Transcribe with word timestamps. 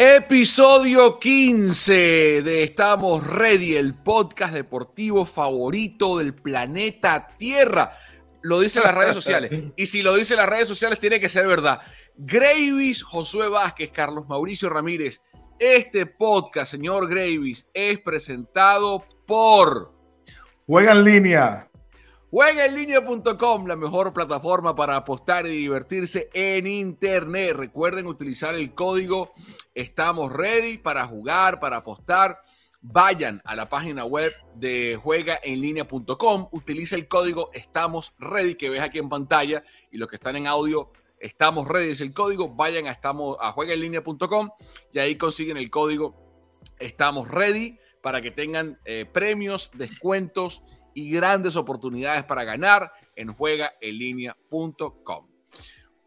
Episodio 0.00 1.18
15 1.18 2.42
de 2.42 2.62
Estamos 2.62 3.26
Ready, 3.26 3.76
el 3.76 3.94
podcast 3.94 4.54
deportivo 4.54 5.26
favorito 5.26 6.18
del 6.18 6.34
planeta 6.34 7.28
Tierra. 7.36 7.92
Lo 8.42 8.60
dicen 8.60 8.84
las 8.84 8.94
redes 8.94 9.14
sociales. 9.14 9.50
Y 9.74 9.86
si 9.86 10.02
lo 10.02 10.14
dicen 10.14 10.36
las 10.36 10.48
redes 10.48 10.68
sociales, 10.68 11.00
tiene 11.00 11.18
que 11.18 11.28
ser 11.28 11.46
verdad. 11.46 11.80
Gravis, 12.16 13.02
Josué 13.02 13.48
Vázquez, 13.48 13.90
Carlos 13.90 14.28
Mauricio 14.28 14.68
Ramírez. 14.68 15.20
Este 15.58 16.06
podcast, 16.06 16.70
señor 16.70 17.08
Gravis, 17.08 17.66
es 17.74 17.98
presentado 18.00 19.04
por. 19.26 19.92
Juega 20.66 20.92
en 20.92 21.04
línea. 21.04 21.67
Juegaenlinea.com, 22.30 23.66
la 23.66 23.74
mejor 23.74 24.12
plataforma 24.12 24.76
para 24.76 24.96
apostar 24.96 25.46
y 25.46 25.48
divertirse 25.48 26.28
en 26.34 26.66
Internet. 26.66 27.56
Recuerden 27.56 28.06
utilizar 28.06 28.54
el 28.54 28.74
código 28.74 29.32
Estamos 29.74 30.30
Ready 30.30 30.76
para 30.76 31.06
jugar, 31.06 31.58
para 31.58 31.78
apostar. 31.78 32.42
Vayan 32.82 33.40
a 33.46 33.56
la 33.56 33.70
página 33.70 34.04
web 34.04 34.34
de 34.56 35.00
juegaenlinea.com, 35.02 36.48
utiliza 36.52 36.96
el 36.96 37.08
código 37.08 37.48
Estamos 37.54 38.12
Ready 38.18 38.56
que 38.56 38.68
ves 38.68 38.82
aquí 38.82 38.98
en 38.98 39.08
pantalla 39.08 39.64
y 39.90 39.96
los 39.96 40.06
que 40.06 40.16
están 40.16 40.36
en 40.36 40.46
audio, 40.46 40.92
Estamos 41.18 41.66
Ready 41.66 41.92
es 41.92 42.02
el 42.02 42.12
código. 42.12 42.50
Vayan 42.50 42.88
a, 42.88 42.90
estamos, 42.90 43.38
a 43.40 43.52
juegaenlinea.com 43.52 44.50
y 44.92 44.98
ahí 44.98 45.16
consiguen 45.16 45.56
el 45.56 45.70
código 45.70 46.14
Estamos 46.78 47.26
Ready 47.26 47.78
para 48.02 48.20
que 48.20 48.30
tengan 48.30 48.78
eh, 48.84 49.06
premios, 49.10 49.70
descuentos 49.72 50.62
y 50.98 51.10
grandes 51.12 51.54
oportunidades 51.54 52.24
para 52.24 52.42
ganar 52.42 52.90
en 53.14 53.32
juegaenlinea.com. 53.32 55.28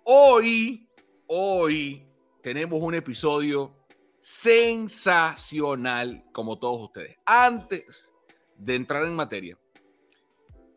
Hoy, 0.03 0.89
hoy 1.27 2.05
tenemos 2.43 2.81
un 2.81 2.95
episodio 2.95 3.73
sensacional 4.19 6.25
como 6.33 6.59
todos 6.59 6.81
ustedes. 6.81 7.15
Antes 7.25 8.11
de 8.57 8.75
entrar 8.75 9.05
en 9.05 9.15
materia, 9.15 9.57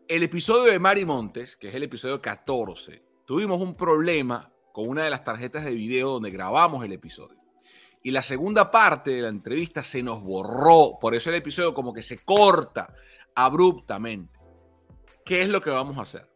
el 0.07 0.23
episodio 0.23 0.71
de 0.71 0.79
Mari 0.79 1.05
Montes, 1.05 1.57
que 1.57 1.71
es 1.71 1.75
el 1.75 1.83
episodio 1.83 2.23
14, 2.23 3.03
tuvimos 3.27 3.61
un 3.61 3.75
problema 3.75 4.53
con 4.73 4.89
una 4.89 5.03
de 5.03 5.11
las 5.11 5.25
tarjetas 5.25 5.65
de 5.65 5.73
video 5.73 6.11
donde 6.11 6.31
grabamos 6.31 6.85
el 6.85 6.93
episodio. 6.93 7.41
Y 8.01 8.13
la 8.13 8.23
segunda 8.23 8.71
parte 8.71 9.11
de 9.11 9.23
la 9.23 9.29
entrevista 9.29 9.83
se 9.83 10.05
nos 10.05 10.23
borró, 10.23 10.99
por 11.01 11.17
eso 11.17 11.31
el 11.31 11.37
episodio 11.37 11.75
como 11.75 11.93
que 11.93 12.03
se 12.03 12.19
corta 12.19 12.95
abruptamente. 13.35 14.39
¿Qué 15.25 15.43
es 15.43 15.49
lo 15.49 15.63
que 15.63 15.71
vamos 15.71 15.99
a 15.99 16.03
hacer? 16.03 16.29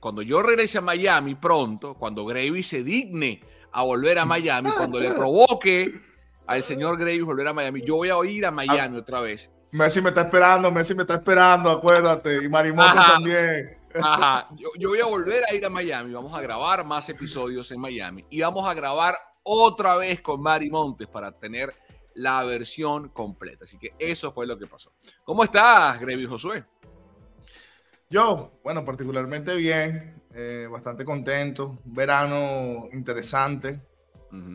Cuando 0.00 0.22
yo 0.22 0.42
regrese 0.42 0.78
a 0.78 0.82
Miami 0.82 1.34
pronto, 1.34 1.94
cuando 1.94 2.24
Gravy 2.24 2.62
se 2.62 2.84
digne 2.84 3.40
a 3.72 3.82
volver 3.82 4.18
a 4.18 4.24
Miami, 4.24 4.70
cuando 4.70 5.00
le 5.00 5.10
provoque 5.10 6.00
al 6.46 6.62
señor 6.62 6.98
Gravy 6.98 7.20
volver 7.20 7.48
a 7.48 7.52
Miami, 7.52 7.82
yo 7.82 7.96
voy 7.96 8.10
a 8.10 8.30
ir 8.30 8.46
a 8.46 8.50
Miami 8.50 8.98
otra 8.98 9.20
vez. 9.20 9.50
Messi 9.72 10.00
me 10.00 10.10
está 10.10 10.22
esperando, 10.22 10.70
Messi 10.70 10.94
me 10.94 11.02
está 11.02 11.14
esperando, 11.14 11.70
acuérdate, 11.70 12.44
y 12.44 12.48
Marimoto 12.48 12.94
también. 12.94 13.78
Ajá, 14.00 14.48
yo, 14.56 14.68
yo, 14.78 14.90
voy 14.90 15.00
a 15.00 15.06
volver 15.06 15.44
a 15.44 15.54
ir 15.54 15.64
a 15.64 15.70
Miami, 15.70 16.12
vamos 16.12 16.32
a 16.32 16.40
grabar 16.40 16.84
más 16.84 17.08
episodios 17.08 17.70
en 17.72 17.80
Miami 17.80 18.24
y 18.30 18.40
vamos 18.40 18.66
a 18.66 18.74
grabar 18.74 19.16
otra 19.42 19.96
vez 19.96 20.20
con 20.20 20.40
Mari 20.40 20.70
Montes 20.70 21.08
para 21.08 21.32
tener 21.32 21.74
la 22.16 22.42
versión 22.44 23.10
completa. 23.10 23.64
Así 23.64 23.78
que 23.78 23.94
eso 23.98 24.32
fue 24.32 24.46
lo 24.46 24.58
que 24.58 24.66
pasó. 24.66 24.92
¿Cómo 25.24 25.44
estás, 25.44 26.00
Grevi 26.00 26.26
Josué? 26.26 26.64
Yo, 28.08 28.60
bueno, 28.62 28.84
particularmente 28.84 29.54
bien, 29.54 30.22
eh, 30.34 30.68
bastante 30.70 31.04
contento. 31.04 31.78
Verano 31.84 32.84
interesante. 32.92 33.80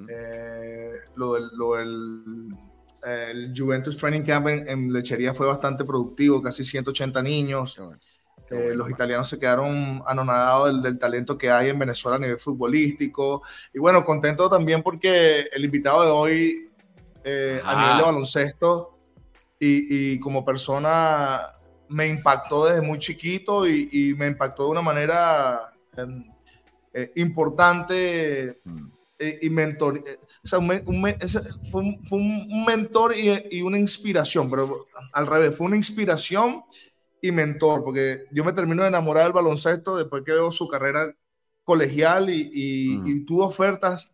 Eh, 0.10 0.92
lo 1.16 1.34
del, 1.34 2.50
el 3.04 3.54
Juventus 3.56 3.98
Training 3.98 4.22
Camp 4.22 4.48
en, 4.48 4.92
Lechería 4.92 5.34
fue 5.34 5.48
bastante 5.48 5.86
productivo, 5.86 6.42
casi 6.42 6.64
180 6.64 7.22
niños. 7.22 7.80
Eh, 8.50 8.74
los 8.76 8.90
italianos 8.90 9.30
se 9.30 9.40
quedaron 9.40 10.04
anonadados 10.06 10.84
del, 10.84 11.00
talento 11.00 11.38
que 11.38 11.50
hay 11.50 11.70
en 11.70 11.80
Venezuela 11.80 12.18
a 12.18 12.20
nivel 12.20 12.38
futbolístico. 12.38 13.44
Y 13.74 13.80
bueno, 13.80 14.04
contento 14.04 14.50
también 14.50 14.84
porque 14.84 15.48
el 15.54 15.64
invitado 15.64 16.04
de 16.04 16.10
hoy 16.10 16.71
eh, 17.24 17.62
a 17.64 17.82
nivel 17.82 17.98
de 17.98 18.04
baloncesto 18.04 18.98
y, 19.60 20.20
como 20.20 20.44
persona 20.44 21.42
me 21.90 22.08
impactó 22.08 22.66
desde 22.66 22.82
muy 22.82 22.98
chiquito 23.00 23.68
y, 23.68 24.16
me 24.18 24.28
impactó 24.28 24.66
de 24.66 24.70
una 24.70 24.82
manera 24.82 25.74
em, 25.96 26.26
eh, 26.94 27.12
importante 27.16 28.60
mm. 28.64 28.88
y 29.42 29.50
mentor. 29.50 30.04
O 30.44 30.48
sea, 30.48 30.60
fue, 30.60 31.82
un, 32.12 32.66
mentor 32.66 33.16
y, 33.16 33.48
y, 33.52 33.62
una 33.62 33.78
inspiración, 33.78 34.50
pero 34.50 34.88
al 35.14 35.28
revés, 35.28 35.56
fue 35.56 35.68
una 35.68 35.78
inspiración 35.78 36.64
y 37.22 37.32
mentor, 37.32 37.84
porque 37.84 38.26
yo 38.32 38.44
me 38.44 38.54
termino 38.54 38.82
de 38.82 38.90
enamorar 38.90 39.26
del 39.26 39.34
baloncesto 39.34 39.96
después 39.96 40.24
que 40.24 40.32
veo 40.32 40.52
su 40.52 40.68
carrera 40.68 41.14
colegial 41.64 42.30
y, 42.30 42.98
mm. 42.98 43.26
tuvo 43.26 43.46
ofertas 43.46 44.12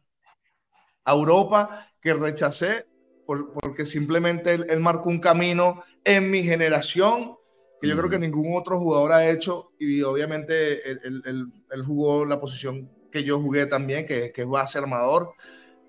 a 1.06 1.14
Europa 1.14 1.90
que 2.02 2.14
rechacé 2.14 2.86
porque 3.28 3.86
simplemente 3.86 4.54
él, 4.54 4.80
marcó 4.80 5.10
un 5.10 5.20
camino 5.20 5.84
en 6.04 6.32
mi 6.32 6.44
generación 6.44 7.36
que 7.80 7.88
yo 7.88 7.96
creo 7.96 8.10
que 8.10 8.18
ningún 8.18 8.58
otro 8.58 8.80
jugador 8.80 9.12
ha 9.12 9.30
hecho 9.30 9.72
y 9.78 10.02
obviamente 10.02 10.90
él, 10.90 11.52
jugó 11.86 12.26
la 12.26 12.40
posición 12.40 12.90
que 13.12 13.24
yo 13.24 13.40
jugué 13.40 13.68
también, 13.68 14.06
que, 14.06 14.32
que 14.32 14.42
es 14.42 14.48
base 14.48 14.80
armador, 14.80 15.34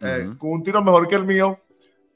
eh, 0.02 0.34
con 0.36 0.50
un 0.50 0.62
tiro 0.62 0.84
mejor 0.84 1.08
que 1.08 1.14
el 1.14 1.24
mío, 1.24 1.58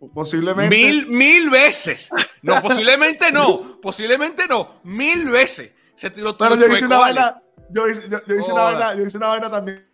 Posiblemente. 0.08 0.74
Mil, 0.74 1.08
mil 1.08 1.50
veces. 1.50 2.10
No, 2.42 2.60
posiblemente 2.60 3.30
no. 3.30 3.80
Posiblemente 3.80 4.48
no. 4.48 4.80
Mil 4.82 5.28
veces. 5.28 5.72
Se 5.94 6.10
tiró 6.10 6.34
todo 6.34 6.48
Pero 6.48 6.66
yo 6.66 6.74
hice 6.74 6.86
una 6.86 6.98
vaina. 6.98 7.42
Yo 7.70 7.88
hice, 7.88 8.10
yo, 8.10 8.36
hice 8.36 8.52
una 8.52 8.62
vaina, 8.64 8.94
yo 8.94 9.06
hice 9.06 9.16
una 9.16 9.28
vaina 9.28 9.50
también. 9.50 9.86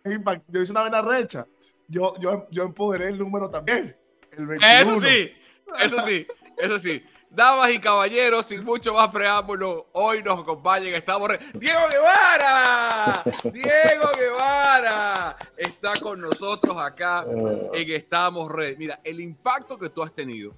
Yo 0.47 0.61
hice 0.61 0.71
una 0.71 0.81
vaina 0.81 1.01
recha. 1.01 1.45
Yo, 1.87 2.13
yo, 2.19 2.47
yo 2.49 2.63
empoderé 2.63 3.09
el 3.09 3.19
número 3.19 3.49
también. 3.49 3.95
El 4.37 4.51
Eso 4.51 4.97
sí. 4.97 5.31
Eso 5.79 6.01
sí. 6.01 6.27
Eso 6.57 6.79
sí. 6.79 7.03
Damas 7.31 7.71
y 7.71 7.79
caballeros, 7.79 8.47
sin 8.47 8.63
mucho 8.63 8.91
más 8.93 9.09
preámbulo, 9.09 9.87
hoy 9.93 10.23
nos 10.23 10.39
acompañan, 10.39 10.95
estamos... 10.95 11.29
¡Diego 11.53 11.79
Guevara! 11.91 13.23
¡Diego 13.43 14.09
Guevara! 14.17 15.37
Está 15.55 15.93
con 15.99 16.21
nosotros 16.21 16.75
acá 16.77 17.25
en 17.71 17.91
Estamos 17.91 18.51
Red. 18.51 18.77
Mira, 18.79 18.99
el 19.03 19.19
impacto 19.19 19.77
que 19.77 19.89
tú 19.89 20.01
has 20.01 20.11
tenido 20.11 20.55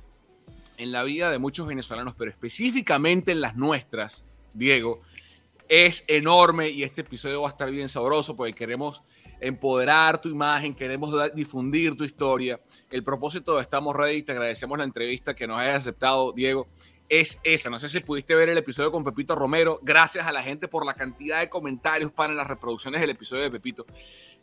en 0.78 0.94
la 0.94 1.03
vida 1.03 1.30
de 1.30 1.40
muchos 1.40 1.68
venezolanos, 1.68 2.16
pero 2.18 2.32
específicamente 2.32 3.34
en 3.34 3.42
las 3.42 3.58
nuestras, 3.58 4.24
Diego, 4.53 5.02
es 5.68 6.06
enorme 6.08 6.70
y 6.70 6.84
este 6.84 7.02
episodio 7.02 7.42
va 7.42 7.50
a 7.50 7.52
estar 7.52 7.70
bien 7.70 7.90
sabroso 7.90 8.36
porque 8.36 8.53
queremos 8.53 9.03
empoderar 9.41 10.22
tu 10.22 10.29
imagen, 10.29 10.74
queremos 10.75 11.13
difundir 11.34 11.97
tu 11.97 12.03
historia. 12.03 12.62
El 12.90 13.03
propósito 13.03 13.56
de 13.56 13.63
Estamos 13.63 13.96
Ready, 13.96 14.22
te 14.22 14.31
agradecemos 14.31 14.78
la 14.78 14.84
entrevista 14.84 15.34
que 15.34 15.47
nos 15.47 15.59
hayas 15.59 15.78
aceptado, 15.78 16.31
Diego, 16.31 16.68
es 17.09 17.40
esa. 17.44 17.69
No 17.69 17.79
sé 17.79 17.90
si 17.90 18.00
pudiste 18.00 18.35
ver 18.35 18.50
el 18.50 18.57
episodio 18.57 18.91
con 18.91 19.03
Pepito 19.03 19.35
Romero. 19.35 19.79
Gracias 19.81 20.25
a 20.25 20.31
la 20.31 20.44
gente 20.44 20.69
por 20.69 20.85
la 20.85 20.94
cantidad 20.94 21.40
de 21.40 21.50
comentarios 21.50 22.12
para 22.12 22.34
las 22.34 22.47
reproducciones 22.47 23.02
del 23.02 23.09
episodio 23.09 23.41
de 23.41 23.52
Pepito. 23.52 23.85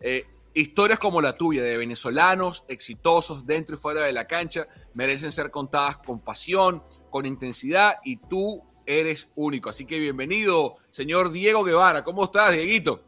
Eh, 0.01 0.27
historias 0.53 0.99
como 0.99 1.23
la 1.23 1.37
tuya 1.37 1.63
de 1.63 1.79
venezolanos 1.79 2.65
exitosos 2.69 3.47
dentro 3.47 3.77
y 3.77 3.79
fuera 3.79 4.03
de 4.03 4.13
la 4.13 4.27
cancha 4.27 4.67
merecen 4.95 5.31
ser 5.31 5.51
contadas 5.51 5.99
con 5.99 6.21
pasión, 6.21 6.83
con 7.09 7.25
intensidad 7.25 8.01
y 8.05 8.17
tú 8.17 8.65
eres 8.85 9.29
único. 9.37 9.71
Así 9.71 9.87
que 9.87 9.99
bienvenido, 9.99 10.77
señor 10.91 11.31
Diego 11.31 11.63
Guevara. 11.63 12.03
¿Cómo 12.03 12.25
estás, 12.25 12.53
Dieguito? 12.53 13.08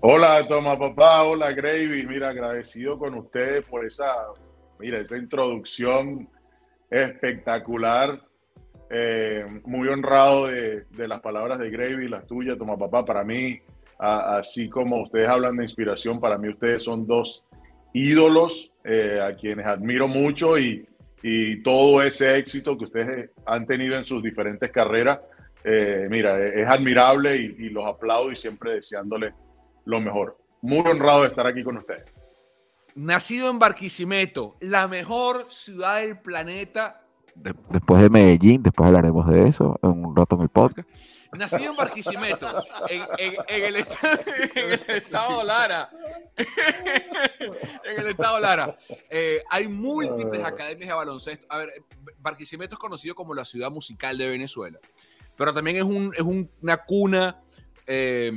Hola, 0.00 0.46
Toma 0.46 0.78
Papá, 0.78 1.22
hola 1.22 1.52
Gravy. 1.52 2.06
Mira, 2.06 2.28
agradecido 2.28 2.98
con 2.98 3.14
ustedes 3.14 3.64
por 3.64 3.86
esa, 3.86 4.14
mira, 4.78 4.98
esa 4.98 5.16
introducción 5.16 6.28
espectacular. 6.90 8.20
Eh, 8.90 9.46
muy 9.64 9.88
honrado 9.88 10.48
de, 10.48 10.84
las 11.08 11.20
palabras 11.20 11.58
de 11.58 11.70
Gravy, 11.70 12.08
las 12.08 12.26
tuyas, 12.26 12.58
Toma 12.58 12.76
Papá. 12.76 13.06
Para 13.06 13.24
mí, 13.24 13.58
así 13.98 14.68
como 14.68 15.02
ustedes 15.02 15.28
hablan 15.28 15.56
de 15.56 15.64
inspiración, 15.64 16.20
para 16.20 16.36
mí 16.36 16.50
ustedes 16.50 16.82
son 16.82 17.06
dos 17.06 17.42
ídolos 17.94 18.70
eh, 18.84 19.18
a 19.20 19.34
quienes 19.34 19.64
admiro 19.64 20.08
mucho 20.08 20.58
y, 20.58 20.86
todo 21.64 22.02
ese 22.02 22.38
éxito 22.38 22.78
que 22.78 22.84
ustedes 22.84 23.30
han 23.46 23.66
tenido 23.66 23.96
en 23.96 24.04
sus 24.04 24.22
diferentes 24.22 24.70
carreras. 24.70 25.18
Eh, 25.64 26.06
mira, 26.08 26.38
es 26.46 26.68
admirable 26.68 27.34
y, 27.36 27.68
los 27.70 27.84
aplaudo 27.84 28.30
y 28.30 28.36
siempre 28.36 28.74
deseándole 28.74 29.32
lo 29.86 30.00
mejor. 30.00 30.36
Muy 30.60 30.80
honrado 30.80 31.22
de 31.22 31.28
estar 31.28 31.46
aquí 31.46 31.64
con 31.64 31.78
ustedes. 31.78 32.04
Nacido 32.94 33.50
en 33.50 33.58
Barquisimeto, 33.58 34.56
la 34.60 34.88
mejor 34.88 35.46
ciudad 35.48 36.00
del 36.00 36.18
planeta. 36.18 37.02
después 37.34 38.02
de 38.02 38.10
Medellín, 38.10 38.62
después 38.62 38.86
hablaremos 38.88 39.28
de 39.28 39.48
eso 39.48 39.78
en 39.82 40.04
un 40.04 40.16
rato 40.16 40.36
en 40.36 40.42
el 40.42 40.48
podcast. 40.48 40.88
nacido 41.36 41.70
en 41.70 41.76
Barquisimeto, 41.76 42.46
en, 42.88 43.64
el, 43.64 43.76
estado 43.76 45.44
Lara. 45.44 45.90
en 46.36 48.00
el 48.00 48.06
estado 48.08 48.40
Lara. 48.40 48.76
Eh, 49.10 49.42
hay 49.50 49.68
múltiples 49.68 50.42
ah. 50.42 50.48
academias 50.48 50.88
de 50.88 50.94
baloncesto. 50.94 51.46
A 51.50 51.58
ver, 51.58 51.68
Barquisimeto 52.18 52.74
es 52.74 52.78
conocido 52.78 53.14
como 53.14 53.34
la 53.34 53.44
ciudad 53.44 53.70
musical 53.70 54.16
de 54.16 54.30
Venezuela, 54.30 54.78
pero 55.36 55.52
también 55.52 55.76
es, 55.76 55.84
un, 55.84 56.12
es 56.14 56.22
una 56.62 56.78
cuna. 56.78 57.42
Eh, 57.86 58.32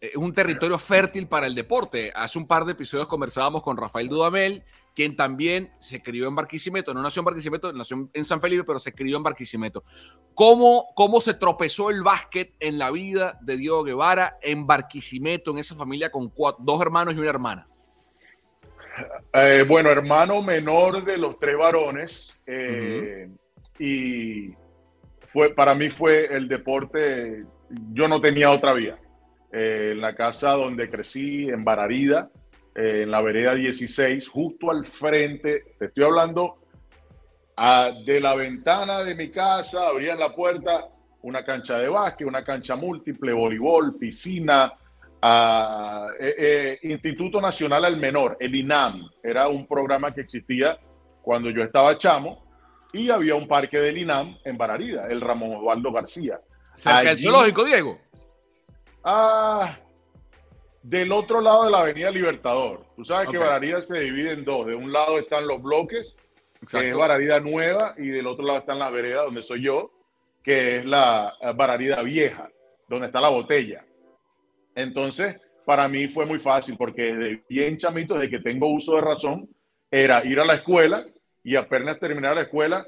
es 0.00 0.16
un 0.16 0.32
territorio 0.32 0.78
fértil 0.78 1.26
para 1.26 1.46
el 1.46 1.54
deporte. 1.54 2.12
Hace 2.14 2.38
un 2.38 2.46
par 2.46 2.64
de 2.64 2.72
episodios 2.72 3.08
conversábamos 3.08 3.62
con 3.62 3.76
Rafael 3.76 4.08
Dudamel, 4.08 4.62
quien 4.94 5.16
también 5.16 5.72
se 5.78 6.02
crió 6.02 6.28
en 6.28 6.36
Barquisimeto. 6.36 6.94
No 6.94 7.02
nació 7.02 7.20
en 7.20 7.26
Barquisimeto, 7.26 7.72
nació 7.72 8.08
en 8.12 8.24
San 8.24 8.40
Felipe, 8.40 8.64
pero 8.64 8.78
se 8.78 8.94
crió 8.94 9.16
en 9.16 9.22
Barquisimeto. 9.22 9.84
¿Cómo, 10.34 10.86
cómo 10.94 11.20
se 11.20 11.34
tropezó 11.34 11.90
el 11.90 12.02
básquet 12.02 12.54
en 12.60 12.78
la 12.78 12.90
vida 12.90 13.38
de 13.42 13.56
Diego 13.56 13.82
Guevara 13.82 14.38
en 14.42 14.66
Barquisimeto, 14.66 15.50
en 15.50 15.58
esa 15.58 15.74
familia 15.74 16.10
con 16.10 16.32
dos 16.58 16.80
hermanos 16.80 17.14
y 17.14 17.18
una 17.18 17.30
hermana? 17.30 17.68
Eh, 19.32 19.64
bueno, 19.68 19.90
hermano 19.90 20.42
menor 20.42 21.04
de 21.04 21.16
los 21.16 21.38
tres 21.38 21.56
varones. 21.56 22.40
Eh, 22.46 23.28
y 23.78 24.54
fue, 25.32 25.54
para 25.54 25.74
mí 25.74 25.90
fue 25.90 26.26
el 26.34 26.48
deporte, 26.48 27.44
yo 27.92 28.08
no 28.08 28.20
tenía 28.20 28.50
otra 28.50 28.72
vía 28.72 28.98
eh, 29.52 29.90
en 29.92 30.00
la 30.00 30.14
casa 30.14 30.52
donde 30.52 30.90
crecí, 30.90 31.48
en 31.48 31.64
Bararida, 31.64 32.30
eh, 32.74 33.02
en 33.02 33.10
la 33.10 33.20
vereda 33.22 33.54
16, 33.54 34.28
justo 34.28 34.70
al 34.70 34.86
frente, 34.86 35.74
te 35.78 35.86
estoy 35.86 36.04
hablando 36.04 36.58
de 38.06 38.20
la 38.20 38.36
ventana 38.36 39.02
de 39.02 39.16
mi 39.16 39.30
casa, 39.30 39.88
abrían 39.88 40.16
la 40.20 40.32
puerta, 40.32 40.86
una 41.22 41.44
cancha 41.44 41.76
de 41.78 41.88
básquet, 41.88 42.24
una 42.24 42.44
cancha 42.44 42.76
múltiple, 42.76 43.32
voleibol, 43.32 43.96
piscina, 43.98 44.72
eh, 46.20 46.78
Instituto 46.82 47.40
Nacional 47.40 47.84
al 47.84 47.96
Menor, 47.96 48.36
el 48.38 48.54
INAM, 48.54 49.10
era 49.24 49.48
un 49.48 49.66
programa 49.66 50.14
que 50.14 50.20
existía 50.20 50.78
cuando 51.20 51.50
yo 51.50 51.64
estaba 51.64 51.98
chamo, 51.98 52.48
y 52.92 53.10
había 53.10 53.34
un 53.34 53.46
parque 53.46 53.78
del 53.78 53.98
INAM 53.98 54.38
en 54.44 54.56
Bararida, 54.56 55.06
el 55.08 55.20
Ramón 55.20 55.56
Osvaldo 55.56 55.92
García. 55.92 56.40
Cerca 56.74 57.08
del 57.08 57.18
zoológico, 57.18 57.64
Diego. 57.64 57.98
Ah, 59.04 59.78
del 60.82 61.12
otro 61.12 61.40
lado 61.40 61.64
de 61.64 61.70
la 61.70 61.80
Avenida 61.80 62.10
Libertador. 62.10 62.84
Tú 62.96 63.04
sabes 63.04 63.30
que 63.30 63.38
Bararida 63.38 63.82
se 63.82 64.00
divide 64.00 64.32
en 64.32 64.44
dos. 64.44 64.66
De 64.66 64.74
un 64.74 64.92
lado 64.92 65.18
están 65.18 65.46
los 65.46 65.62
bloques, 65.62 66.16
que 66.70 66.90
es 66.90 66.96
Bararida 66.96 67.40
Nueva, 67.40 67.94
y 67.98 68.08
del 68.08 68.26
otro 68.26 68.44
lado 68.44 68.60
están 68.60 68.78
las 68.78 68.92
veredas, 68.92 69.26
donde 69.26 69.42
soy 69.42 69.62
yo, 69.62 69.90
que 70.42 70.78
es 70.78 70.84
la 70.84 71.34
eh, 71.40 71.52
Bararida 71.54 72.02
Vieja, 72.02 72.50
donde 72.88 73.06
está 73.06 73.20
la 73.20 73.28
botella. 73.28 73.84
Entonces, 74.74 75.40
para 75.64 75.88
mí 75.88 76.08
fue 76.08 76.24
muy 76.24 76.38
fácil, 76.38 76.76
porque 76.78 77.14
desde 77.14 77.44
bien 77.48 77.76
chamito, 77.76 78.14
desde 78.14 78.30
que 78.30 78.40
tengo 78.40 78.72
uso 78.72 78.94
de 78.94 79.02
razón, 79.02 79.48
era 79.90 80.24
ir 80.24 80.40
a 80.40 80.44
la 80.44 80.54
escuela 80.54 81.06
y 81.42 81.56
apenas 81.56 81.98
terminar 81.98 82.34
la 82.34 82.42
escuela, 82.42 82.86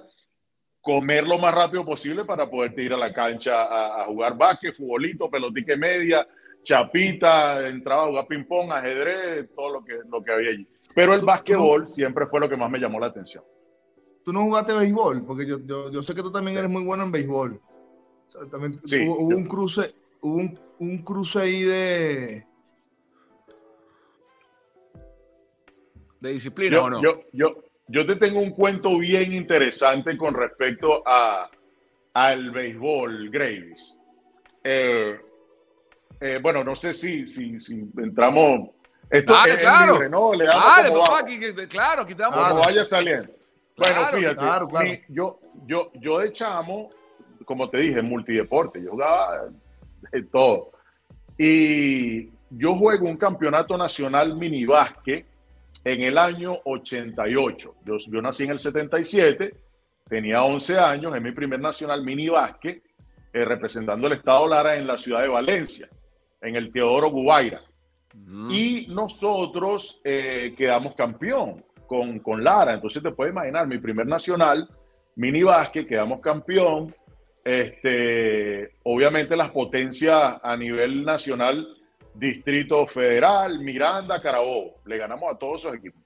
comer 0.81 1.27
lo 1.27 1.39
más 1.39 1.55
rápido 1.55 1.85
posible 1.85 2.25
para 2.25 2.49
poderte 2.49 2.83
ir 2.83 2.93
a 2.93 2.97
la 2.97 3.13
cancha 3.13 4.01
a, 4.01 4.07
jugar 4.07 4.37
básquet, 4.37 4.75
futbolito, 4.75 5.31
pelotique 5.31 5.77
media, 5.77 6.27
chapita, 6.63 7.69
entraba 7.69 8.05
a 8.05 8.07
jugar 8.07 8.27
ping-pong, 8.27 8.73
ajedrez, 8.73 9.49
todo 9.55 9.71
lo 9.71 9.85
que, 9.85 9.99
lo 10.09 10.23
que 10.23 10.33
había 10.33 10.51
allí. 10.51 10.67
Pero 10.95 11.15
el 11.15 11.21
básquetbol 11.21 11.87
siempre 11.87 12.27
fue 12.27 12.41
lo 12.41 12.49
que 12.49 12.57
más 12.57 12.71
me 12.71 12.79
llamó 12.79 12.99
la 12.99 13.07
atención. 13.07 13.45
¿Tú 14.25 14.33
no 14.33 14.43
jugaste 14.43 14.73
béisbol? 14.73 15.25
Porque 15.25 15.47
yo, 15.47 15.59
yo, 15.65 16.03
sé 16.03 16.15
que 16.15 16.23
tú 16.23 16.31
también 16.31 16.57
eres 16.57 16.71
muy 16.71 16.83
bueno 16.83 17.05
en 17.05 17.13
béisbol. 17.13 17.61
también 18.51 18.79
hubo, 19.07 19.29
un 19.29 19.45
cruce, 19.45 19.95
hubo 20.21 20.37
un, 20.37 20.59
un, 20.79 20.99
cruce 20.99 21.41
ahí 21.41 21.63
de... 21.63 22.47
¿De 26.21 26.33
disciplina 26.33 26.83
o 26.83 26.91
no? 26.91 27.03
Yo, 27.03 27.23
yo, 27.33 27.70
yo 27.91 28.07
te 28.07 28.17
tengo 28.17 28.41
un 28.41 28.51
cuento 28.51 28.97
bien 28.99 29.33
interesante 29.33 30.17
con 30.17 30.33
respecto 30.33 31.03
a, 31.05 31.51
al 32.15 32.51
béisbol, 32.53 33.31
Gravis. 33.31 33.99
Eh, 34.63 35.19
eh, 36.21 36.39
bueno, 36.41 36.63
no 36.63 36.77
sé 36.77 36.95
si, 36.95 37.27
si, 37.27 37.61
si 37.61 37.85
entramos. 37.99 38.71
Esto 39.11 39.35
es, 39.45 39.57
claro. 39.57 39.95
libre, 39.95 40.09
¿no? 40.09 40.33
Le 40.35 40.45
Dale, 40.45 40.91
papá, 40.91 41.21
aquí, 41.23 41.41
claro, 41.69 42.07
quitamos. 42.07 42.49
Como 42.49 42.63
vaya 42.63 42.85
saliendo. 42.85 43.33
Bueno, 43.77 44.03
fíjate, 44.13 45.05
yo, 45.09 45.41
yo, 45.67 45.91
yo 45.95 46.19
de 46.21 46.33
chamo, 46.33 46.91
como 47.45 47.69
te 47.71 47.79
dije, 47.79 48.03
multideporte, 48.03 48.81
yo 48.81 48.93
jugaba 48.93 49.49
de 50.13 50.23
todo. 50.25 50.71
Y 51.37 52.31
yo 52.51 52.77
juego 52.77 53.07
un 53.07 53.17
campeonato 53.17 53.77
nacional 53.77 54.37
mini 54.37 54.65
básquet 54.65 55.27
en 55.85 56.03
el 56.03 56.19
año 56.19 56.59
88. 56.65 57.75
Yo, 57.85 57.99
yo 57.99 58.23
nací 58.23 58.45
en 58.45 58.51
el 58.51 58.59
77, 58.59 59.55
tenía 60.09 60.45
11 60.45 60.79
años, 60.79 61.15
en 61.15 61.23
mi 61.23 61.33
primer 61.33 61.61
nacional 61.61 62.05
mini 62.05 62.29
básquet, 62.29 62.83
eh, 63.33 63.45
representando 63.45 64.07
el 64.07 64.15
Estado 64.15 64.49
Lara 64.49 64.77
en 64.77 64.87
la 64.87 64.99
ciudad 64.99 65.23
de 65.23 65.29
Valencia, 65.29 65.89
en 66.41 66.57
el 66.57 66.73
Teodoro 66.73 67.11
Gubaira. 67.11 67.63
Mm. 68.15 68.51
Y 68.51 68.87
nosotros 68.89 70.01
eh, 70.05 70.55
quedamos 70.57 70.95
campeón 70.95 71.65
con, 71.87 72.19
con, 72.19 72.43
Lara. 72.43 72.75
Entonces 72.75 73.03
te 73.03 73.13
puedes 73.13 73.33
imaginar, 73.33 73.67
mi 73.67 73.79
primer 73.79 74.07
nacional, 74.07 74.69
mini 75.17 75.43
básquet, 75.43 75.87
quedamos 75.87 76.21
campeón. 76.21 76.95
Este, 77.45 78.73
obviamente 78.83 79.37
las 79.37 79.51
potencias 79.51 80.39
a 80.43 80.57
nivel 80.57 81.05
nacional 81.05 81.67
Distrito 82.21 82.87
Federal, 82.87 83.61
Miranda, 83.61 84.21
Carabobo. 84.21 84.83
Le 84.85 84.99
ganamos 84.99 85.33
a 85.33 85.39
todos 85.39 85.63
esos 85.63 85.75
equipos 85.75 86.03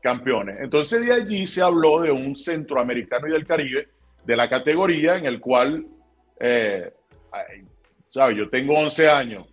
campeones. 0.00 0.56
Entonces 0.58 1.04
de 1.04 1.12
allí 1.12 1.46
se 1.46 1.60
habló 1.60 2.00
de 2.00 2.10
un 2.10 2.34
centroamericano 2.34 3.28
y 3.28 3.32
del 3.32 3.46
Caribe 3.46 3.88
de 4.24 4.36
la 4.36 4.48
categoría 4.48 5.18
en 5.18 5.26
el 5.26 5.38
cual, 5.38 5.86
eh, 6.40 6.90
¿sabes? 8.08 8.38
Yo 8.38 8.48
tengo 8.48 8.74
11 8.74 9.10
años, 9.10 9.46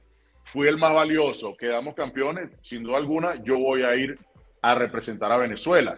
fui 0.46 0.70
el 0.70 0.78
más 0.78 0.94
valioso, 0.94 1.58
quedamos 1.58 1.94
campeones, 1.94 2.52
sin 2.62 2.84
duda 2.84 2.98
alguna, 2.98 3.44
yo 3.44 3.60
voy 3.60 3.84
a 3.84 3.94
ir 3.96 4.18
a 4.62 4.76
representar 4.76 5.30
a 5.34 5.38
Venezuela. 5.38 5.98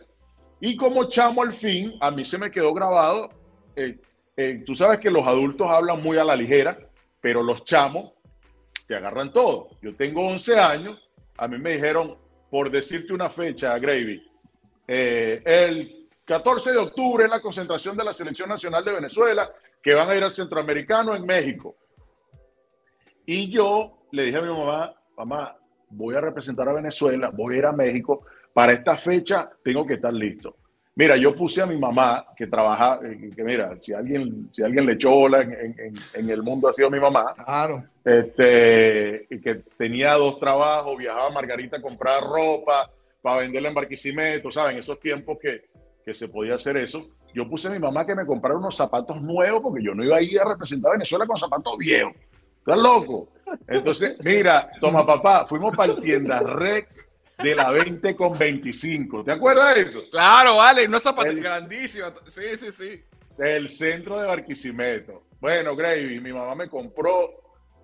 Y 0.59 0.75
como 0.75 1.07
chamo 1.07 1.43
al 1.43 1.53
fin, 1.53 1.93
a 2.01 2.09
mí 2.09 2.25
se 2.25 2.39
me 2.39 2.49
quedó 2.49 2.73
grabado, 2.73 3.29
eh, 3.75 3.99
eh, 4.35 4.63
tú 4.65 4.73
sabes 4.73 4.99
que 4.99 5.11
los 5.11 5.27
adultos 5.27 5.67
hablan 5.69 6.01
muy 6.01 6.17
a 6.17 6.23
la 6.23 6.35
ligera, 6.35 6.79
pero 7.21 7.43
los 7.43 7.63
chamos 7.63 8.13
te 8.89 8.95
agarran 8.95 9.31
todo. 9.31 9.69
Yo 9.83 9.95
tengo 9.95 10.27
11 10.27 10.59
años, 10.59 10.99
a 11.37 11.47
mí 11.47 11.59
me 11.59 11.73
dijeron, 11.73 12.17
por 12.49 12.71
decirte 12.71 13.13
una 13.13 13.29
fecha, 13.29 13.77
Gravy, 13.77 14.19
eh, 14.87 15.43
el 15.45 16.09
14 16.25 16.71
de 16.71 16.77
octubre 16.79 17.25
es 17.25 17.29
la 17.29 17.39
concentración 17.39 17.95
de 17.95 18.03
la 18.03 18.13
Selección 18.13 18.49
Nacional 18.49 18.83
de 18.83 18.93
Venezuela, 18.93 19.53
que 19.83 19.93
van 19.93 20.09
a 20.09 20.15
ir 20.15 20.23
al 20.23 20.33
Centroamericano 20.33 21.15
en 21.15 21.23
México. 21.23 21.75
Y 23.27 23.51
yo 23.51 24.07
le 24.11 24.23
dije 24.23 24.39
a 24.39 24.41
mi 24.41 24.49
mamá, 24.49 24.95
mamá, 25.15 25.55
voy 25.91 26.15
a 26.15 26.21
representar 26.21 26.67
a 26.67 26.73
Venezuela, 26.73 27.29
voy 27.31 27.53
a 27.53 27.57
ir 27.59 27.65
a 27.67 27.71
México, 27.71 28.25
para 28.55 28.73
esta 28.73 28.97
fecha 28.97 29.51
tengo 29.63 29.85
que 29.85 29.93
estar 29.93 30.11
listo. 30.11 30.55
Mira, 30.99 31.15
yo 31.15 31.33
puse 31.33 31.61
a 31.61 31.65
mi 31.65 31.77
mamá 31.77 32.25
que 32.35 32.45
trabaja, 32.45 32.99
eh, 33.01 33.31
que 33.33 33.41
mira, 33.41 33.77
si 33.79 33.93
alguien, 33.93 34.49
si 34.51 34.61
alguien 34.61 34.85
le 34.85 34.91
echó 34.91 35.11
bola 35.11 35.39
en, 35.39 35.93
en, 36.13 36.29
el 36.29 36.43
mundo 36.43 36.67
ha 36.67 36.73
sido 36.73 36.91
mi 36.91 36.99
mamá. 36.99 37.33
Claro. 37.35 37.85
Este, 38.03 39.25
y 39.29 39.39
que 39.39 39.63
tenía 39.77 40.15
dos 40.15 40.37
trabajos, 40.41 40.97
viajaba 40.97 41.27
a 41.27 41.31
Margarita 41.31 41.77
a 41.77 41.81
comprar 41.81 42.21
ropa 42.21 42.91
para 43.21 43.39
venderla 43.39 43.69
en 43.69 43.75
Barquisimeto, 43.75 44.51
¿saben? 44.51 44.77
Esos 44.77 44.99
tiempos 44.99 45.37
que, 45.41 45.69
que 46.03 46.13
se 46.13 46.27
podía 46.27 46.55
hacer 46.55 46.75
eso. 46.75 47.07
Yo 47.33 47.49
puse 47.49 47.69
a 47.69 47.71
mi 47.71 47.79
mamá 47.79 48.05
que 48.05 48.13
me 48.13 48.25
comprara 48.25 48.57
unos 48.57 48.75
zapatos 48.75 49.21
nuevos 49.21 49.61
porque 49.63 49.81
yo 49.81 49.95
no 49.95 50.03
iba 50.03 50.17
a 50.17 50.21
ir 50.21 50.37
a 50.41 50.49
representar 50.49 50.89
a 50.89 50.93
Venezuela 50.95 51.25
con 51.25 51.37
zapatos 51.37 51.77
viejos. 51.77 52.11
¿Estás 52.57 52.77
loco? 52.77 53.29
Entonces, 53.69 54.17
mira, 54.21 54.69
toma 54.81 55.05
papá, 55.05 55.45
fuimos 55.47 55.73
para 55.77 55.93
el 55.93 56.01
tienda 56.01 56.41
Rex 56.41 57.08
de 57.41 57.55
la 57.55 57.71
20 57.71 58.15
con 58.15 58.37
25. 58.37 59.23
¿Te 59.23 59.31
acuerdas 59.31 59.75
de 59.75 59.81
eso? 59.81 60.03
Claro, 60.11 60.57
vale, 60.57 60.87
no 60.87 60.99
zapatos 60.99 61.35
grandísimo. 61.35 62.07
Sí, 62.29 62.57
sí, 62.57 62.71
sí. 62.71 63.03
Del 63.37 63.69
centro 63.69 64.19
de 64.19 64.27
Barquisimeto. 64.27 65.23
Bueno, 65.39 65.75
Gravy, 65.75 66.19
mi 66.19 66.33
mamá 66.33 66.55
me 66.55 66.69
compró 66.69 67.39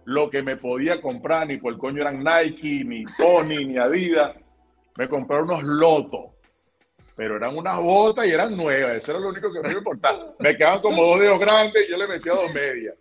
lo 0.06 0.30
que 0.30 0.44
me 0.44 0.58
podía 0.58 1.02
comprar, 1.02 1.48
ni 1.48 1.58
por 1.58 1.74
el 1.74 1.80
coño 1.80 2.02
eran 2.02 2.24
Nike, 2.24 2.84
ni 2.86 3.06
Tony, 3.18 3.66
ni 3.66 3.78
Adidas. 3.78 4.36
Me 4.98 5.08
compré 5.08 5.42
unos 5.42 5.64
lotos, 5.64 6.32
pero 7.16 7.38
eran 7.38 7.58
unas 7.58 7.80
botas 7.80 8.28
y 8.28 8.32
eran 8.32 8.56
nuevas. 8.56 8.98
Eso 8.98 9.12
era 9.12 9.22
lo 9.22 9.30
único 9.30 9.52
que 9.52 9.62
me 9.62 9.72
importaba. 9.72 10.34
Me 10.40 10.56
quedaban 10.58 10.82
como 10.82 11.04
dos 11.06 11.20
dedos 11.20 11.40
grandes 11.40 11.88
y 11.88 11.92
yo 11.92 11.98
le 11.98 12.08
metía 12.08 12.34
dos 12.34 12.54
medias. 12.54 12.96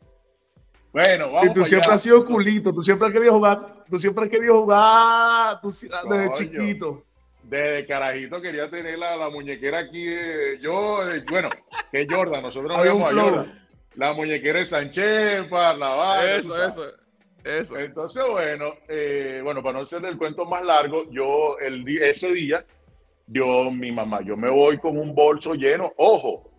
Bueno, 0.92 1.32
vamos. 1.32 1.46
Y 1.46 1.52
tú 1.52 1.64
siempre 1.64 1.92
has 1.92 2.02
sido 2.02 2.25
culito, 2.25 2.73
tú 2.73 2.80
siempre 2.80 3.08
has 3.08 3.12
querido 3.12 3.32
jugar, 3.32 3.74
tú 3.88 3.99
siempre 3.99 4.25
has 4.25 4.31
querido 4.31 4.61
jugar 4.61 5.61
desde 5.62 6.33
chiquito. 6.35 7.05
Desde 7.43 7.87
carajito 7.87 8.41
quería 8.41 8.71
tener 8.71 8.99
la, 8.99 9.29
muñequera 9.29 9.81
aquí. 9.81 10.07
yo, 10.61 11.00
bueno, 11.31 11.49
que 11.93 12.07
Jordan, 12.09 12.43
nosotros 12.43 12.73
no 12.73 12.79
habíamos 12.79 13.12
a 13.12 13.21
Jordan. 13.21 13.67
la 13.97 14.12
muñequera 14.14 14.61
de 14.61 14.67
Sánchez, 14.67 15.50
la 15.50 16.37
Eso, 16.37 16.67
eso, 16.67 16.85
eso. 17.45 17.79
Entonces, 17.79 18.23
bueno, 18.31 18.73
eh, 18.88 19.41
bueno, 19.45 19.62
para 19.62 19.79
no 19.79 19.85
hacer 19.85 20.05
el 20.07 20.17
cuento 20.17 20.47
más 20.47 20.64
largo, 20.64 21.11
yo 21.11 21.59
el 21.59 21.87
ese 21.87 22.33
día, 22.33 22.64
yo, 23.26 23.71
mi 23.71 23.93
mamá, 23.93 24.23
yo 24.23 24.37
me 24.37 24.49
voy 24.49 24.79
con 24.79 24.97
un 24.97 25.14
bolso 25.14 25.55
lleno, 25.55 25.93
ojo, 25.99 26.50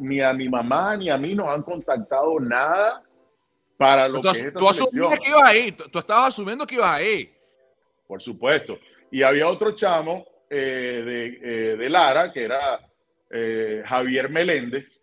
ni 0.00 0.20
a 0.20 0.32
mi 0.32 0.48
mamá 0.48 0.96
ni 0.96 1.10
a 1.10 1.18
mí 1.18 1.34
nos 1.34 1.48
han 1.48 1.62
contactado 1.62 2.38
nada 2.40 3.02
para 3.76 4.08
lo 4.08 4.20
que 4.20 4.28
es 4.28 4.42
esta 4.42 4.58
tú 4.58 4.68
asumías 4.68 5.18
que 5.18 5.28
ibas 5.28 5.42
ahí, 5.44 5.72
tú, 5.72 5.98
estabas 5.98 6.28
asumiendo 6.28 6.66
que 6.66 6.76
ibas 6.76 6.96
ahí. 6.96 7.32
Por 8.06 8.22
supuesto. 8.22 8.78
Y 9.10 9.22
había 9.22 9.48
otro 9.48 9.72
chamo 9.72 10.26
eh, 10.48 11.02
de, 11.04 11.26
eh, 11.42 11.76
de, 11.76 11.90
Lara, 11.90 12.32
que 12.32 12.44
era 12.44 12.80
eh, 13.30 13.82
Javier 13.84 14.30
Meléndez, 14.30 15.02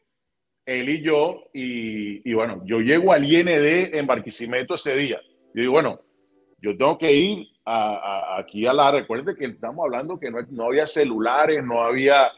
él 0.65 0.89
y 0.89 1.01
yo, 1.01 1.49
y, 1.53 2.29
y, 2.29 2.33
bueno, 2.33 2.61
yo 2.65 2.79
llego 2.79 3.11
al 3.11 3.25
IND 3.25 3.49
en 3.95 4.07
Barquisimeto 4.07 4.75
ese 4.75 4.95
día. 4.95 5.21
Yo 5.53 5.61
digo, 5.61 5.73
bueno, 5.73 5.99
yo 6.59 6.75
tengo 6.77 6.97
que 6.97 7.11
ir 7.11 7.47
a, 7.65 8.37
aquí 8.39 8.65
a 8.65 8.73
Lara. 8.73 8.99
Recuerde 8.99 9.35
que 9.35 9.45
estamos 9.45 9.83
hablando 9.83 10.19
que 10.19 10.31
no, 10.31 10.39
no 10.49 10.65
había 10.65 10.87
celulares, 10.87 11.63
no 11.63 11.83
había 11.83 12.31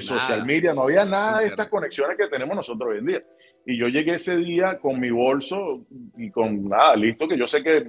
social 0.00 0.44
media, 0.44 0.74
no 0.74 0.82
había 0.82 1.04
nada 1.06 1.40
de 1.40 1.46
estas 1.46 1.68
conexiones 1.68 2.18
que 2.18 2.28
tenemos 2.28 2.54
nosotros 2.54 2.90
hoy 2.90 2.98
en 2.98 3.06
día. 3.06 3.22
Y 3.66 3.76
yo 3.76 3.88
llegué 3.88 4.14
ese 4.14 4.36
día 4.36 4.78
con 4.78 4.98
mi 4.98 5.10
bolso 5.10 5.80
y 6.16 6.30
con 6.30 6.68
nada, 6.68 6.96
listo, 6.96 7.28
que 7.28 7.36
yo 7.36 7.46
sé 7.46 7.62
que, 7.62 7.86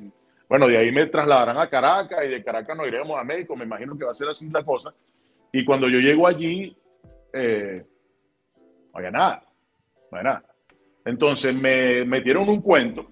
bueno, 0.48 0.68
de 0.68 0.78
ahí 0.78 0.92
me 0.92 1.06
trasladarán 1.06 1.58
a 1.58 1.70
Caracas 1.70 2.26
y 2.26 2.30
de 2.30 2.44
Caracas 2.44 2.76
nos 2.76 2.88
iremos 2.88 3.18
a 3.18 3.24
México, 3.24 3.56
me 3.56 3.66
imagino 3.66 3.98
que 3.98 4.06
va 4.06 4.12
a 4.12 4.16
ser 4.16 4.28
así 4.28 4.50
la 4.50 4.64
cosa. 4.64 4.94
Y 5.52 5.64
cuando 5.64 5.88
yo 5.88 6.00
llego 6.00 6.28
allí, 6.28 6.76
eh, 7.34 7.86
no 8.92 8.98
había 8.98 9.12
nada, 9.12 9.44
no 10.12 10.18
había 10.18 10.32
nada. 10.32 10.44
Entonces 11.06 11.56
me 11.56 12.06
metieron 12.06 12.50
un 12.50 12.62
cuento 12.62 13.10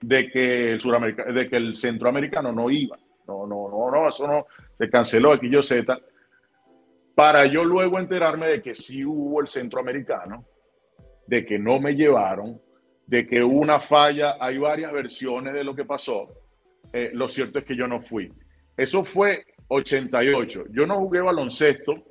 de 0.00 0.30
que 0.30 0.72
el 0.72 1.34
de 1.34 1.48
que 1.48 1.56
el 1.56 1.76
centroamericano 1.76 2.52
no 2.52 2.70
iba. 2.70 2.98
No, 3.26 3.46
no, 3.46 3.68
no, 3.68 3.90
no, 3.90 4.08
eso 4.08 4.26
no, 4.26 4.46
se 4.78 4.88
canceló 4.88 5.32
aquí 5.32 5.50
yo 5.50 5.62
Z. 5.62 5.98
Para 7.14 7.46
yo 7.46 7.64
luego 7.64 7.98
enterarme 7.98 8.48
de 8.48 8.62
que 8.62 8.74
sí 8.74 9.04
hubo 9.04 9.40
el 9.40 9.48
centroamericano 9.48 10.44
de 11.28 11.44
que 11.44 11.58
no 11.58 11.78
me 11.78 11.94
llevaron, 11.94 12.60
de 13.06 13.26
que 13.26 13.44
hubo 13.44 13.60
una 13.60 13.80
falla, 13.80 14.36
hay 14.40 14.56
varias 14.56 14.90
versiones 14.92 15.52
de 15.52 15.62
lo 15.62 15.74
que 15.74 15.84
pasó. 15.84 16.34
Eh, 16.92 17.10
lo 17.12 17.28
cierto 17.28 17.58
es 17.58 17.66
que 17.66 17.76
yo 17.76 17.86
no 17.86 18.00
fui. 18.00 18.32
Eso 18.76 19.04
fue 19.04 19.44
88. 19.68 20.64
Yo 20.70 20.86
no 20.86 20.96
jugué 20.98 21.20
baloncesto 21.20 22.02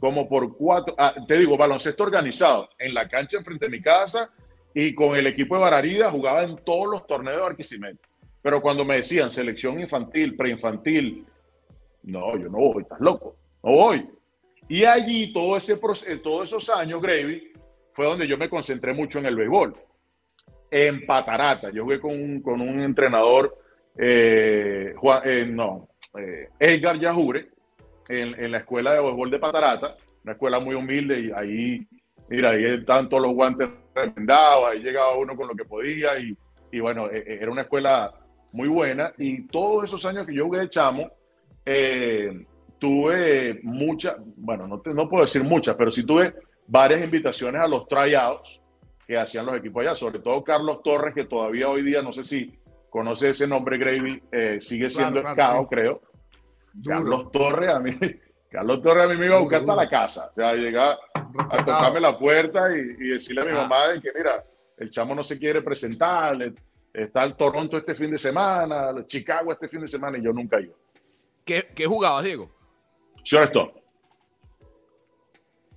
como 0.00 0.28
por 0.28 0.56
cuatro, 0.56 0.94
ah, 0.98 1.14
te 1.26 1.38
digo, 1.38 1.56
baloncesto 1.56 2.02
organizado 2.02 2.68
en 2.78 2.94
la 2.94 3.08
cancha 3.08 3.38
enfrente 3.38 3.66
de 3.66 3.70
mi 3.70 3.80
casa 3.80 4.30
y 4.74 4.94
con 4.94 5.16
el 5.16 5.26
equipo 5.28 5.54
de 5.54 5.60
Bararida 5.60 6.10
jugaba 6.10 6.42
en 6.42 6.56
todos 6.64 6.88
los 6.88 7.06
torneos 7.06 7.36
de 7.36 7.42
Barquisimeto. 7.42 8.00
Pero 8.42 8.60
cuando 8.60 8.84
me 8.84 8.96
decían 8.96 9.30
selección 9.30 9.80
infantil, 9.80 10.36
preinfantil, 10.36 11.24
no, 12.02 12.36
yo 12.36 12.48
no 12.48 12.58
voy, 12.58 12.82
estás 12.82 13.00
loco, 13.00 13.36
no 13.62 13.70
voy. 13.70 14.08
Y 14.68 14.84
allí 14.84 15.32
todo 15.32 15.56
ese, 15.56 15.76
todos 15.76 16.48
esos 16.48 16.68
años, 16.70 17.00
Gravy, 17.00 17.52
fue 17.98 18.06
donde 18.06 18.28
yo 18.28 18.38
me 18.38 18.48
concentré 18.48 18.94
mucho 18.94 19.18
en 19.18 19.26
el 19.26 19.34
béisbol. 19.34 19.74
En 20.70 21.04
Patarata, 21.04 21.70
yo 21.72 21.82
jugué 21.82 21.98
con 21.98 22.12
un, 22.12 22.40
con 22.40 22.60
un 22.60 22.80
entrenador, 22.80 23.58
eh, 23.98 24.94
eh, 25.24 25.46
no, 25.50 25.88
eh, 26.16 26.48
Edgar 26.60 26.96
Yajure, 26.96 27.48
en, 28.08 28.40
en, 28.40 28.52
la 28.52 28.58
escuela 28.58 28.92
de 28.92 29.00
béisbol 29.00 29.32
de 29.32 29.40
Patarata, 29.40 29.96
una 30.22 30.34
escuela 30.34 30.60
muy 30.60 30.76
humilde 30.76 31.18
y 31.18 31.32
ahí, 31.32 31.88
mira, 32.28 32.50
ahí 32.50 32.66
estaban 32.66 33.08
todos 33.08 33.24
los 33.24 33.34
guantes 33.34 33.68
remendados, 33.92 34.68
ahí 34.70 34.78
llegaba 34.78 35.16
uno 35.16 35.34
con 35.34 35.48
lo 35.48 35.56
que 35.56 35.64
podía 35.64 36.20
y, 36.20 36.38
y 36.70 36.78
bueno, 36.78 37.10
e, 37.10 37.18
e, 37.18 37.42
era 37.42 37.50
una 37.50 37.62
escuela 37.62 38.14
muy 38.52 38.68
buena 38.68 39.12
y 39.18 39.48
todos 39.48 39.86
esos 39.86 40.06
años 40.06 40.24
que 40.24 40.34
yo 40.34 40.44
jugué 40.44 40.60
de 40.60 40.70
chamo, 40.70 41.10
tuve 42.78 43.58
muchas, 43.64 44.18
bueno, 44.36 44.68
no, 44.68 44.80
no 44.84 45.08
puedo 45.08 45.24
decir 45.24 45.42
muchas, 45.42 45.74
pero 45.74 45.90
sí 45.90 46.06
tuve 46.06 46.32
varias 46.68 47.02
invitaciones 47.02 47.60
a 47.60 47.66
los 47.66 47.88
tryouts 47.88 48.60
que 49.06 49.16
hacían 49.16 49.46
los 49.46 49.56
equipos 49.56 49.80
allá, 49.80 49.96
sobre 49.96 50.20
todo 50.20 50.44
Carlos 50.44 50.82
Torres, 50.84 51.14
que 51.14 51.24
todavía 51.24 51.68
hoy 51.68 51.82
día, 51.82 52.02
no 52.02 52.12
sé 52.12 52.22
si 52.22 52.58
conoce 52.90 53.30
ese 53.30 53.46
nombre, 53.46 53.78
Gravy, 53.78 54.22
eh, 54.30 54.58
sigue 54.60 54.90
siendo 54.90 55.22
claro, 55.22 55.66
creo. 55.66 56.02
Carlos 56.84 57.32
Torres, 57.32 57.70
a 57.70 57.80
mí, 57.80 57.98
Carlos 58.50 58.82
Torres 58.82 59.06
a 59.06 59.08
mí 59.08 59.16
me 59.16 59.26
iba 59.26 59.36
a 59.36 59.40
buscar 59.40 59.60
hasta 59.60 59.74
la 59.74 59.88
casa, 59.88 60.28
o 60.30 60.34
sea, 60.34 60.54
llegar 60.54 60.98
a 61.14 61.64
tocarme 61.64 62.00
la 62.00 62.18
puerta 62.18 62.70
y, 62.76 63.08
decirle 63.08 63.40
a 63.40 63.44
mi 63.46 63.52
mamá 63.52 63.98
que, 64.00 64.12
mira, 64.14 64.44
el 64.76 64.90
chamo 64.90 65.14
no 65.14 65.24
se 65.24 65.38
quiere 65.38 65.62
presentar, 65.62 66.36
está 66.92 67.24
el 67.24 67.34
Toronto 67.34 67.78
este 67.78 67.94
fin 67.94 68.10
de 68.10 68.18
semana, 68.18 68.94
Chicago 69.06 69.52
este 69.52 69.68
fin 69.68 69.80
de 69.80 69.88
semana, 69.88 70.18
y 70.18 70.22
yo 70.22 70.32
nunca 70.32 70.60
iba. 70.60 70.74
¿Qué, 71.46 71.66
qué 71.74 71.86
jugabas, 71.86 72.24
Diego? 72.24 72.50
Shortstop. 73.24 73.74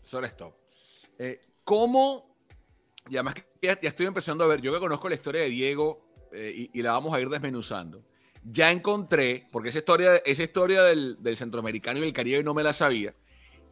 Shortstop. 0.05 0.60
Eh, 1.17 1.41
¿Cómo? 1.63 2.35
Y 3.09 3.15
además 3.15 3.35
que 3.35 3.45
ya, 3.61 3.77
estoy 3.81 4.05
empezando 4.05 4.43
a 4.43 4.47
ver, 4.47 4.61
yo 4.61 4.73
que 4.73 4.79
conozco 4.79 5.07
la 5.07 5.15
historia 5.15 5.41
de 5.41 5.49
Diego 5.49 6.01
eh, 6.31 6.69
y, 6.73 6.81
la 6.81 6.93
vamos 6.93 7.13
a 7.13 7.19
ir 7.19 7.29
desmenuzando. 7.29 8.03
Ya 8.43 8.71
encontré, 8.71 9.47
porque 9.51 9.69
esa 9.69 9.79
historia, 9.79 10.15
esa 10.25 10.43
historia 10.43 10.81
del, 10.83 11.17
centroamericano 11.37 11.99
y 11.99 12.03
el 12.03 12.13
Caribe 12.13 12.43
no 12.43 12.53
me 12.53 12.63
la 12.63 12.73
sabía, 12.73 13.13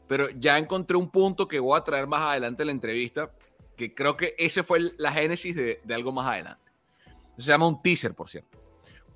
pero 0.07 0.29
ya 0.29 0.57
encontré 0.57 0.95
un 0.95 1.09
punto 1.09 1.47
que 1.47 1.59
voy 1.59 1.77
a 1.77 1.83
traer 1.83 2.05
más 2.05 2.21
adelante 2.21 2.63
en 2.63 2.67
la 2.67 2.73
entrevista, 2.73 3.31
que 3.75 3.95
creo 3.95 4.15
que 4.15 4.35
ese 4.37 4.61
fue 4.61 4.93
la 4.97 5.11
génesis 5.11 5.55
de, 5.55 5.81
algo 5.91 6.11
más 6.11 6.27
adelante. 6.27 6.71
Se 7.37 7.47
llama 7.47 7.67
un 7.67 7.81
teaser, 7.81 8.13
por 8.13 8.29
cierto. 8.29 8.59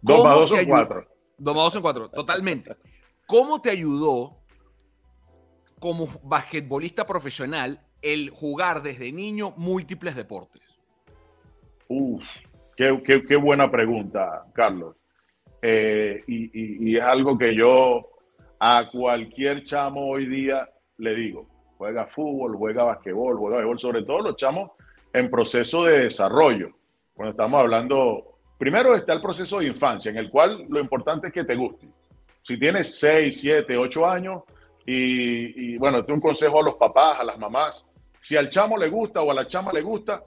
Dos 0.01 0.23
más 0.23 0.35
dos 0.35 0.49
son 0.49 0.65
cuatro. 0.65 1.07
Dos 1.37 1.55
más 1.55 1.63
dos 1.65 1.73
son 1.73 1.81
cuatro, 1.81 2.09
totalmente. 2.09 2.75
¿Cómo 3.27 3.61
te 3.61 3.69
ayudó 3.69 4.37
como 5.79 6.07
basquetbolista 6.23 7.05
profesional 7.05 7.85
el 8.03 8.29
jugar 8.29 8.83
desde 8.83 9.11
niño 9.11 9.53
múltiples 9.57 10.15
deportes? 10.15 10.61
Uf, 11.87 12.23
qué, 12.75 13.35
buena 13.37 13.71
pregunta, 13.71 14.45
Carlos. 14.53 14.95
Eh, 15.61 16.23
y, 16.27 16.97
es 16.97 17.03
algo 17.03 17.37
que 17.37 17.55
yo 17.55 18.09
a 18.59 18.89
cualquier 18.91 19.63
chamo 19.63 20.07
hoy 20.07 20.25
día 20.25 20.69
le 20.97 21.15
digo, 21.15 21.47
juega 21.77 22.05
fútbol, 22.07 22.55
juega 22.57 22.83
basquetbol, 22.83 23.37
juega 23.37 23.57
béisbol, 23.57 23.79
sobre 23.79 24.03
todo 24.03 24.21
los 24.21 24.35
chamos 24.35 24.71
en 25.13 25.29
proceso 25.29 25.85
de 25.85 25.99
desarrollo. 25.99 26.71
Cuando 27.13 27.31
estamos 27.31 27.61
hablando, 27.61 28.37
primero 28.57 28.95
está 28.95 29.13
el 29.13 29.21
proceso 29.21 29.59
de 29.59 29.67
infancia, 29.67 30.11
en 30.11 30.17
el 30.17 30.29
cual 30.29 30.65
lo 30.67 30.79
importante 30.79 31.27
es 31.27 31.33
que 31.33 31.45
te 31.45 31.55
guste. 31.55 31.87
Si 32.41 32.57
tienes 32.59 32.99
6, 32.99 33.39
7, 33.39 33.77
8 33.77 34.05
años, 34.05 34.43
y, 34.85 35.73
y 35.73 35.77
bueno, 35.77 36.03
tengo 36.03 36.15
un 36.15 36.21
consejo 36.21 36.59
a 36.59 36.63
los 36.63 36.75
papás, 36.75 37.21
a 37.21 37.23
las 37.23 37.37
mamás, 37.39 37.85
si 38.23 38.37
al 38.37 38.49
chamo 38.49 38.77
le 38.77 38.87
gusta 38.87 39.21
o 39.21 39.29
a 39.29 39.33
la 39.33 39.47
chama 39.47 39.73
le 39.73 39.81
gusta, 39.81 40.23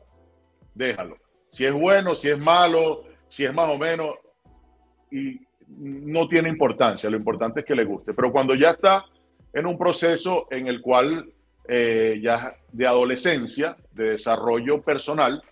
déjalo. 0.75 1.17
Si 1.49 1.65
es 1.65 1.73
bueno, 1.73 2.15
si 2.15 2.29
es 2.29 2.38
malo, 2.38 3.05
si 3.26 3.47
es 3.47 3.55
más 3.55 3.71
o 3.71 3.79
menos, 3.79 4.17
y 5.11 5.41
no 5.67 6.29
tiene 6.29 6.50
importancia. 6.50 7.09
Lo 7.09 7.17
importante 7.17 7.61
es 7.61 7.67
que 7.67 7.75
le 7.75 7.87
guste. 7.87 8.12
Pero 8.12 8.31
cuando 8.31 8.55
ya 8.55 8.73
está 8.73 9.07
en 9.50 9.65
un 9.65 9.79
proceso 9.79 10.47
en 10.50 10.67
el 10.67 10.83
cual 10.83 11.33
eh, 11.67 12.21
ya 12.23 12.53
de 12.71 12.87
adolescencia, 12.87 13.79
de 13.93 14.11
desarrollo 14.11 14.83
personal, 14.83 15.43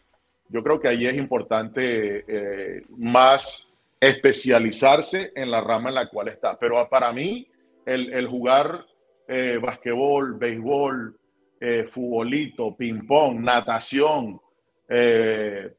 yo 0.50 0.62
creo 0.62 0.78
que 0.78 0.88
ahí 0.88 1.06
es 1.06 1.16
importante 1.16 2.24
eh, 2.28 2.82
más 2.90 3.68
especializarse 3.98 5.32
en 5.34 5.50
la 5.50 5.62
rama 5.62 5.88
en 5.88 5.94
la 5.94 6.10
cual 6.10 6.28
está. 6.28 6.58
Pero 6.58 6.86
para 6.90 7.10
mí, 7.10 7.48
el, 7.86 8.26
jugar 8.26 8.84
eh, 9.28 9.58
basquetbol, 9.62 10.34
béisbol, 10.34 11.18
eh, 11.66 11.84
futbolito, 11.84 12.76
ping-pong, 12.76 13.40
natación, 13.40 14.38
eh, 14.86 15.72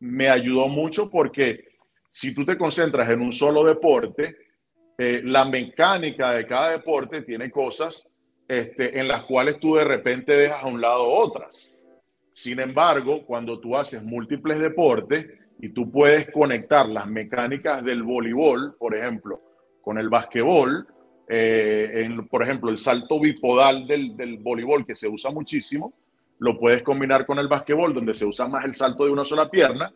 me 0.00 0.28
ayudó 0.28 0.68
mucho 0.68 1.08
porque 1.08 1.64
si 2.10 2.34
tú 2.34 2.44
te 2.44 2.58
concentras 2.58 3.08
en 3.08 3.22
un 3.22 3.32
solo 3.32 3.64
deporte, 3.64 4.36
eh, 4.98 5.22
la 5.24 5.46
mecánica 5.46 6.32
de 6.32 6.44
cada 6.44 6.72
deporte 6.72 7.22
tiene 7.22 7.50
cosas 7.50 8.06
este, 8.46 9.00
en 9.00 9.08
las 9.08 9.24
cuales 9.24 9.58
tú 9.58 9.76
de 9.76 9.84
repente 9.84 10.36
dejas 10.36 10.64
a 10.64 10.66
un 10.66 10.82
lado 10.82 11.08
otras. 11.08 11.66
Sin 12.34 12.60
embargo, 12.60 13.24
cuando 13.24 13.58
tú 13.58 13.74
haces 13.74 14.02
múltiples 14.02 14.60
deportes 14.60 15.28
y 15.58 15.70
tú 15.70 15.90
puedes 15.90 16.30
conectar 16.30 16.86
las 16.90 17.06
mecánicas 17.06 17.82
del 17.82 18.02
voleibol, 18.02 18.76
por 18.78 18.94
ejemplo, 18.94 19.40
con 19.80 19.96
el 19.96 20.10
basquetbol, 20.10 20.86
eh, 21.34 22.04
en, 22.04 22.28
por 22.28 22.42
ejemplo, 22.42 22.68
el 22.68 22.76
salto 22.76 23.18
bipodal 23.18 23.86
del, 23.86 24.14
del, 24.18 24.36
voleibol, 24.36 24.84
que 24.84 24.94
se 24.94 25.08
usa 25.08 25.30
muchísimo, 25.30 25.94
lo 26.40 26.58
puedes 26.58 26.82
combinar 26.82 27.24
con 27.24 27.38
el 27.38 27.48
basquetbol, 27.48 27.94
donde 27.94 28.12
se 28.12 28.26
usa 28.26 28.46
más 28.48 28.66
el 28.66 28.74
salto 28.74 29.06
de 29.06 29.12
una 29.12 29.24
sola 29.24 29.48
pierna, 29.48 29.90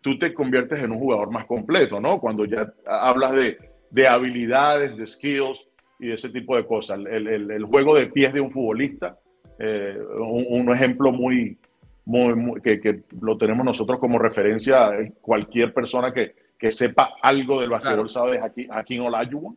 tú 0.00 0.18
te 0.18 0.34
conviertes 0.34 0.82
en 0.82 0.90
un 0.90 0.98
jugador 0.98 1.30
más 1.30 1.44
completo, 1.44 2.00
¿no? 2.00 2.18
Cuando 2.18 2.44
ya 2.44 2.74
hablas 2.84 3.30
de, 3.34 3.56
de 3.88 4.08
habilidades, 4.08 4.96
de 4.96 5.06
skills 5.06 5.64
y 6.00 6.08
de 6.08 6.14
ese 6.14 6.28
tipo 6.30 6.56
de 6.56 6.66
cosas. 6.66 6.98
El, 6.98 7.28
el, 7.28 7.50
el 7.52 7.64
juego 7.66 7.94
de 7.94 8.06
pies 8.06 8.32
de 8.32 8.40
un 8.40 8.50
futbolista, 8.50 9.16
eh, 9.60 9.96
un, 10.18 10.44
un, 10.48 10.74
ejemplo 10.74 11.12
muy, 11.12 11.56
muy, 12.04 12.60
que, 12.62 13.04
lo 13.20 13.38
tenemos 13.38 13.64
nosotros 13.64 14.00
como 14.00 14.18
referencia. 14.18 14.90
Cualquier 15.20 15.72
persona 15.72 16.12
que, 16.12 16.34
que 16.58 16.72
sepa 16.72 17.10
algo 17.22 17.60
del 17.60 17.70
basquetbol 17.70 18.10
sabe 18.10 18.40
de 18.40 18.68
Hakim 18.72 19.04
Olajuwon. 19.04 19.56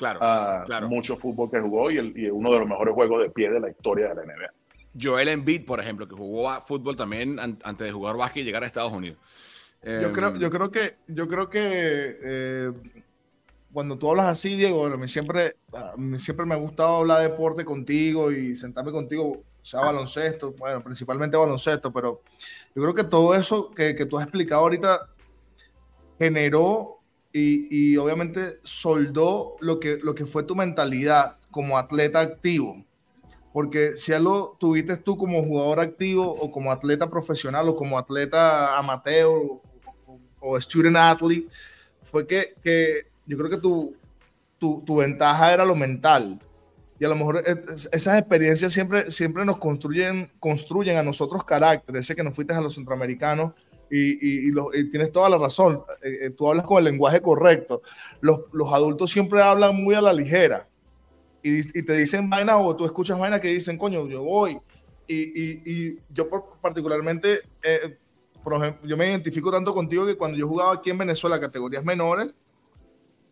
Claro, 0.00 0.64
claro. 0.64 0.88
Mucho 0.88 1.14
fútbol 1.18 1.50
que 1.50 1.60
jugó 1.60 1.90
y, 1.90 1.98
y, 1.98 2.30
uno 2.30 2.50
de 2.50 2.60
los 2.60 2.66
mejores 2.66 2.94
juegos 2.94 3.20
de 3.20 3.28
pie 3.28 3.50
de 3.50 3.60
la 3.60 3.68
historia 3.68 4.08
de 4.08 4.14
la 4.14 4.22
NBA. 4.22 4.50
Joel 4.98 5.28
Embiid, 5.28 5.66
por 5.66 5.78
ejemplo, 5.78 6.08
que 6.08 6.14
jugó 6.14 6.50
fútbol 6.62 6.96
también 6.96 7.38
antes 7.38 7.86
de 7.86 7.92
jugar 7.92 8.16
básquet 8.16 8.40
y 8.40 8.44
llegar 8.46 8.62
a 8.62 8.66
Estados 8.66 8.94
Unidos. 8.94 9.18
Yo, 9.82 10.10
creo, 10.12 10.34
yo 10.36 10.50
creo 10.50 10.70
que, 10.70 10.96
yo 11.06 11.28
creo 11.28 11.50
que 11.50 11.60
eh, 11.60 12.72
cuando 13.74 13.98
tú 13.98 14.08
hablas 14.08 14.26
así, 14.26 14.56
Diego, 14.56 14.88
bueno, 14.88 15.06
siempre, 15.06 15.56
siempre 16.16 16.46
me 16.46 16.54
ha 16.54 16.58
gustado 16.58 16.96
hablar 16.96 17.18
de 17.18 17.28
deporte 17.28 17.62
contigo 17.62 18.32
y 18.32 18.56
sentarme 18.56 18.92
contigo, 18.92 19.42
sea 19.60 19.80
baloncesto, 19.80 20.52
bueno, 20.52 20.82
principalmente 20.82 21.36
baloncesto, 21.36 21.92
pero 21.92 22.22
yo 22.74 22.82
creo 22.82 22.94
que 22.94 23.04
todo 23.04 23.34
eso 23.34 23.70
que, 23.70 23.94
que 23.94 24.06
tú 24.06 24.16
has 24.16 24.24
explicado 24.24 24.62
ahorita 24.62 25.10
generó 26.18 26.99
y, 27.32 27.92
y, 27.92 27.96
obviamente 27.96 28.58
soldó 28.62 29.56
lo 29.60 29.78
que, 29.78 29.98
lo 30.02 30.14
que 30.14 30.26
fue 30.26 30.42
tu 30.42 30.56
mentalidad 30.56 31.36
como 31.50 31.78
atleta 31.78 32.20
activo. 32.20 32.84
Porque 33.52 33.96
si 33.96 34.12
algo 34.12 34.56
tuviste 34.58 34.96
tú 34.96 35.16
como 35.16 35.42
jugador 35.42 35.80
activo 35.80 36.24
o 36.24 36.50
como 36.50 36.70
atleta 36.70 37.10
profesional 37.10 37.68
o 37.68 37.76
como 37.76 37.98
atleta 37.98 38.76
amateur 38.78 39.26
o, 39.26 39.62
o 40.40 40.60
student 40.60 40.96
athlete, 40.96 41.48
fue 42.02 42.26
que, 42.26 42.54
que 42.62 43.02
yo 43.26 43.36
creo 43.36 43.50
que 43.50 43.56
tu, 43.56 43.96
tu, 44.58 44.82
tu, 44.84 44.96
ventaja 44.96 45.52
era 45.52 45.64
lo 45.64 45.74
mental. 45.74 46.40
Y 46.98 47.04
a 47.04 47.08
lo 47.08 47.16
mejor 47.16 47.42
esas 47.92 48.18
experiencias 48.18 48.72
siempre, 48.72 49.10
siempre 49.10 49.44
nos 49.44 49.56
construyen, 49.56 50.30
construyen 50.38 50.98
a 50.98 51.02
nosotros 51.02 51.44
carácter. 51.44 51.96
Ese 51.96 52.14
que 52.14 52.22
nos 52.22 52.34
fuiste 52.34 52.52
a 52.52 52.60
los 52.60 52.74
centroamericanos 52.74 53.52
y, 53.90 54.48
y, 54.48 54.52
y 54.74 54.90
tienes 54.90 55.10
toda 55.10 55.28
la 55.28 55.36
razón. 55.36 55.82
Eh, 56.02 56.18
eh, 56.22 56.30
tú 56.30 56.48
hablas 56.48 56.64
con 56.64 56.78
el 56.78 56.84
lenguaje 56.84 57.20
correcto. 57.20 57.82
Los, 58.20 58.40
los, 58.52 58.72
adultos 58.72 59.10
siempre 59.10 59.42
hablan 59.42 59.82
muy 59.82 59.94
a 59.94 60.00
la 60.00 60.12
ligera. 60.12 60.68
Y, 61.42 61.58
y 61.78 61.82
te 61.82 61.94
dicen 61.94 62.30
vaina 62.30 62.56
o 62.58 62.76
tú 62.76 62.84
escuchas 62.84 63.18
vaina 63.18 63.40
que 63.40 63.48
dicen, 63.48 63.76
coño, 63.76 64.06
yo 64.06 64.22
voy. 64.22 64.60
Y, 65.12 65.98
yo 66.10 66.28
particularmente, 66.60 67.40
eh, 67.62 67.98
por 68.44 68.54
ejemplo, 68.54 68.88
yo 68.88 68.96
me 68.96 69.08
identifico 69.08 69.50
tanto 69.50 69.74
contigo 69.74 70.06
que 70.06 70.16
cuando 70.16 70.38
yo 70.38 70.46
jugaba 70.46 70.74
aquí 70.74 70.90
en 70.90 70.98
Venezuela, 70.98 71.40
categorías 71.40 71.84
menores, 71.84 72.32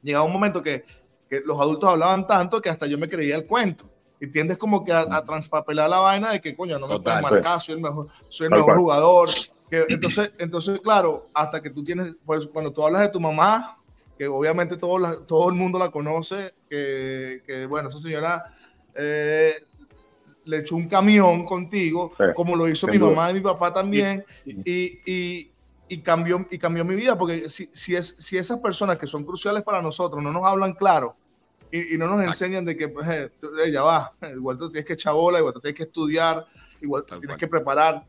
llegaba 0.02 0.24
un 0.24 0.32
momento 0.32 0.60
que, 0.60 0.84
que, 1.30 1.40
los 1.44 1.60
adultos 1.60 1.88
hablaban 1.88 2.26
tanto 2.26 2.60
que 2.60 2.68
hasta 2.68 2.86
yo 2.86 2.98
me 2.98 3.08
creía 3.08 3.36
el 3.36 3.46
cuento. 3.46 3.88
Y 4.20 4.26
tiendes 4.26 4.56
como 4.56 4.84
que 4.84 4.92
a, 4.92 5.02
a 5.02 5.22
transpapelar 5.22 5.88
la 5.88 6.00
vaina 6.00 6.32
de 6.32 6.40
que, 6.40 6.56
coño, 6.56 6.80
no 6.80 6.88
me 6.88 6.98
puedes 6.98 7.22
marcar, 7.22 7.60
soy 7.60 7.76
el 7.76 7.80
mejor, 7.80 8.08
soy 8.28 8.46
el 8.46 8.54
mejor 8.54 8.76
jugador. 8.76 9.28
Que, 9.70 9.84
entonces, 9.88 10.32
entonces, 10.38 10.80
claro, 10.80 11.28
hasta 11.34 11.62
que 11.62 11.70
tú 11.70 11.84
tienes, 11.84 12.14
pues 12.24 12.46
cuando 12.46 12.72
tú 12.72 12.84
hablas 12.84 13.02
de 13.02 13.08
tu 13.08 13.20
mamá, 13.20 13.78
que 14.18 14.26
obviamente 14.26 14.76
todo, 14.76 14.98
la, 14.98 15.24
todo 15.26 15.48
el 15.48 15.54
mundo 15.54 15.78
la 15.78 15.90
conoce, 15.90 16.54
que, 16.68 17.42
que 17.46 17.66
bueno, 17.66 17.88
esa 17.88 17.98
señora 17.98 18.56
eh, 18.94 19.54
le 20.44 20.58
echó 20.58 20.74
un 20.74 20.88
camión 20.88 21.44
contigo, 21.44 22.12
sí, 22.16 22.24
como 22.34 22.56
lo 22.56 22.68
hizo 22.68 22.86
mi 22.88 22.98
mamá 22.98 23.30
y 23.30 23.34
mi 23.34 23.40
papá 23.40 23.72
también, 23.72 24.24
y, 24.44 25.00
y, 25.04 25.52
y, 25.88 25.98
cambió, 25.98 26.46
y 26.50 26.58
cambió 26.58 26.84
mi 26.84 26.96
vida, 26.96 27.16
porque 27.16 27.48
si, 27.48 27.66
si, 27.66 27.94
es, 27.94 28.16
si 28.18 28.36
esas 28.36 28.58
personas 28.58 28.98
que 28.98 29.06
son 29.06 29.24
cruciales 29.24 29.62
para 29.62 29.80
nosotros 29.82 30.22
no 30.22 30.32
nos 30.32 30.44
hablan 30.44 30.72
claro 30.72 31.16
y, 31.70 31.94
y 31.94 31.98
no 31.98 32.08
nos 32.08 32.24
enseñan 32.24 32.64
de 32.64 32.76
que, 32.76 32.88
pues, 32.88 33.06
eh, 33.08 33.30
ya 33.70 33.82
va, 33.82 34.14
igual 34.34 34.58
tú 34.58 34.70
tienes 34.70 34.86
que 34.86 34.94
echar 34.94 35.14
bola, 35.14 35.38
igual 35.38 35.54
tú 35.54 35.60
tienes 35.60 35.76
que 35.76 35.84
estudiar, 35.84 36.46
igual 36.80 37.04
tú 37.06 37.18
tienes 37.20 37.36
que 37.36 37.48
preparar. 37.48 38.04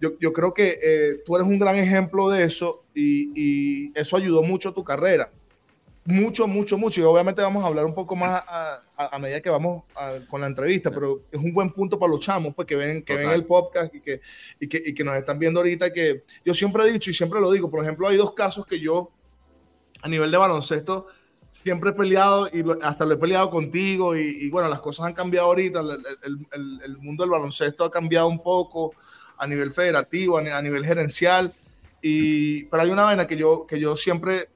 Yo, 0.00 0.18
yo 0.18 0.32
creo 0.32 0.52
que 0.52 0.78
eh, 0.82 1.22
tú 1.24 1.36
eres 1.36 1.46
un 1.46 1.58
gran 1.58 1.76
ejemplo 1.76 2.28
de 2.28 2.44
eso 2.44 2.84
y, 2.94 3.30
y 3.34 3.92
eso 3.94 4.16
ayudó 4.16 4.42
mucho 4.42 4.70
a 4.70 4.74
tu 4.74 4.84
carrera 4.84 5.30
mucho, 6.04 6.46
mucho, 6.46 6.76
mucho. 6.76 7.00
Y 7.00 7.04
obviamente 7.04 7.42
vamos 7.42 7.64
a 7.64 7.66
hablar 7.66 7.84
un 7.84 7.94
poco 7.94 8.14
más 8.14 8.42
a, 8.46 8.82
a, 8.96 9.16
a 9.16 9.18
medida 9.18 9.40
que 9.40 9.50
vamos 9.50 9.84
a, 9.96 10.18
con 10.28 10.40
la 10.40 10.46
entrevista, 10.46 10.90
pero 10.90 11.22
es 11.30 11.40
un 11.40 11.52
buen 11.52 11.70
punto 11.72 11.98
para 11.98 12.12
los 12.12 12.20
chamos, 12.20 12.54
pues 12.54 12.66
que 12.66 12.76
ven, 12.76 13.02
que 13.02 13.16
ven 13.16 13.30
el 13.30 13.44
podcast 13.44 13.94
y 13.94 14.00
que, 14.00 14.20
y, 14.60 14.68
que, 14.68 14.82
y 14.84 14.94
que 14.94 15.04
nos 15.04 15.16
están 15.16 15.38
viendo 15.38 15.60
ahorita. 15.60 15.92
Que 15.92 16.24
yo 16.44 16.54
siempre 16.54 16.84
he 16.84 16.92
dicho 16.92 17.10
y 17.10 17.14
siempre 17.14 17.40
lo 17.40 17.50
digo, 17.50 17.70
por 17.70 17.82
ejemplo, 17.82 18.08
hay 18.08 18.16
dos 18.16 18.34
casos 18.34 18.66
que 18.66 18.78
yo, 18.78 19.10
a 20.02 20.08
nivel 20.08 20.30
de 20.30 20.36
baloncesto, 20.36 21.06
siempre 21.54 21.90
he 21.90 21.92
peleado 21.92 22.48
y 22.52 22.62
lo, 22.62 22.76
hasta 22.82 23.04
lo 23.04 23.14
he 23.14 23.16
peleado 23.16 23.48
contigo. 23.48 24.16
Y, 24.16 24.44
y, 24.44 24.50
bueno, 24.50 24.68
las 24.68 24.80
cosas 24.80 25.06
han 25.06 25.14
cambiado 25.14 25.46
ahorita. 25.46 25.80
El, 25.80 25.90
el, 25.90 26.46
el, 26.52 26.80
el, 26.84 26.98
mundo 26.98 27.22
del 27.22 27.30
baloncesto 27.30 27.84
ha 27.84 27.90
cambiado 27.90 28.26
un 28.26 28.42
poco 28.42 28.92
a 29.38 29.46
nivel 29.46 29.72
federativo, 29.72 30.36
a, 30.36 30.40
a 30.40 30.62
nivel 30.62 30.84
gerencial. 30.84 31.54
Y, 32.02 32.64
pero 32.64 32.82
hay 32.82 32.90
una 32.90 33.04
vaina 33.04 33.26
que 33.26 33.36
yo, 33.36 33.66
que 33.66 33.78
yo 33.80 33.96
siempre 33.96 34.50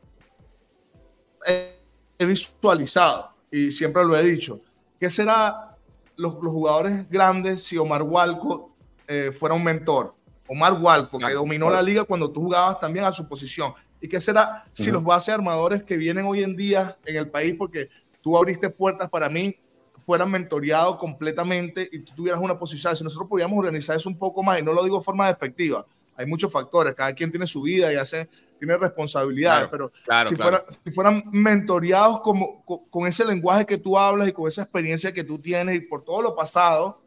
he 1.46 2.26
visualizado 2.26 3.32
y 3.50 3.70
siempre 3.70 4.04
lo 4.04 4.16
he 4.16 4.22
dicho. 4.22 4.60
¿Qué 4.98 5.08
será 5.08 5.76
los, 6.16 6.34
los 6.42 6.52
jugadores 6.52 7.08
grandes 7.08 7.62
si 7.62 7.78
Omar 7.78 8.02
Walco 8.02 8.74
eh, 9.06 9.30
fuera 9.32 9.54
un 9.54 9.62
mentor? 9.62 10.14
Omar 10.48 10.74
Walco, 10.74 11.18
que 11.18 11.32
dominó 11.32 11.70
la 11.70 11.80
liga 11.80 12.04
cuando 12.04 12.30
tú 12.30 12.42
jugabas 12.42 12.80
también 12.80 13.04
a 13.04 13.12
su 13.12 13.28
posición. 13.28 13.72
¿Y 14.00 14.08
qué 14.08 14.20
será 14.20 14.64
si 14.72 14.84
uh 14.84 14.86
-huh. 14.86 14.92
los 14.94 15.04
base 15.04 15.32
armadores 15.32 15.82
que 15.82 15.96
vienen 15.96 16.26
hoy 16.26 16.42
en 16.42 16.56
día 16.56 16.96
en 17.04 17.16
el 17.16 17.28
país, 17.28 17.54
porque 17.58 17.88
tú 18.20 18.36
abriste 18.36 18.70
puertas 18.70 19.08
para 19.08 19.28
mí, 19.28 19.56
fueran 19.96 20.30
mentoreados 20.30 20.96
completamente 20.96 21.88
y 21.90 21.98
tú 22.00 22.14
tuvieras 22.14 22.40
una 22.40 22.58
posición? 22.58 22.96
Si 22.96 23.04
nosotros 23.04 23.28
pudiéramos 23.28 23.58
organizar 23.58 23.96
eso 23.96 24.08
un 24.08 24.18
poco 24.18 24.42
más, 24.42 24.60
y 24.60 24.62
no 24.62 24.72
lo 24.72 24.84
digo 24.84 24.98
de 24.98 25.04
forma 25.04 25.26
despectiva, 25.26 25.84
hay 26.16 26.26
muchos 26.26 26.50
factores, 26.50 26.94
cada 26.94 27.12
quien 27.12 27.30
tiene 27.30 27.46
su 27.46 27.62
vida 27.62 27.92
y 27.92 27.96
hace 27.96 28.28
tiene 28.58 28.76
responsabilidades, 28.76 29.68
claro, 29.68 29.70
pero 29.70 30.04
claro, 30.04 30.28
si, 30.28 30.34
claro. 30.34 30.50
Fuera, 30.50 30.80
si, 30.84 30.90
fueran 30.90 31.22
mentoreados 31.30 32.20
como, 32.22 32.64
con, 32.64 32.80
con, 32.90 33.06
ese 33.06 33.24
lenguaje 33.24 33.64
que 33.64 33.78
tú 33.78 33.96
hablas 33.96 34.28
y 34.28 34.32
con 34.32 34.48
esa 34.48 34.62
experiencia 34.62 35.12
que 35.12 35.22
tú 35.22 35.38
tienes 35.38 35.76
y 35.76 35.80
por 35.80 36.04
todo 36.04 36.22
lo 36.22 36.34
pasado, 36.34 37.00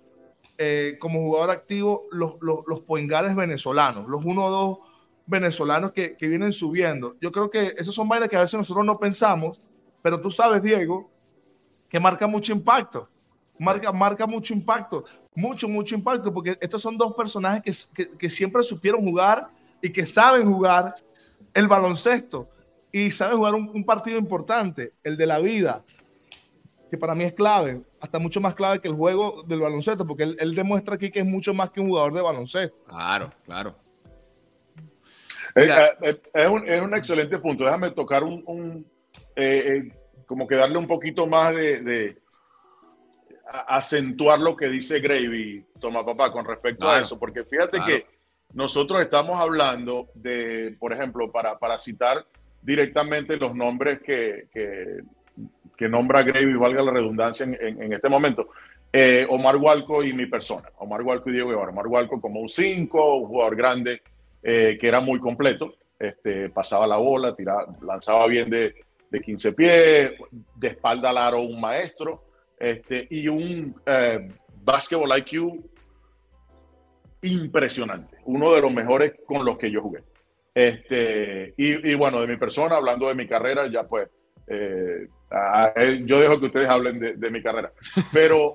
eh, 0.57 0.97
como 0.99 1.19
jugador 1.19 1.49
activo, 1.49 2.07
los, 2.11 2.35
los, 2.39 2.59
los 2.67 2.81
poingares 2.81 3.35
venezolanos, 3.35 4.07
los 4.07 4.23
uno 4.23 4.45
o 4.45 4.49
dos 4.49 4.77
venezolanos 5.31 5.93
que, 5.93 6.15
que, 6.15 6.27
vienen 6.27 6.51
subiendo. 6.51 7.15
Yo 7.21 7.31
creo 7.31 7.49
que 7.49 7.73
esos 7.77 7.95
son 7.95 8.07
bailes 8.07 8.29
que 8.29 8.35
a 8.35 8.41
veces 8.41 8.55
nosotros 8.55 8.85
no 8.85 8.99
pensamos, 8.99 9.61
pero 10.01 10.19
tú 10.19 10.29
sabes, 10.29 10.61
Diego, 10.61 11.09
que 11.89 11.99
marca 11.99 12.27
mucho 12.27 12.51
impacto. 12.51 13.09
Marca, 13.57 13.91
marca 13.91 14.27
mucho 14.27 14.53
impacto, 14.53 15.05
mucho, 15.35 15.69
mucho 15.69 15.95
impacto, 15.95 16.33
porque 16.33 16.57
estos 16.59 16.81
son 16.81 16.97
dos 16.97 17.13
personajes 17.13 17.85
que, 17.93 18.07
que, 18.07 18.17
que 18.17 18.29
siempre 18.29 18.63
supieron 18.63 19.03
jugar 19.03 19.49
y 19.81 19.91
que 19.91 20.05
saben 20.05 20.51
jugar 20.51 20.95
el 21.53 21.67
baloncesto 21.67 22.49
y 22.91 23.11
sabe 23.11 23.35
jugar 23.35 23.53
un, 23.53 23.69
un, 23.73 23.85
partido 23.85 24.17
importante, 24.17 24.93
el 25.03 25.15
de 25.15 25.27
la 25.27 25.37
vida, 25.39 25.85
que 26.89 26.97
para 26.97 27.13
mí 27.13 27.23
es 27.23 27.33
clave, 27.33 27.83
hasta 28.01 28.19
mucho 28.19 28.41
más 28.41 28.55
clave 28.55 28.81
que 28.81 28.87
el 28.87 28.95
juego 28.95 29.43
del 29.47 29.59
baloncesto, 29.59 30.07
porque 30.07 30.23
él, 30.23 30.35
él 30.39 30.55
demuestra 30.55 30.95
aquí 30.95 31.11
que 31.11 31.19
es 31.19 31.25
mucho 31.25 31.53
más 31.53 31.69
que 31.69 31.79
un 31.79 31.89
jugador 31.89 32.13
de 32.13 32.21
baloncesto. 32.21 32.75
Claro, 32.87 33.31
claro. 33.45 33.75
Es, 35.55 35.71
es, 36.33 36.47
un, 36.47 36.67
es, 36.67 36.81
un, 36.81 36.95
excelente 36.95 37.37
punto. 37.37 37.63
Déjame 37.63 37.91
tocar 37.91 38.23
un, 38.23 38.43
un 38.45 38.85
eh, 39.35 39.63
eh, 39.67 39.91
como 40.25 40.47
que 40.47 40.55
darle 40.55 40.77
un 40.77 40.87
poquito 40.87 41.27
más 41.27 41.53
de, 41.55 41.81
de 41.81 42.17
acentuar 43.67 44.39
lo 44.39 44.55
que 44.55 44.69
dice 44.69 44.99
Gravy, 44.99 45.65
toma 45.79 46.05
papá, 46.05 46.31
con 46.31 46.45
respecto 46.45 46.85
claro, 46.85 46.99
a 46.99 47.01
eso, 47.01 47.19
porque 47.19 47.43
fíjate 47.43 47.77
claro. 47.77 47.85
que 47.85 48.05
nosotros 48.53 49.01
estamos 49.01 49.39
hablando 49.39 50.07
de, 50.13 50.75
por 50.79 50.93
ejemplo, 50.93 51.31
para, 51.31 51.59
para 51.59 51.77
citar 51.79 52.25
directamente 52.61 53.35
los 53.37 53.55
nombres 53.55 53.99
que, 54.01 54.47
que, 54.53 55.01
que 55.75 55.89
nombra 55.89 56.23
Gravy, 56.23 56.53
valga 56.53 56.81
la 56.83 56.91
redundancia 56.91 57.43
en, 57.43 57.57
en, 57.59 57.81
en 57.81 57.93
este 57.93 58.07
momento, 58.07 58.49
eh, 58.93 59.25
Omar 59.29 59.55
Walco 59.55 60.03
y 60.03 60.13
mi 60.13 60.25
persona, 60.25 60.69
Omar 60.77 61.01
Walco 61.01 61.29
y 61.29 61.33
Diego 61.33 61.49
Guevara. 61.49 61.71
Omar 61.71 61.87
Walco 61.87 62.19
como 62.19 62.41
un 62.41 62.49
5, 62.49 63.15
un 63.15 63.27
jugador 63.27 63.55
grande 63.55 64.01
eh, 64.43 64.77
que 64.79 64.87
era 64.87 64.99
muy 64.99 65.19
completo, 65.19 65.75
este, 65.99 66.49
pasaba 66.49 66.87
la 66.87 66.97
bola, 66.97 67.35
tiraba, 67.35 67.65
lanzaba 67.81 68.27
bien 68.27 68.49
de, 68.49 68.73
de 69.09 69.21
15 69.21 69.53
pies, 69.53 70.11
de 70.55 70.67
espalda 70.67 71.09
al 71.09 71.17
aro 71.17 71.41
un 71.41 71.59
maestro, 71.59 72.23
este, 72.59 73.07
y 73.09 73.27
un 73.27 73.75
eh, 73.85 74.29
basketball 74.63 75.17
IQ 75.19 75.63
impresionante, 77.23 78.17
uno 78.25 78.53
de 78.53 78.61
los 78.61 78.71
mejores 78.73 79.13
con 79.25 79.43
los 79.45 79.57
que 79.57 79.69
yo 79.69 79.81
jugué. 79.81 80.03
Este, 80.53 81.53
y, 81.57 81.93
bueno, 81.95 82.19
de 82.21 82.27
mi 82.27 82.37
persona, 82.37 82.75
hablando 82.75 83.07
de 83.07 83.15
mi 83.15 83.27
carrera, 83.27 83.67
ya 83.67 83.83
pues, 83.83 84.09
eh, 84.47 85.07
a, 85.29 85.73
yo 86.03 86.19
dejo 86.19 86.39
que 86.39 86.47
ustedes 86.47 86.67
hablen 86.67 86.99
de, 86.99 87.31
mi 87.31 87.41
carrera. 87.41 87.71
Pero 88.11 88.53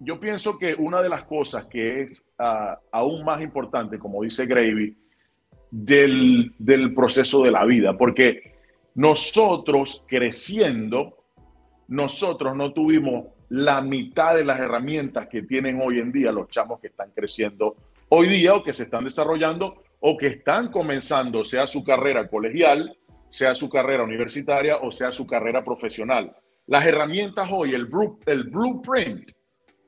yo 0.00 0.18
pienso 0.18 0.58
que 0.58 0.74
una 0.74 1.02
de 1.02 1.10
las 1.10 1.24
cosas 1.24 1.66
que 1.66 2.02
es 2.02 2.24
uh, 2.38 2.74
aún 2.90 3.22
más 3.24 3.40
importante, 3.42 3.98
como 3.98 4.22
dice 4.22 4.46
Gravy, 4.46 4.96
del, 5.70 6.54
del 6.58 6.94
proceso 6.94 7.42
de 7.44 7.50
la 7.50 7.64
vida, 7.64 7.96
porque 7.96 8.54
nosotros 8.94 10.02
creciendo, 10.08 11.24
nosotros 11.86 12.56
no 12.56 12.72
tuvimos 12.72 13.26
la 13.50 13.82
mitad 13.82 14.36
de 14.36 14.44
las 14.44 14.58
herramientas 14.58 15.28
que 15.28 15.42
tienen 15.42 15.80
hoy 15.82 15.98
en 15.98 16.12
día 16.12 16.32
los 16.32 16.48
chamos 16.48 16.80
que 16.80 16.86
están 16.86 17.10
creciendo 17.14 17.76
hoy 18.08 18.28
día 18.28 18.54
o 18.54 18.62
que 18.62 18.72
se 18.72 18.84
están 18.84 19.04
desarrollando 19.04 19.82
o 20.00 20.16
que 20.16 20.28
están 20.28 20.70
comenzando, 20.70 21.44
sea 21.44 21.66
su 21.66 21.84
carrera 21.84 22.28
colegial, 22.28 22.96
sea 23.28 23.54
su 23.54 23.68
carrera 23.68 24.02
universitaria 24.02 24.78
o 24.78 24.90
sea 24.90 25.12
su 25.12 25.26
carrera 25.26 25.64
profesional. 25.64 26.34
Las 26.66 26.86
herramientas 26.86 27.48
hoy, 27.50 27.74
el, 27.74 27.88
el 28.26 28.44
blueprint, 28.44 29.30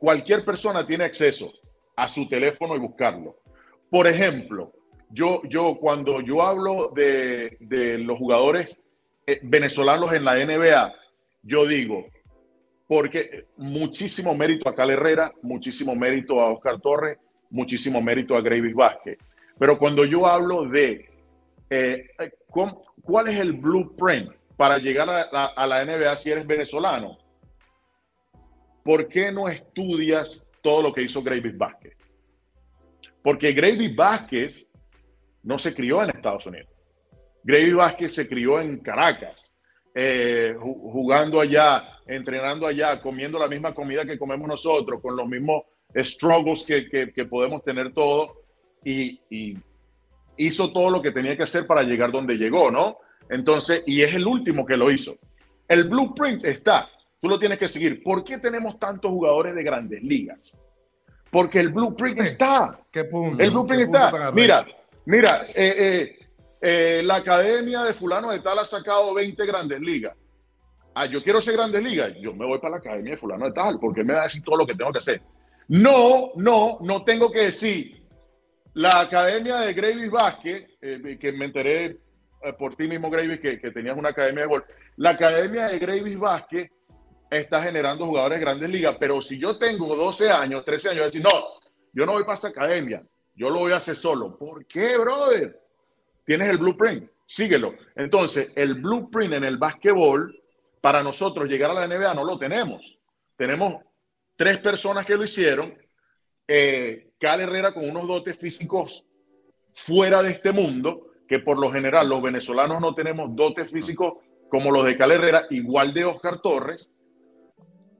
cualquier 0.02 0.44
persona 0.44 0.84
tiene 0.84 1.04
acceso 1.04 1.52
a 1.94 2.08
su 2.08 2.28
teléfono 2.28 2.74
y 2.74 2.80
buscarlo. 2.80 3.36
Por 3.88 4.08
ejemplo, 4.08 4.72
yo, 5.10 5.42
yo 5.48 5.76
cuando 5.78 6.20
yo 6.20 6.42
hablo 6.42 6.92
de, 6.92 7.56
los 8.00 8.18
jugadores 8.18 8.76
eh, 9.28 9.38
venezolanos 9.44 10.12
en 10.12 10.24
la 10.24 10.44
NBA, 10.44 10.92
yo 11.44 11.66
digo, 11.68 12.06
porque 12.88 13.46
muchísimo 13.56 14.34
mérito 14.34 14.68
a 14.68 14.74
Cal 14.74 14.90
Herrera, 14.90 15.30
muchísimo 15.40 15.94
mérito 15.94 16.40
a 16.40 16.52
Oscar 16.52 16.80
Torres, 16.80 17.18
muchísimo 17.50 18.02
mérito 18.02 18.34
a 18.34 18.40
Gravis 18.40 18.74
Vázquez. 18.74 19.18
Pero 19.56 19.78
cuando 19.78 20.04
yo 20.04 20.26
hablo 20.26 20.64
de 20.64 21.08
eh, 21.70 22.08
cuál 22.48 23.28
es 23.28 23.38
el 23.38 23.52
blueprint 23.52 24.32
para 24.56 24.78
llegar 24.78 25.08
a, 25.08 25.66
la 25.68 25.84
NBA 25.84 26.16
si 26.16 26.32
eres 26.32 26.44
venezolano, 26.44 27.18
¿por 28.82 29.08
qué 29.08 29.32
no 29.32 29.48
estudias 29.48 30.48
todo 30.62 30.82
lo 30.82 30.92
que 30.92 31.02
hizo 31.02 31.22
Gravis 31.22 31.56
Vázquez? 31.56 31.96
Porque 33.22 33.52
Gravis 33.52 33.94
Vázquez 33.94 34.68
no 35.42 35.58
se 35.58 35.74
crió 35.74 36.02
en 36.02 36.10
Estados 36.10 36.46
Unidos. 36.46 36.70
Gravis 37.42 37.74
Vázquez 37.74 38.14
se 38.14 38.28
crió 38.28 38.60
en 38.60 38.78
Caracas, 38.78 39.54
eh, 39.94 40.54
jugando 40.58 41.40
allá, 41.40 41.98
entrenando 42.06 42.66
allá, 42.66 43.00
comiendo 43.00 43.38
la 43.38 43.48
misma 43.48 43.74
comida 43.74 44.04
que 44.04 44.18
comemos 44.18 44.48
nosotros, 44.48 45.00
con 45.00 45.16
los 45.16 45.28
mismos 45.28 45.64
struggles 45.96 46.64
que, 46.64 47.26
podemos 47.28 47.62
tener 47.64 47.92
todos, 47.92 48.30
y, 48.84 49.20
y, 49.30 49.58
hizo 50.36 50.72
todo 50.72 50.90
lo 50.90 51.02
que 51.02 51.12
tenía 51.12 51.36
que 51.36 51.42
hacer 51.42 51.66
para 51.66 51.82
llegar 51.82 52.10
donde 52.10 52.34
llegó, 52.34 52.70
¿no? 52.70 52.98
Entonces, 53.28 53.82
y 53.86 54.02
es 54.02 54.14
el 54.14 54.26
último 54.26 54.64
que 54.64 54.76
lo 54.76 54.90
hizo. 54.90 55.16
El 55.68 55.84
blueprint 55.84 56.44
está, 56.44 56.90
tú 57.22 57.28
lo 57.28 57.38
tienes 57.38 57.58
que 57.58 57.68
seguir. 57.68 58.02
¿Por 58.02 58.24
qué 58.24 58.38
tenemos 58.38 58.78
tantos 58.80 59.10
jugadores 59.12 59.54
de 59.54 59.62
grandes 59.62 60.02
ligas? 60.02 60.58
Porque 61.30 61.60
el 61.60 61.68
blueprint 61.68 62.20
está. 62.20 62.80
¿Qué 62.90 63.04
punto? 63.04 63.40
El 63.40 63.52
blueprint 63.52 63.84
está. 63.84 64.32
Mira, 64.32 64.66
mira, 65.06 65.46
eh, 65.54 65.54
eh, 65.54 66.18
eh, 66.60 67.02
la 67.04 67.16
academia 67.16 67.84
de 67.84 67.94
fulano 67.94 68.32
de 68.32 68.40
tal 68.40 68.58
ha 68.58 68.64
sacado 68.64 69.14
20 69.14 69.46
grandes 69.46 69.80
ligas. 69.80 70.16
Ah, 70.94 71.06
yo 71.06 71.22
quiero 71.22 71.40
ser 71.40 71.54
grandes 71.54 71.82
ligas. 71.84 72.12
Yo 72.20 72.34
me 72.34 72.44
voy 72.44 72.58
para 72.58 72.72
la 72.72 72.76
academia 72.78 73.12
de 73.12 73.16
fulano 73.16 73.46
de 73.46 73.52
tal, 73.52 73.78
porque 73.78 74.02
me 74.02 74.14
va 74.14 74.22
a 74.22 74.24
decir 74.24 74.42
todo 74.42 74.56
lo 74.56 74.66
que 74.66 74.74
tengo 74.74 74.90
que 74.90 74.98
hacer. 74.98 75.22
No, 75.68 76.32
no, 76.34 76.78
no 76.80 77.04
tengo 77.04 77.30
que 77.30 77.42
decir. 77.42 78.02
La 78.74 79.00
academia 79.02 79.60
de 79.60 79.74
Gravis 79.74 80.10
Vázquez, 80.10 80.66
que 80.80 81.32
me 81.32 81.44
enteré 81.44 81.98
por 82.58 82.74
ti 82.74 82.88
mismo, 82.88 83.10
Gravis, 83.10 83.38
que, 83.38 83.60
que, 83.60 83.70
tenías 83.70 83.96
una 83.96 84.08
academia 84.08 84.42
de 84.42 84.48
gol. 84.48 84.64
La 84.96 85.10
academia 85.10 85.68
de 85.68 85.78
Gravis 85.78 86.18
Vázquez 86.18 86.70
está 87.38 87.62
generando 87.62 88.06
jugadores 88.06 88.38
de 88.38 88.44
grandes 88.44 88.70
ligas, 88.70 88.96
pero 89.00 89.22
si 89.22 89.38
yo 89.38 89.56
tengo 89.56 89.96
12 89.96 90.30
años, 90.30 90.64
13 90.64 90.90
años, 90.90 91.06
decir, 91.06 91.22
no, 91.22 91.30
yo 91.92 92.04
no 92.04 92.12
voy 92.12 92.24
para 92.24 92.34
esa 92.34 92.48
academia, 92.48 93.02
yo 93.34 93.48
lo 93.48 93.60
voy 93.60 93.72
a 93.72 93.76
hacer 93.76 93.96
solo. 93.96 94.36
¿Por 94.36 94.66
qué, 94.66 94.98
brother? 94.98 95.58
Tienes 96.24 96.50
el 96.50 96.58
blueprint, 96.58 97.10
síguelo. 97.26 97.74
Entonces, 97.96 98.50
el 98.54 98.74
blueprint 98.74 99.32
en 99.32 99.44
el 99.44 99.56
básquetbol, 99.56 100.38
para 100.80 101.02
nosotros 101.02 101.48
llegar 101.48 101.70
a 101.70 101.74
la 101.74 101.86
NBA 101.86 102.12
no 102.14 102.24
lo 102.24 102.38
tenemos. 102.38 102.98
Tenemos 103.36 103.82
tres 104.36 104.58
personas 104.58 105.06
que 105.06 105.16
lo 105.16 105.24
hicieron. 105.24 105.74
Eh, 106.46 107.12
Cal 107.18 107.40
Herrera 107.40 107.72
con 107.72 107.88
unos 107.88 108.06
dotes 108.06 108.36
físicos 108.36 109.04
fuera 109.72 110.22
de 110.22 110.32
este 110.32 110.52
mundo, 110.52 111.12
que 111.26 111.38
por 111.38 111.58
lo 111.58 111.70
general 111.70 112.08
los 112.08 112.20
venezolanos 112.20 112.80
no 112.80 112.94
tenemos 112.94 113.34
dotes 113.34 113.70
físicos 113.70 114.14
como 114.50 114.70
los 114.70 114.84
de 114.84 114.98
Cal 114.98 115.12
Herrera, 115.12 115.46
igual 115.48 115.94
de 115.94 116.04
Oscar 116.04 116.40
Torres, 116.42 116.90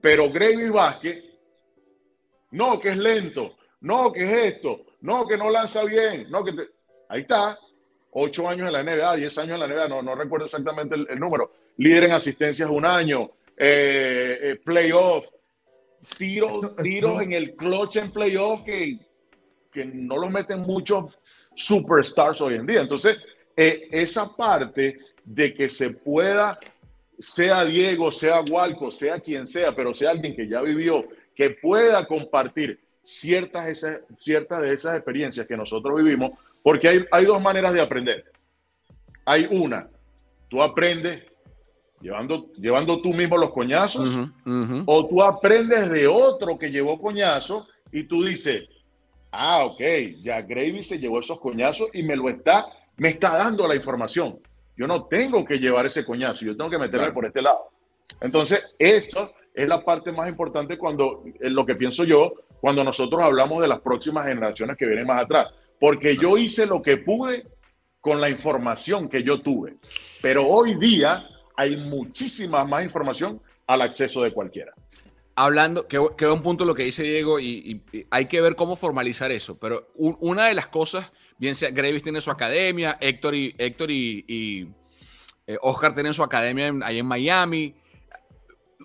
pero 0.02 0.30
Gravy 0.30 0.68
Vázquez, 0.68 1.24
no, 2.50 2.78
que 2.78 2.90
es 2.90 2.96
lento, 2.98 3.56
no, 3.80 4.12
que 4.12 4.24
es 4.24 4.54
esto, 4.54 4.84
no, 5.00 5.26
que 5.26 5.38
no 5.38 5.48
lanza 5.48 5.84
bien, 5.84 6.26
no, 6.28 6.44
que 6.44 6.52
ahí 7.08 7.22
está, 7.22 7.58
ocho 8.10 8.48
años 8.48 8.66
en 8.66 8.72
la 8.72 8.82
NBA, 8.82 9.16
diez 9.16 9.38
años 9.38 9.54
en 9.54 9.60
la 9.60 9.68
NBA, 9.68 9.88
no, 9.88 10.02
no 10.02 10.14
recuerdo 10.16 10.46
exactamente 10.46 10.96
el, 10.96 11.18
número, 11.18 11.52
líder 11.76 12.04
en 12.04 12.12
asistencias 12.12 12.68
un 12.68 12.84
año, 12.84 13.30
eh, 13.56 14.38
eh, 14.42 14.60
playoff, 14.62 15.24
tiros, 16.18 16.74
tiros 16.82 17.22
en 17.22 17.32
el 17.32 17.54
clutch 17.54 17.96
en 17.96 18.10
playoff 18.10 18.64
que, 18.64 18.98
que 19.70 19.84
no 19.84 20.16
los 20.16 20.30
meten 20.30 20.62
muchos 20.62 21.16
superstars 21.54 22.40
hoy 22.40 22.54
en 22.54 22.66
día. 22.66 22.80
Entonces, 22.80 23.18
eh, 23.56 23.88
esa 23.92 24.34
parte 24.34 24.98
de 25.24 25.54
que 25.54 25.68
se 25.70 25.90
pueda 25.90 26.58
sea 27.18 27.64
Diego, 27.64 28.10
sea 28.10 28.40
Walco, 28.40 28.90
sea 28.90 29.20
quien 29.20 29.46
sea, 29.46 29.74
pero 29.74 29.94
sea 29.94 30.10
alguien 30.10 30.34
que 30.34 30.48
ya 30.48 30.60
vivió, 30.60 31.06
que 31.34 31.50
pueda 31.50 32.06
compartir 32.06 32.80
ciertas, 33.02 33.66
esas, 33.66 34.00
ciertas 34.16 34.62
de 34.62 34.74
esas 34.74 34.96
experiencias 34.96 35.46
que 35.46 35.56
nosotros 35.56 35.96
vivimos, 35.96 36.32
porque 36.62 36.88
hay, 36.88 37.04
hay 37.10 37.24
dos 37.24 37.40
maneras 37.40 37.72
de 37.72 37.80
aprender. 37.80 38.24
Hay 39.24 39.46
una, 39.50 39.88
tú 40.48 40.62
aprendes 40.62 41.24
llevando, 42.02 42.50
llevando 42.56 43.00
tú 43.00 43.14
mismo 43.14 43.38
los 43.38 43.52
coñazos, 43.52 44.18
o 44.84 45.08
tú 45.08 45.22
aprendes 45.22 45.90
de 45.90 46.06
otro 46.06 46.58
que 46.58 46.70
llevó 46.70 47.00
coñazos 47.00 47.66
y 47.92 48.04
tú 48.04 48.24
dices, 48.24 48.64
ah, 49.30 49.64
ok, 49.64 49.80
ya 50.20 50.42
Gravy 50.42 50.82
se 50.82 50.98
llevó 50.98 51.20
esos 51.20 51.38
coñazos 51.40 51.88
y 51.94 52.02
me 52.02 52.16
lo 52.16 52.28
está, 52.28 52.66
me 52.96 53.10
está 53.10 53.38
dando 53.38 53.66
la 53.66 53.76
información. 53.76 54.40
Yo 54.76 54.86
no 54.86 55.04
tengo 55.04 55.44
que 55.44 55.58
llevar 55.58 55.86
ese 55.86 56.04
coñazo, 56.04 56.44
yo 56.44 56.56
tengo 56.56 56.70
que 56.70 56.78
meterme 56.78 57.12
por 57.12 57.26
este 57.26 57.42
lado. 57.42 57.70
Entonces, 58.20 58.62
eso 58.78 59.32
es 59.54 59.68
la 59.68 59.84
parte 59.84 60.12
más 60.12 60.28
importante 60.28 60.78
cuando, 60.78 61.24
en 61.40 61.54
lo 61.54 61.66
que 61.66 61.74
pienso 61.74 62.04
yo, 62.04 62.32
cuando 62.60 62.82
nosotros 62.84 63.22
hablamos 63.22 63.60
de 63.60 63.68
las 63.68 63.80
próximas 63.80 64.26
generaciones 64.26 64.76
que 64.76 64.86
vienen 64.86 65.06
más 65.06 65.22
atrás. 65.22 65.48
Porque 65.78 66.16
yo 66.16 66.36
hice 66.36 66.66
lo 66.66 66.80
que 66.80 66.98
pude 66.98 67.46
con 68.00 68.20
la 68.20 68.30
información 68.30 69.08
que 69.08 69.22
yo 69.22 69.40
tuve. 69.40 69.76
Pero 70.20 70.46
hoy 70.46 70.74
día 70.74 71.26
hay 71.56 71.76
muchísima 71.76 72.64
más 72.64 72.84
información 72.84 73.40
al 73.66 73.82
acceso 73.82 74.22
de 74.22 74.32
cualquiera. 74.32 74.72
Hablando, 75.34 75.86
que 75.86 75.98
un 75.98 76.42
punto 76.42 76.64
lo 76.64 76.74
que 76.74 76.84
dice 76.84 77.02
Diego 77.02 77.40
y, 77.40 77.82
hay 78.10 78.26
que 78.26 78.40
ver 78.40 78.54
cómo 78.54 78.76
formalizar 78.76 79.32
eso. 79.32 79.58
Pero 79.58 79.90
una 79.94 80.46
de 80.46 80.54
las 80.54 80.66
cosas 80.66 81.10
Bien 81.42 81.56
sea, 81.56 81.70
Gravis 81.70 82.04
tiene 82.04 82.20
su 82.20 82.30
academia, 82.30 82.98
Héctor 83.00 83.34
y, 83.34 83.52
Héctor 83.58 83.90
y, 83.90 84.72
eh, 85.44 85.58
Oscar 85.60 85.92
tienen 85.92 86.14
su 86.14 86.22
academia 86.22 86.72
ahí 86.84 87.00
en 87.00 87.06
Miami. 87.06 87.74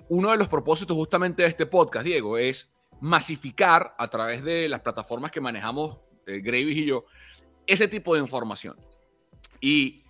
Uno 0.09 0.31
de 0.31 0.37
los 0.37 0.47
propósitos 0.47 0.97
justamente 0.97 1.43
de 1.43 1.49
este 1.49 1.67
podcast, 1.67 2.03
Diego, 2.03 2.35
es 2.35 2.73
masificar 2.99 3.93
a 3.99 4.07
través 4.07 4.43
de 4.43 4.67
las 4.67 4.81
plataformas 4.81 5.29
que 5.29 5.39
manejamos 5.39 5.99
eh, 6.25 6.39
Gravis 6.39 6.77
y 6.77 6.85
yo 6.85 7.05
ese 7.67 7.87
tipo 7.87 8.15
de 8.15 8.21
información. 8.21 8.75
Y 9.61 10.03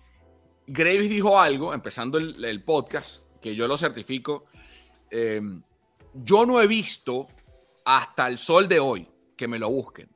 Gravis 0.66 1.10
dijo 1.10 1.38
algo, 1.38 1.74
empezando 1.74 2.16
el, 2.16 2.64
podcast, 2.64 3.24
que 3.42 3.54
yo 3.54 3.68
lo 3.68 3.76
certifico. 3.76 4.46
Eh, 5.10 5.42
yo 6.24 6.46
no 6.46 6.60
he 6.60 6.66
visto 6.66 7.28
hasta 7.84 8.26
el 8.28 8.38
sol 8.38 8.68
de 8.68 8.80
hoy 8.80 9.08
que 9.36 9.48
me 9.48 9.58
lo 9.58 9.70
busquen 9.70 10.08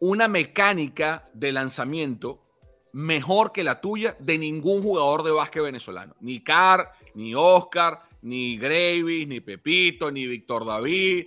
una 0.00 0.28
mecánica 0.28 1.28
de 1.34 1.52
lanzamiento 1.52 2.44
mejor 2.92 3.52
que 3.52 3.64
la 3.64 3.80
tuya 3.80 4.16
de 4.18 4.38
ningún 4.38 4.82
jugador 4.82 5.22
de 5.22 5.32
básquet 5.32 5.62
venezolano. 5.62 6.14
Ni 6.20 6.42
Car, 6.42 6.92
ni 7.14 7.34
Oscar, 7.34 8.00
ni 8.22 8.56
Gravis, 8.56 9.28
ni 9.28 9.40
Pepito, 9.40 10.10
ni 10.10 10.26
Víctor 10.26 10.64
David. 10.64 11.26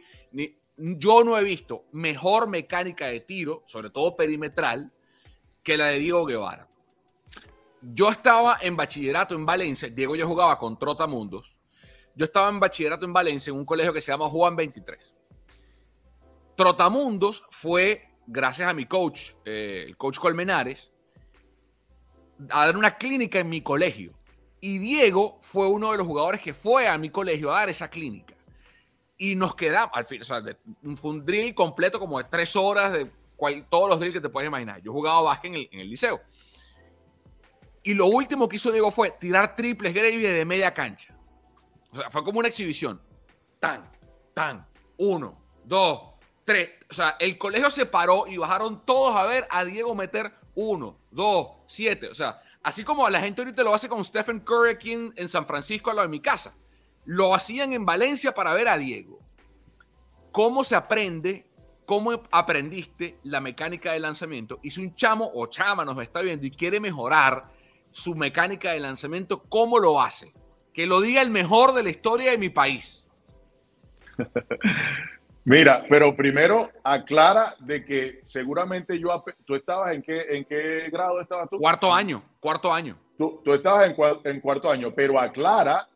Yo 0.78 1.24
no 1.24 1.38
he 1.38 1.44
visto 1.44 1.86
mejor 1.92 2.48
mecánica 2.48 3.08
de 3.08 3.20
tiro, 3.22 3.64
sobre 3.66 3.90
todo 3.90 4.16
perimetral, 4.16 4.92
que 5.62 5.78
la 5.78 5.88
de 5.88 6.00
Diego 6.00 6.26
Guevara. 6.26 6.68
Yo 7.82 8.10
estaba 8.10 8.58
en 8.62 8.76
bachillerato 8.76 9.36
en 9.36 9.46
Valencia. 9.46 9.90
Diego 9.90 10.16
ya 10.16 10.26
jugaba 10.26 10.58
con 10.58 10.78
Trotamundos. 10.78 11.58
Yo 12.16 12.26
estaba 12.26 12.50
en 12.50 12.60
bachillerato 12.60 13.06
en 13.06 13.14
Valencia 13.14 13.52
en 13.52 13.58
un 13.58 13.66
colegio 13.66 13.94
que 13.94 14.02
se 14.02 14.12
llama 14.12 14.30
Juan 14.30 14.56
23. 14.56 15.14
Trotamundos 16.56 17.44
fue 17.50 18.10
gracias 18.28 18.70
a 18.70 18.74
mi 18.74 18.86
coach, 18.86 19.32
eh, 19.46 19.86
el 19.88 19.98
coach 19.98 20.18
Colmenares, 20.20 20.92
a 22.50 22.66
dar 22.66 22.78
una 22.78 22.98
clínica 22.98 23.40
en 23.40 23.50
mi 23.50 23.62
colegio. 23.62 24.14
Y 24.60 24.78
Diego 24.78 25.40
fue 25.42 25.68
uno 25.68 25.92
de 25.92 25.98
los 25.98 26.08
jugadores 26.08 26.40
que 26.40 26.54
fue 26.54 26.88
a 26.88 26.98
mi 26.98 27.10
colegio 27.10 27.52
a 27.52 27.62
dar 27.62 27.70
esa 27.70 27.90
clínica. 27.90 28.36
Y 29.18 29.36
nos 29.36 29.56
quedamos, 29.56 29.92
al 29.94 30.06
fin, 30.06 30.22
o 30.22 30.24
sea, 30.24 30.42
fue 30.96 31.12
un 31.12 31.26
drill 31.26 31.54
completo 31.54 32.00
como 32.00 32.18
de 32.18 32.26
tres 32.26 32.56
horas 32.56 32.92
de 32.92 33.12
todos 33.70 33.90
los 33.90 34.00
drills 34.00 34.16
que 34.16 34.22
te 34.22 34.30
puedes 34.30 34.48
imaginar. 34.48 34.82
Yo 34.82 34.92
jugaba 34.92 35.22
básquet 35.22 35.52
en 35.72 35.80
el, 35.80 35.90
liceo. 35.90 36.22
Y 37.84 37.96
lo 37.96 38.08
último 38.08 38.48
que 38.48 38.58
hizo 38.58 38.72
Diego 38.72 38.92
fue 38.92 39.12
tirar 39.12 39.56
triples 39.56 39.94
Gravy 39.94 40.22
de 40.22 40.46
media 40.46 40.74
cancha. 40.74 41.11
O 41.92 41.96
sea, 41.96 42.10
fue 42.10 42.24
como 42.24 42.40
una 42.40 42.48
exhibición. 42.48 43.02
Tan, 43.60 43.92
tan, 44.34 44.66
uno, 44.98 45.38
dos, 45.66 46.02
tres. 46.46 46.70
O 46.90 46.94
sea, 46.94 47.18
el 47.20 47.38
colegio 47.38 47.70
se 47.70 47.86
paró 47.86 48.28
y 48.28 48.38
bajaron 48.38 48.86
todos 48.86 49.16
a 49.16 49.26
ver 49.26 49.48
a 49.50 49.66
Diego 49.66 49.94
meter 49.96 50.34
uno, 50.56 51.00
dos, 51.12 51.48
siete. 51.68 52.08
O 52.08 52.16
sea, 52.16 52.42
así 52.64 52.84
como 52.84 53.10
la 53.10 53.20
gente 53.20 53.42
ahorita 53.42 53.64
lo 53.64 53.74
hace 53.74 53.90
con 53.90 54.04
Stephen 54.04 54.40
Curry 54.40 54.72
aquí 54.72 54.94
en, 54.94 55.28
San 55.28 55.46
Francisco, 55.46 55.90
al 55.90 55.98
lado 55.98 56.08
de 56.08 56.12
mi 56.12 56.22
casa. 56.22 56.56
Lo 57.06 57.34
hacían 57.34 57.74
en 57.74 57.86
Valencia 57.86 58.34
para 58.34 58.54
ver 58.54 58.68
a 58.68 58.78
Diego. 58.78 59.20
¿Cómo 60.32 60.64
se 60.64 60.76
aprende? 60.76 61.50
¿Cómo 61.86 62.12
aprendiste 62.32 63.20
la 63.24 63.42
mecánica 63.42 63.92
de 63.92 64.00
lanzamiento? 64.00 64.60
Y 64.64 64.72
si 64.72 64.82
un 64.82 64.96
chamo 64.96 65.30
o 65.34 65.48
chama 65.48 65.84
nos 65.84 66.02
está 66.02 66.22
viendo 66.22 66.46
y 66.46 66.52
quiere 66.52 66.80
mejorar 66.80 67.52
su 67.92 68.16
mecánica 68.16 68.72
de 68.72 68.80
lanzamiento, 68.80 69.44
¿cómo 69.44 69.78
lo 69.78 70.02
hace? 70.02 70.34
Que 70.74 70.88
lo 70.88 71.02
diga 71.02 71.22
el 71.22 71.32
mejor 71.32 71.74
de 71.74 71.84
la 71.84 71.90
historia 71.90 72.32
de 72.32 72.38
mi 72.38 72.50
país. 72.50 73.06
Mira, 75.44 75.86
pero 75.90 76.16
primero 76.16 76.70
aclara 76.84 77.56
de 77.60 77.84
que 77.84 78.20
seguramente 78.24 79.00
yo, 79.00 79.24
tú 79.46 79.56
estabas 79.56 79.94
en 79.94 80.04
qué, 80.04 80.22
en 80.30 80.46
qué 80.46 80.88
grado 80.92 81.20
estabas 81.20 81.50
tú? 81.50 81.58
Cuarto 81.58 81.92
año, 81.92 82.24
cuarto 82.40 82.72
año. 82.72 82.96
Tú, 83.18 83.42
tú 83.44 83.54
estabas 83.54 83.90
en, 83.90 83.96
en, 84.24 84.40
cuarto 84.40 84.70
año, 84.70 84.94
pero 84.96 85.20
aclara 85.20 85.88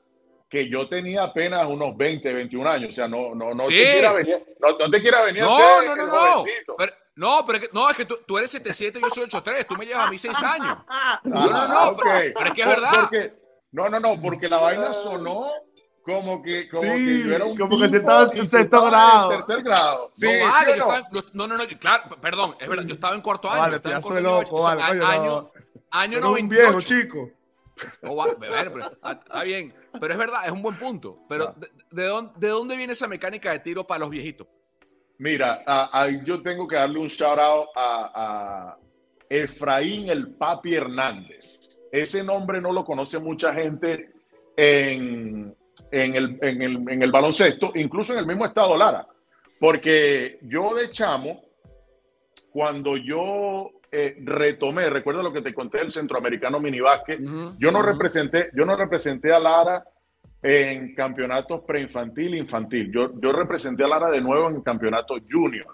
que 0.49 0.67
yo 0.67 0.89
tenía 0.89 1.23
apenas 1.23 1.67
unos 1.67 1.95
20, 1.95 2.33
21 2.33 2.69
años, 2.69 2.89
o 2.89 2.93
sea, 2.93 3.07
no, 3.07 3.35
no, 3.35 3.53
no 3.53 3.63
te 3.63 3.69
quiera 3.69 4.13
venir, 4.13 4.43
no, 4.59 4.77
no 4.77 4.91
te 4.91 5.01
quiera 5.01 5.21
venir 5.23 5.43
no, 5.43 5.57
a 5.57 5.83
no, 5.83 5.95
no, 5.95 6.07
no, 6.07 6.43
pero, 6.77 6.93
no, 7.15 7.45
pero 7.45 7.59
no, 7.71 7.89
es 7.89 7.95
que 7.95 8.05
tú, 8.05 8.19
tú 8.27 8.37
eres 8.37 8.49
77, 8.51 8.99
yo 8.99 9.09
soy 9.09 9.23
83, 9.25 9.67
tú 9.67 9.75
me 9.75 9.85
llevas 9.85 10.07
a 10.07 10.09
mí 10.09 10.17
6 10.17 10.43
años. 10.43 10.77
No, 11.23 11.47
no, 11.47 11.67
no, 11.67 11.89
okay. 11.89 12.03
pero, 12.03 12.33
pero, 12.35 12.47
es 12.47 12.53
que 12.53 12.61
es 12.61 12.67
verdad. 12.67 12.91
Porque, 13.01 13.44
no, 13.71 13.89
no, 13.89 13.99
no, 13.99 14.21
porque 14.21 14.47
la 14.47 14.57
vaina 14.57 14.93
sonó 14.93 15.51
como 16.05 16.41
que, 16.43 16.69
como 16.69 16.83
que 16.83 17.23
yo 17.25 17.35
era 17.35 17.45
un 17.45 17.57
como 17.57 17.79
que 17.79 17.89
se 17.89 17.97
estaba 17.97 18.31
en 18.31 18.45
sexto 18.45 18.85
grado. 18.85 19.29
tercer 19.29 19.63
grado. 19.63 20.11
Sí, 20.13 20.27
no, 20.27 20.51
vale, 20.51 20.73
¿sí 20.73 20.79
no? 20.79 20.93
Estaba, 20.93 21.09
no, 21.33 21.47
no, 21.47 21.57
no, 21.57 21.63
claro, 21.79 22.21
perdón, 22.21 22.55
es 22.59 22.67
verdad, 22.67 22.83
yo 22.85 22.93
estaba 22.93 23.15
en 23.15 23.21
cuarto 23.21 23.49
año. 23.49 23.61
Vale, 23.61 23.75
estaba 23.77 23.95
en 23.95 24.01
cuarto 24.01 24.21
loco, 24.21 24.63
vale, 24.63 24.83
año, 24.83 25.05
año, 25.07 25.51
año 25.89 26.19
98. 26.19 26.43
un 26.43 26.49
viejo, 26.49 26.81
chico. 26.81 27.31
Vale, 28.01 28.35
pero, 28.39 28.91
está 29.11 29.43
bien, 29.43 29.73
pero 29.99 30.13
es 30.13 30.17
verdad, 30.17 30.45
es 30.45 30.51
un 30.51 30.61
buen 30.61 30.77
punto. 30.77 31.25
Pero, 31.27 31.55
de, 31.57 31.69
de, 31.91 32.07
dónde, 32.07 32.31
¿de 32.37 32.47
dónde 32.49 32.77
viene 32.77 32.93
esa 32.93 33.07
mecánica 33.07 33.51
de 33.51 33.59
tiro 33.59 33.85
para 33.85 33.99
los 33.99 34.09
viejitos? 34.09 34.47
Mira, 35.17 35.63
a, 35.65 36.03
a, 36.03 36.09
yo 36.23 36.41
tengo 36.41 36.67
que 36.67 36.75
darle 36.75 36.99
un 36.99 37.07
shout 37.07 37.39
out 37.39 37.69
a, 37.75 38.11
a 38.13 38.77
Efraín 39.29 40.09
el 40.09 40.35
Papi 40.35 40.75
Hernández. 40.75 41.64
Ese 41.95 42.25
nombre 42.25 42.59
no 42.59 42.73
lo 42.73 42.83
conoce 42.83 43.19
mucha 43.19 43.53
gente 43.53 44.11
en, 44.57 45.55
en 45.91 46.15
el, 46.15 46.37
en, 46.41 46.61
el, 46.61 46.89
en 46.89 47.01
el, 47.01 47.11
baloncesto, 47.11 47.71
incluso 47.75 48.11
en 48.11 48.19
el 48.19 48.25
mismo 48.25 48.45
estado 48.45 48.75
Lara. 48.75 49.07
Porque 49.57 50.39
yo 50.41 50.75
de 50.75 50.91
chamo, 50.91 51.41
cuando 52.51 52.97
yo 52.97 53.71
eh, 53.89 54.17
retomé, 54.25 54.89
recuerda 54.89 55.23
lo 55.23 55.31
que 55.31 55.41
te 55.41 55.53
conté 55.53 55.77
del 55.77 55.91
centroamericano 55.93 56.59
minibásquet, 56.59 57.21
yo 57.57 57.71
no 57.71 57.81
representé, 57.81 58.49
yo 58.53 58.65
no 58.65 58.75
representé 58.75 59.31
a 59.31 59.39
Lara 59.39 59.85
en 60.43 60.93
campeonatos 60.93 61.61
preinfantil 61.61 62.33
e 62.33 62.39
infantil. 62.39 62.91
Yo, 62.91 63.17
yo 63.21 63.31
representé 63.31 63.85
a 63.85 63.87
Lara 63.87 64.09
de 64.09 64.19
nuevo 64.19 64.49
en 64.49 64.61
campeonato 64.61 65.15
junior. 65.31 65.73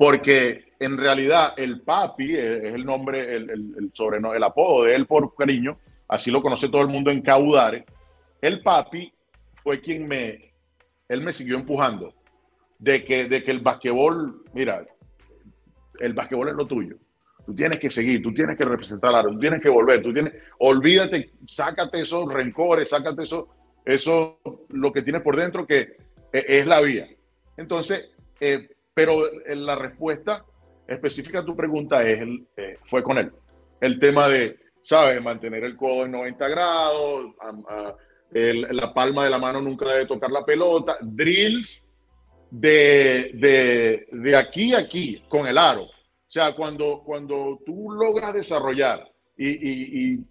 Porque 0.00 0.72
en 0.80 0.96
realidad 0.96 1.52
el 1.58 1.82
papi 1.82 2.34
eh, 2.34 2.68
es 2.68 2.74
el 2.74 2.86
nombre, 2.86 3.36
el, 3.36 3.90
sobrenombre, 3.92 4.38
el 4.38 4.44
apodo 4.44 4.84
de 4.84 4.94
él 4.94 5.04
por 5.04 5.34
cariño, 5.34 5.78
así 6.08 6.30
lo 6.30 6.40
conoce 6.40 6.70
todo 6.70 6.80
el 6.80 6.88
mundo 6.88 7.10
en 7.10 7.20
Caudare. 7.20 7.84
El 8.40 8.62
papi 8.62 9.12
fue 9.62 9.82
quien 9.82 10.08
me, 10.08 10.54
él 11.06 11.20
me 11.20 11.34
siguió 11.34 11.56
empujando 11.56 12.14
de 12.78 13.04
que, 13.04 13.28
de 13.28 13.42
que 13.42 13.50
el 13.50 13.60
basquetbol, 13.60 14.42
mira, 14.54 14.86
el 15.98 16.14
basquetbol 16.14 16.48
es 16.48 16.54
lo 16.54 16.66
tuyo. 16.66 16.96
Tú 17.44 17.54
tienes 17.54 17.78
que 17.78 17.90
seguir, 17.90 18.22
tú 18.22 18.32
tienes 18.32 18.56
que 18.56 18.64
representar 18.64 19.14
a 19.14 19.22
tú 19.22 19.38
tienes 19.38 19.60
que 19.60 19.68
volver, 19.68 20.00
tú 20.00 20.14
tienes, 20.14 20.32
olvídate, 20.60 21.32
sácate 21.46 22.00
esos 22.00 22.26
rencores, 22.32 22.88
sácate 22.88 23.24
eso, 23.24 23.50
eso, 23.84 24.40
lo 24.70 24.94
que 24.94 25.02
tienes 25.02 25.20
por 25.20 25.36
dentro 25.36 25.66
que 25.66 25.80
e, 26.32 26.58
es 26.58 26.66
la 26.66 26.80
vía. 26.80 27.06
Entonces, 27.58 28.16
eh, 28.40 28.66
pero 28.94 29.22
la 29.46 29.76
respuesta 29.76 30.44
específica 30.86 31.40
a 31.40 31.44
tu 31.44 31.56
pregunta 31.56 32.02
es, 32.02 32.22
eh, 32.56 32.78
fue 32.88 33.02
con 33.02 33.18
él. 33.18 33.32
El 33.80 33.98
tema 33.98 34.28
de, 34.28 34.58
¿sabes? 34.82 35.22
Mantener 35.22 35.64
el 35.64 35.76
codo 35.76 36.04
en 36.04 36.12
90 36.12 36.48
grados, 36.48 37.34
la 38.32 38.94
palma 38.94 39.24
de 39.24 39.30
la 39.30 39.38
mano 39.38 39.60
nunca 39.60 39.88
debe 39.88 40.06
tocar 40.06 40.30
la 40.30 40.44
pelota, 40.44 40.96
drills 41.00 41.84
de, 42.50 43.30
de, 43.34 44.06
de, 44.10 44.36
aquí 44.36 44.74
a 44.74 44.78
aquí 44.78 45.22
con 45.28 45.46
el 45.46 45.56
aro. 45.56 45.84
O 45.84 46.32
sea, 46.32 46.54
cuando, 46.54 47.02
cuando 47.04 47.60
tú 47.64 47.92
logras 47.92 48.34
desarrollar, 48.34 49.10
y, 49.36 49.48
y, 49.48 50.12
y 50.12 50.24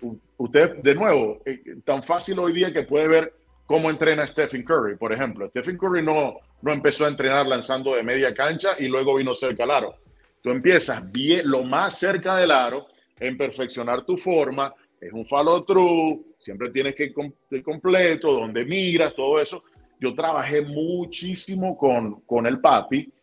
de 0.84 0.95
nuevo, 0.95 1.41
eh, 1.45 1.62
tan 1.84 2.04
fácil 2.04 2.38
hoy 2.39 2.54
día 2.54 2.72
que 2.72 2.84
puede 2.84 3.08
ver 3.08 3.34
cómo 3.69 3.91
entrena 3.91 4.25
Stephen 4.25 4.63
Curry, 4.63 4.97
por 4.97 5.13
ejemplo. 5.13 5.47
Stephen 5.49 5.77
Curry 5.77 6.01
no, 6.01 6.39
no 6.63 6.73
empezó 6.73 7.05
a 7.05 7.08
entrenar 7.08 7.45
lanzando 7.45 7.93
de 7.93 8.01
media 8.01 8.34
cancha 8.34 8.69
y 8.79 8.88
luego 8.88 9.13
vino 9.17 9.36
cerca 9.36 9.63
al 9.63 9.69
aro. 9.69 9.95
Tú 10.41 10.49
empiezas 10.49 11.12
bien, 11.12 11.47
lo 11.47 11.62
más 11.62 11.99
cerca 11.99 12.36
del 12.38 12.49
aro 12.49 12.88
en 13.19 13.38
perfeccionar 13.38 14.03
tu 14.05 14.17
forma, 14.17 14.73
es 14.99 15.13
un 15.13 15.23
follow 15.23 15.63
through, 15.65 16.34
siempre 16.39 16.71
tienes 16.71 16.95
que 16.95 17.13
ir 17.51 17.63
completo, 17.63 18.34
donde 18.34 18.65
migras, 18.65 19.13
todo 19.13 19.39
eso. 19.39 19.63
Yo 19.99 20.15
trabajé 20.15 20.63
muchísimo 20.63 21.77
con, 21.77 22.21
con 22.21 22.47
el 22.47 22.60
papi 22.60 23.13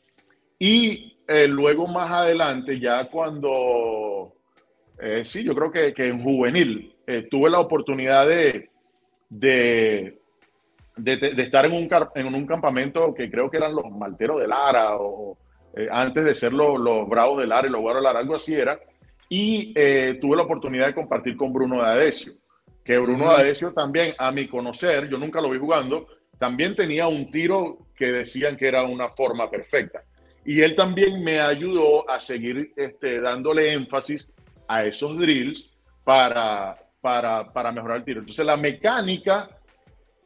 y 0.60 1.18
eh, 1.26 1.48
luego 1.48 1.88
más 1.88 2.08
adelante, 2.12 2.78
ya 2.78 3.10
cuando, 3.10 4.32
eh, 5.00 5.24
sí, 5.24 5.42
yo 5.42 5.56
creo 5.56 5.72
que, 5.72 5.92
que 5.92 6.06
en 6.06 6.22
juvenil, 6.22 6.94
eh, 7.04 7.26
tuve 7.28 7.50
la 7.50 7.58
oportunidad 7.58 8.28
de, 8.28 8.70
de, 10.96 11.16
de, 11.16 11.42
estar 11.42 11.64
en 11.66 11.72
un, 11.72 11.88
en 12.14 12.34
un 12.34 12.46
campamento 12.46 13.14
que 13.14 13.30
creo 13.30 13.50
que 13.50 13.58
eran 13.58 13.74
los 13.74 13.90
Malteros 13.90 14.38
de 14.38 14.46
Lara 14.46 14.96
o 14.96 15.36
eh, 15.76 15.88
antes 15.90 16.24
de 16.24 16.34
ser 16.34 16.52
los, 16.52 16.80
los 16.80 17.08
Bravos 17.08 17.38
de 17.38 17.46
Lara 17.46 17.68
y 17.68 17.70
los 17.70 17.80
Guaros 17.80 18.02
de 18.02 18.04
Lara, 18.04 18.18
algo 18.20 18.36
así 18.36 18.54
era. 18.54 18.78
Y 19.28 19.72
eh, 19.74 20.18
tuve 20.20 20.36
la 20.36 20.44
oportunidad 20.44 20.86
de 20.86 20.94
compartir 20.94 21.36
con 21.36 21.52
Bruno 21.52 21.82
de 21.82 21.88
Adesio 21.88 22.32
que 22.86 22.98
Bruno 22.98 23.30
Adesio 23.30 23.72
también, 23.72 24.14
a 24.16 24.30
mi 24.30 24.46
conocer, 24.46 25.08
yo 25.08 25.18
nunca 25.18 25.40
lo 25.40 25.50
vi 25.50 25.58
jugando, 25.58 26.06
también 26.38 26.76
tenía 26.76 27.08
un 27.08 27.30
tiro 27.32 27.88
que 27.96 28.12
decían 28.12 28.56
que 28.56 28.68
era 28.68 28.84
una 28.84 29.08
forma 29.08 29.50
perfecta. 29.50 30.04
Y 30.44 30.60
él 30.60 30.76
también 30.76 31.22
me 31.24 31.40
ayudó 31.40 32.08
a 32.08 32.20
seguir 32.20 32.72
este, 32.76 33.20
dándole 33.20 33.72
énfasis 33.72 34.30
a 34.68 34.84
esos 34.84 35.18
drills 35.18 35.68
para, 36.04 36.78
para, 37.00 37.52
para 37.52 37.72
mejorar 37.72 37.96
el 37.98 38.04
tiro. 38.04 38.20
Entonces 38.20 38.46
la 38.46 38.56
mecánica, 38.56 39.55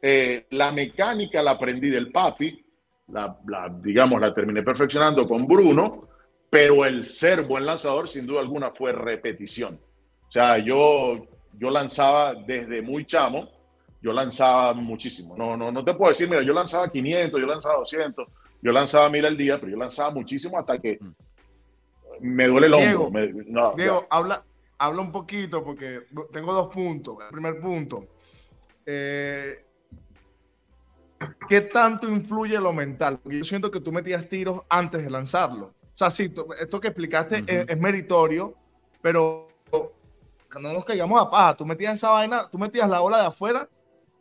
eh, 0.01 0.47
la 0.51 0.71
mecánica 0.71 1.41
la 1.43 1.51
aprendí 1.51 1.89
del 1.89 2.11
papi, 2.11 2.65
la, 3.09 3.37
la, 3.47 3.69
digamos, 3.81 4.19
la 4.21 4.33
terminé 4.33 4.63
perfeccionando 4.63 5.27
con 5.27 5.45
Bruno, 5.47 6.07
pero 6.49 6.85
el 6.85 7.05
ser 7.05 7.43
buen 7.43 7.65
lanzador 7.65 8.09
sin 8.09 8.25
duda 8.25 8.41
alguna 8.41 8.71
fue 8.71 8.91
repetición. 8.91 9.79
O 10.27 10.31
sea, 10.31 10.57
yo 10.57 11.27
yo 11.57 11.69
lanzaba 11.69 12.33
desde 12.33 12.81
muy 12.81 13.05
chamo, 13.05 13.49
yo 14.01 14.11
lanzaba 14.13 14.73
muchísimo. 14.73 15.35
No, 15.37 15.55
no, 15.57 15.71
no 15.71 15.83
te 15.83 15.93
puedo 15.93 16.11
decir, 16.11 16.29
mira, 16.29 16.41
yo 16.41 16.53
lanzaba 16.53 16.89
500, 16.89 17.39
yo 17.39 17.47
lanzaba 17.47 17.75
200, 17.75 18.27
yo 18.61 18.71
lanzaba 18.71 19.09
1000 19.09 19.25
al 19.25 19.37
día, 19.37 19.59
pero 19.59 19.71
yo 19.71 19.77
lanzaba 19.77 20.11
muchísimo 20.11 20.57
hasta 20.57 20.79
que 20.79 20.97
mm. 20.99 21.11
me 22.21 22.47
duele 22.47 22.67
el 22.67 22.73
hombro. 22.73 23.11
Diego, 23.11 23.73
Diego 23.77 24.07
habla, 24.09 24.43
habla 24.77 25.01
un 25.01 25.11
poquito 25.11 25.63
porque 25.63 26.01
tengo 26.31 26.53
dos 26.53 26.69
puntos. 26.73 27.17
El 27.21 27.29
primer 27.29 27.59
punto, 27.59 28.07
eh, 28.85 29.65
¿qué 31.47 31.61
tanto 31.61 32.07
influye 32.07 32.59
lo 32.59 32.73
mental? 32.73 33.19
Yo 33.25 33.43
siento 33.43 33.71
que 33.71 33.79
tú 33.79 33.91
metías 33.91 34.27
tiros 34.29 34.61
antes 34.69 35.03
de 35.03 35.09
lanzarlo. 35.09 35.67
O 35.67 35.97
sea, 35.97 36.09
sí, 36.09 36.33
esto 36.59 36.79
que 36.79 36.87
explicaste 36.87 37.43
es 37.47 37.77
meritorio, 37.77 38.55
pero 39.01 39.49
no 40.59 40.73
nos 40.73 40.85
caigamos 40.85 41.21
a 41.21 41.29
paja. 41.29 41.55
Tú 41.55 41.65
metías 41.65 41.93
esa 41.93 42.09
vaina, 42.09 42.49
tú 42.49 42.57
metías 42.57 42.89
la 42.89 43.01
ola 43.01 43.19
de 43.19 43.27
afuera 43.27 43.69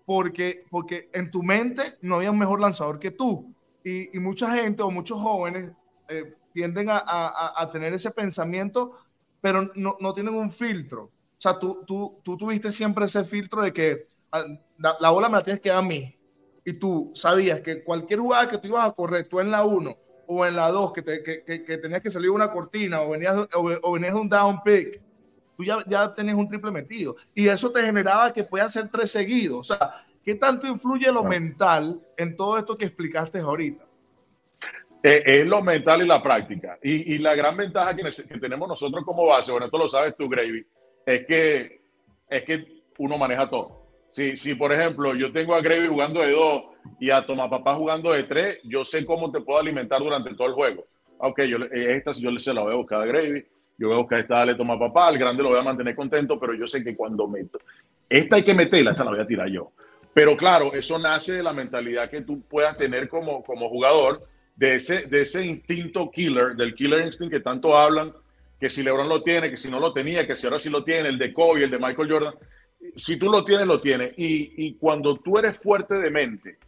porque, 0.04 0.64
porque 0.70 1.08
en 1.12 1.30
tu 1.30 1.42
mente 1.42 1.96
no 2.02 2.16
había 2.16 2.30
un 2.30 2.38
mejor 2.38 2.60
lanzador 2.60 2.98
que 2.98 3.10
tú. 3.10 3.54
Y, 3.82 4.16
y 4.16 4.20
mucha 4.20 4.54
gente 4.54 4.82
o 4.82 4.90
muchos 4.90 5.20
jóvenes 5.20 5.72
eh, 6.08 6.34
tienden 6.52 6.90
a, 6.90 6.98
a, 6.98 7.62
a, 7.62 7.70
tener 7.70 7.94
ese 7.94 8.10
pensamiento, 8.10 8.96
pero 9.40 9.70
no, 9.74 9.96
no, 10.00 10.12
tienen 10.12 10.34
un 10.34 10.50
filtro. 10.50 11.04
O 11.04 11.40
sea, 11.40 11.58
tú, 11.58 11.84
tú, 11.86 12.20
tú 12.22 12.36
tuviste 12.36 12.72
siempre 12.72 13.06
ese 13.06 13.24
filtro 13.24 13.62
de 13.62 13.72
que 13.72 14.08
ah, 14.32 14.44
la, 14.78 14.96
la 15.00 15.10
bola 15.10 15.28
me 15.28 15.38
la 15.38 15.44
tienes 15.44 15.62
que 15.62 15.70
dar 15.70 15.78
a 15.78 15.82
mí. 15.82 16.14
Y 16.64 16.74
tú 16.74 17.10
sabías 17.14 17.60
que 17.60 17.82
cualquier 17.82 18.20
jugada 18.20 18.48
que 18.48 18.58
tú 18.58 18.68
ibas 18.68 18.86
a 18.86 18.92
correr, 18.92 19.26
tú 19.26 19.40
en 19.40 19.50
la 19.50 19.64
1 19.64 19.96
o 20.26 20.46
en 20.46 20.56
la 20.56 20.68
2, 20.68 20.92
que, 20.92 21.02
te, 21.02 21.22
que, 21.22 21.42
que, 21.42 21.64
que, 21.64 21.78
tenías 21.78 22.00
que 22.00 22.10
salir 22.10 22.30
una 22.30 22.50
cortina 22.50 23.00
o 23.00 23.10
venías, 23.10 23.34
o, 23.54 23.70
o 23.82 23.92
venías 23.92 24.14
de 24.14 24.20
un 24.20 24.28
down 24.28 24.62
pick, 24.62 25.00
tú 25.56 25.64
ya, 25.64 25.78
ya 25.86 26.14
tenés 26.14 26.34
un 26.34 26.48
triple 26.48 26.70
metido. 26.70 27.16
Y 27.34 27.48
eso 27.48 27.70
te 27.70 27.82
generaba 27.82 28.32
que 28.32 28.44
puedas 28.44 28.68
hacer 28.68 28.90
tres 28.90 29.10
seguidos. 29.10 29.58
O 29.70 29.74
sea, 29.74 30.04
¿qué 30.24 30.34
tanto 30.34 30.66
influye 30.66 31.10
lo 31.10 31.24
mental 31.24 32.00
en 32.16 32.36
todo 32.36 32.58
esto 32.58 32.76
que 32.76 32.84
explicaste 32.84 33.38
ahorita? 33.38 33.84
Eh, 35.02 35.22
es 35.24 35.46
lo 35.46 35.62
mental 35.62 36.02
y 36.02 36.06
la 36.06 36.22
práctica. 36.22 36.78
Y, 36.82 37.18
la 37.18 37.34
gran 37.34 37.56
ventaja 37.56 37.96
que, 37.96 38.02
tenemos 38.38 38.68
nosotros 38.68 39.02
como 39.04 39.26
base, 39.26 39.50
bueno, 39.50 39.66
esto 39.66 39.78
lo 39.78 39.88
sabes 39.88 40.14
tú, 40.16 40.28
Gravy, 40.28 40.66
es 41.06 41.26
que, 41.26 41.80
es 42.28 42.44
que 42.44 42.82
uno 42.98 43.16
maneja 43.16 43.48
todo. 43.48 43.79
Si, 44.12 44.36
si, 44.36 44.54
por 44.54 44.72
ejemplo, 44.72 45.14
yo 45.14 45.32
tengo 45.32 45.54
a 45.54 45.60
Gravy 45.60 45.86
jugando 45.88 46.20
de 46.20 46.32
dos 46.32 46.64
y 46.98 47.10
a 47.10 47.24
Papá 47.26 47.74
jugando 47.74 48.12
de 48.12 48.24
tres, 48.24 48.58
yo 48.64 48.84
sé 48.84 49.06
cómo 49.06 49.30
te 49.30 49.40
puedo 49.40 49.58
alimentar 49.58 50.00
durante 50.00 50.34
todo 50.34 50.48
el 50.48 50.54
juego. 50.54 50.86
Ok, 51.18 51.42
yo, 51.42 51.58
eh, 51.58 51.94
esta 51.94 52.12
yo 52.12 52.30
se 52.38 52.54
la 52.54 52.62
voy 52.62 52.72
a 52.72 52.76
buscar 52.76 53.02
a 53.02 53.22
yo 53.80 53.88
voy 53.88 53.96
a 53.96 54.00
buscar 54.00 54.20
esta, 54.20 54.38
dale 54.38 54.54
toma 54.54 54.78
papá, 54.78 55.08
al 55.08 55.16
grande 55.16 55.42
lo 55.42 55.50
voy 55.50 55.58
a 55.58 55.62
mantener 55.62 55.94
contento, 55.94 56.38
pero 56.38 56.52
yo 56.54 56.66
sé 56.66 56.84
que 56.84 56.94
cuando 56.94 57.26
meto, 57.26 57.58
esta 58.08 58.36
hay 58.36 58.42
que 58.42 58.52
meterla, 58.52 58.90
esta 58.90 59.04
la 59.04 59.10
voy 59.12 59.20
a 59.20 59.26
tirar 59.26 59.48
yo. 59.48 59.72
Pero 60.12 60.36
claro, 60.36 60.74
eso 60.74 60.98
nace 60.98 61.34
de 61.34 61.42
la 61.42 61.54
mentalidad 61.54 62.10
que 62.10 62.20
tú 62.20 62.42
puedas 62.42 62.76
tener 62.76 63.08
como, 63.08 63.42
como 63.42 63.68
jugador, 63.70 64.26
de 64.60 64.74
ese, 64.74 65.06
de 65.06 65.22
ese 65.22 65.46
instinto 65.46 66.10
killer, 66.10 66.54
del 66.54 66.74
killer 66.74 67.06
instinct 67.06 67.32
que 67.32 67.40
tanto 67.40 67.74
hablan, 67.74 68.12
que 68.60 68.68
si 68.68 68.82
LeBron 68.82 69.08
lo 69.08 69.22
tiene, 69.22 69.48
que 69.48 69.56
si 69.56 69.70
no 69.70 69.80
lo 69.80 69.94
tenía, 69.94 70.26
que 70.26 70.36
si 70.36 70.46
ahora 70.46 70.58
sí 70.58 70.68
lo 70.68 70.84
tiene, 70.84 71.08
el 71.08 71.18
de 71.18 71.32
Kobe, 71.32 71.64
el 71.64 71.70
de 71.70 71.78
Michael 71.78 72.12
Jordan. 72.12 72.34
Si 72.96 73.16
tú 73.18 73.30
lo 73.30 73.44
tienes, 73.44 73.66
lo 73.66 73.80
tienes. 73.80 74.12
Y, 74.16 74.66
y 74.66 74.74
cuando 74.74 75.16
tú 75.16 75.38
eres 75.38 75.56
fuerte 75.58 75.94
de 75.94 76.10
mente 76.10 76.58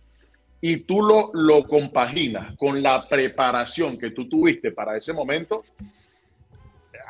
y 0.60 0.78
tú 0.78 1.02
lo, 1.02 1.30
lo 1.34 1.64
compaginas 1.64 2.56
con 2.56 2.82
la 2.82 3.08
preparación 3.08 3.98
que 3.98 4.10
tú 4.10 4.28
tuviste 4.28 4.72
para 4.72 4.96
ese 4.96 5.12
momento, 5.12 5.64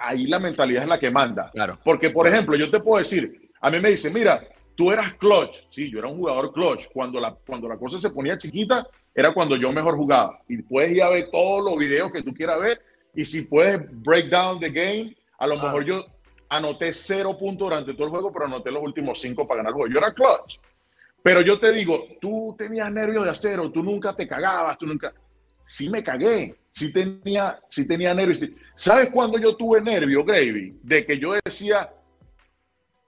ahí 0.00 0.26
la 0.26 0.38
mentalidad 0.38 0.84
es 0.84 0.88
la 0.88 0.98
que 0.98 1.10
manda. 1.10 1.50
Claro. 1.50 1.78
Porque, 1.84 2.10
por 2.10 2.26
ejemplo, 2.26 2.56
yo 2.56 2.70
te 2.70 2.80
puedo 2.80 2.98
decir, 2.98 3.50
a 3.60 3.70
mí 3.70 3.80
me 3.80 3.90
dicen, 3.90 4.12
mira, 4.12 4.46
tú 4.74 4.90
eras 4.90 5.14
clutch. 5.14 5.66
Sí, 5.70 5.90
yo 5.90 5.98
era 5.98 6.08
un 6.08 6.16
jugador 6.16 6.52
clutch. 6.52 6.86
Cuando 6.92 7.20
la, 7.20 7.34
cuando 7.46 7.68
la 7.68 7.76
cosa 7.76 7.98
se 7.98 8.10
ponía 8.10 8.38
chiquita, 8.38 8.86
era 9.14 9.32
cuando 9.32 9.56
yo 9.56 9.72
mejor 9.72 9.96
jugaba. 9.96 10.40
Y 10.48 10.62
puedes 10.62 10.92
ir 10.92 11.02
a 11.02 11.10
ver 11.10 11.30
todos 11.30 11.64
los 11.64 11.78
videos 11.78 12.10
que 12.10 12.22
tú 12.22 12.32
quieras 12.32 12.58
ver. 12.60 12.80
Y 13.14 13.24
si 13.24 13.42
puedes 13.42 13.80
break 14.02 14.30
down 14.30 14.58
the 14.58 14.70
game, 14.70 15.16
a 15.38 15.46
lo 15.46 15.56
mejor 15.56 15.84
yo 15.84 16.06
anoté 16.52 16.92
cero 16.92 17.36
puntos 17.38 17.66
durante 17.66 17.94
todo 17.94 18.04
el 18.04 18.10
juego, 18.10 18.30
pero 18.30 18.44
anoté 18.44 18.70
los 18.70 18.82
últimos 18.82 19.18
cinco 19.18 19.46
para 19.46 19.58
ganar 19.58 19.70
el 19.70 19.74
juego. 19.74 19.92
Yo 19.92 19.98
era 19.98 20.12
clutch. 20.12 20.58
Pero 21.22 21.40
yo 21.40 21.58
te 21.58 21.72
digo, 21.72 22.06
tú 22.20 22.54
tenías 22.58 22.92
nervios 22.92 23.24
de 23.24 23.30
acero, 23.30 23.70
tú 23.70 23.82
nunca 23.82 24.14
te 24.14 24.28
cagabas, 24.28 24.76
tú 24.76 24.86
nunca. 24.86 25.14
Sí 25.64 25.88
me 25.88 26.02
cagué, 26.02 26.56
sí 26.70 26.92
tenía, 26.92 27.58
sí 27.70 27.86
tenía 27.86 28.12
nervios. 28.12 28.40
¿Sabes 28.74 29.08
cuándo 29.10 29.38
yo 29.38 29.56
tuve 29.56 29.80
nervios, 29.80 30.26
Gravy? 30.26 30.78
De 30.82 31.06
que 31.06 31.18
yo 31.18 31.32
decía, 31.42 31.90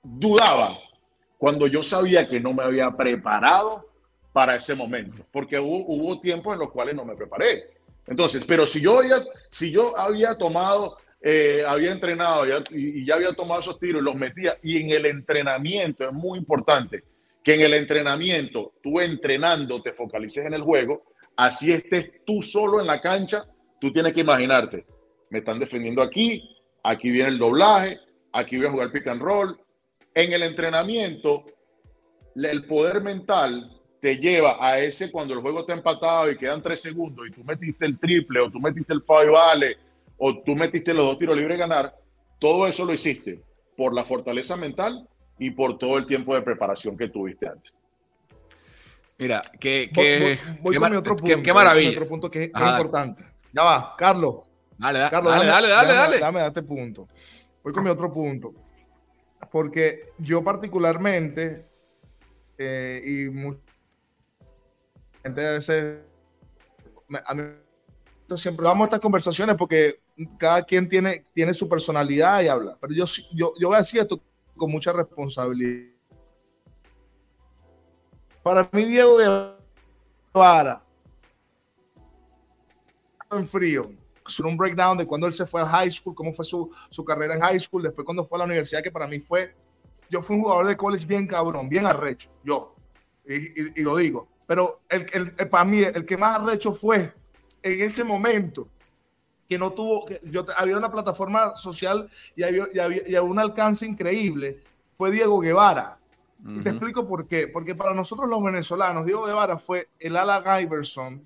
dudaba, 0.03 0.79
cuando 1.37 1.67
yo 1.67 1.83
sabía 1.83 2.27
que 2.27 2.41
no 2.41 2.55
me 2.55 2.63
había 2.63 2.91
preparado 2.93 3.91
para 4.33 4.57
ese 4.57 4.75
momento, 4.75 5.27
porque 5.31 5.59
hubo, 5.59 5.85
hubo 5.87 6.21
tiempos 6.21 6.55
en 6.55 6.61
los 6.61 6.71
cuales 6.71 6.95
no 6.95 7.05
me 7.05 7.15
preparé. 7.15 7.75
Entonces, 8.07 8.45
pero 8.47 8.67
si 8.67 8.81
yo 8.81 9.01
había, 9.01 9.23
si 9.51 9.71
yo 9.71 9.99
había 9.99 10.39
tomado, 10.39 10.97
eh, 11.27 11.65
había 11.67 11.91
entrenado 11.91 12.45
y, 12.71 13.07
ya 13.07 13.15
había 13.15 13.33
tomado 13.33 13.61
esos 13.61 13.81
tiros 13.81 14.03
y 14.03 14.05
los 14.05 14.15
metía, 14.15 14.59
y 14.63 14.77
en 14.77 14.91
el 14.91 15.07
entrenamiento 15.07 16.07
es 16.07 16.13
muy 16.13 16.39
importante 16.39 17.03
que 17.43 17.55
en 17.55 17.63
el 17.63 17.73
entrenamiento, 17.73 18.75
tú 18.83 19.01
entrenando, 19.01 19.81
te 19.81 19.95
focalices 19.95 20.45
en 20.45 20.53
el 20.53 20.61
juego, 20.61 21.03
así 21.35 21.73
estés 21.73 22.23
tú 22.27 22.43
solo 22.43 22.79
en 22.79 22.87
la 22.87 23.01
cancha, 23.01 23.47
tú 23.81 23.91
tienes 23.91 24.13
que 24.13 24.21
imaginarte, 24.21 24.85
me 25.31 25.39
están 25.39 25.59
defendiendo 25.59 26.03
aquí, 26.03 26.59
aquí 26.83 27.11
viene 27.11 27.31
el 27.31 27.39
doblaje, 27.39 28.01
aquí 28.31 28.59
voy 28.59 28.67
a 28.67 28.73
jugar 28.73 28.93
pick 28.93 29.07
and 29.07 29.23
roll. 29.23 29.59
En 30.15 30.31
el 30.35 30.43
entrenamiento, 30.43 31.47
el 32.37 32.67
poder 32.67 33.01
mental 33.01 33.81
te 33.99 34.19
lleva 34.19 34.59
a 34.61 34.79
ese 34.79 35.11
cuando 35.11 35.33
el 35.33 35.41
juego 35.41 35.61
está 35.61 35.73
empatado 35.73 36.31
y 36.31 36.37
quedan 36.37 36.61
tres 36.61 36.83
segundos 36.83 37.27
y 37.27 37.31
tú 37.31 37.43
metiste 37.45 37.87
el 37.87 37.99
triple 37.99 38.41
o 38.41 38.51
tú 38.51 38.61
metiste 38.61 38.93
el 38.93 39.03
five 39.03 39.31
vale 39.31 39.79
o 40.19 40.43
tú 40.43 40.55
metiste 40.55 40.95
los 40.95 41.05
dos 41.05 41.19
tiros 41.19 41.37
libres 41.37 41.59
ganar, 41.59 41.95
todo 42.41 42.67
eso 42.67 42.85
lo 42.85 42.93
hiciste 42.93 43.43
por 43.77 43.95
la 43.95 44.05
fortaleza 44.05 44.57
mental 44.57 45.09
y 45.39 45.51
por 45.51 45.79
todo 45.79 45.99
el 45.99 46.07
tiempo 46.07 46.35
de 46.35 46.43
preparación 46.43 46.97
que 46.97 47.09
tuviste 47.09 47.49
antes. 47.49 47.73
Mira, 49.19 49.41
que, 49.61 49.91
que 49.93 50.39
voy, 50.61 50.77
con 50.77 50.91
mi 50.91 50.97
otro 50.97 51.17
punto. 51.17 51.43
Qué, 51.43 51.53
maravilla. 51.53 51.91
otro 51.91 52.09
punto 52.09 52.31
que, 52.31 52.45
es 52.45 52.51
importante. 52.51 53.25
Ya 53.53 53.63
va, 53.63 53.95
Carlos. 53.97 54.49
Dale, 54.77 54.99
dale, 54.99 55.11
Carlos, 55.11 55.33
dale, 55.33 55.47
dale, 55.47 55.69
dale, 55.69 55.93
dale. 55.95 56.19
Dame, 56.19 56.41
dame, 56.41 56.63
punto. 56.63 57.09
Voy 57.63 57.73
con 57.73 57.85
mi 57.85 57.91
otro 57.91 58.13
punto. 58.13 58.53
Porque 59.53 60.13
yo 60.19 60.43
particularmente, 60.43 61.69
eh, 62.59 63.03
y 63.05 63.31
mucha 63.31 63.61
gente 65.23 65.47
a 65.47 65.51
veces, 65.53 66.01
a 67.25 67.35
mí 67.35 67.43
siempre 68.37 68.65
vamos 68.65 68.83
a 68.83 68.85
estas 68.87 69.01
conversaciones 69.01 69.55
porque 69.57 70.01
cada 70.39 70.63
quien 70.63 70.89
tiene, 70.89 71.25
tiene 71.33 71.55
su 71.55 71.69
personalidad 71.69 72.43
y 72.43 72.49
habla. 72.49 72.77
Pero 72.81 72.95
yo, 72.95 73.05
yo, 73.33 73.53
yo 73.59 73.69
voy 73.69 73.77
a 73.77 73.81
decir 73.81 74.01
esto 74.01 74.21
con 74.57 74.71
mucha 74.71 74.93
responsabilidad. 74.93 75.93
Para 78.43 78.69
mí, 78.73 78.85
Diego 78.85 79.17
Guevara, 80.33 80.85
en 83.31 83.49
frío, 83.49 83.91
hacer 84.25 84.47
un 84.47 84.57
breakdown 84.57 84.99
de 84.99 85.07
cuando 85.07 85.27
él 85.27 85.35
se 85.35 85.47
fue 85.47 85.61
al 85.61 85.69
high 85.69 85.91
school, 85.91 86.15
cómo 86.15 86.33
fue 86.33 86.45
su, 86.45 86.71
su, 86.91 87.05
carrera 87.05 87.35
en 87.35 87.41
high 87.41 87.59
school, 87.59 87.83
después 87.83 88.05
cuando 88.05 88.25
fue 88.25 88.37
a 88.37 88.41
la 88.41 88.45
universidad, 88.45 88.83
que 88.83 88.91
para 88.91 89.07
mí 89.07 89.19
fue, 89.19 89.55
yo 90.11 90.23
fui 90.23 90.37
un 90.37 90.43
jugador 90.43 90.67
de 90.67 90.77
college 90.77 91.07
bien 91.07 91.27
cabrón, 91.27 91.69
bien 91.69 91.87
arrecho, 91.87 92.31
yo, 92.45 92.77
y, 93.27 93.81
y, 93.81 93.83
lo 93.83 93.97
digo, 93.97 94.29
pero 94.47 94.83
el, 94.89 95.07
el, 95.13 95.49
para 95.49 95.65
mí 95.65 95.79
el 95.83 96.05
que 96.05 96.17
más 96.17 96.41
arrecho 96.41 96.73
fue 96.73 97.13
en 97.63 97.81
ese 97.81 98.05
momento, 98.05 98.69
que 99.55 99.59
no 99.59 99.73
tuvo, 99.73 100.05
que 100.05 100.21
yo, 100.25 100.45
había 100.57 100.77
una 100.77 100.91
plataforma 100.91 101.57
social 101.57 102.11
y 102.35 102.43
había, 102.43 102.67
y 102.75 102.79
había, 102.81 103.23
un 103.23 103.39
alcance 103.39 103.87
increíble, 103.87 104.61
fue 104.97 105.13
Diego 105.13 105.39
Guevara. 105.39 105.97
Y 106.45 106.61
te 106.61 106.71
explico 106.71 107.07
por 107.07 107.29
qué. 107.29 107.47
Porque 107.47 107.77
para 107.77 107.95
nosotros 107.95 108.29
los 108.29 108.43
venezolanos, 108.43 109.07
Diego 109.07 109.25
Guevara 109.25 109.57
fue 109.57 109.91
el 110.01 110.17
Ala 110.17 110.61
Iverson, 110.61 111.25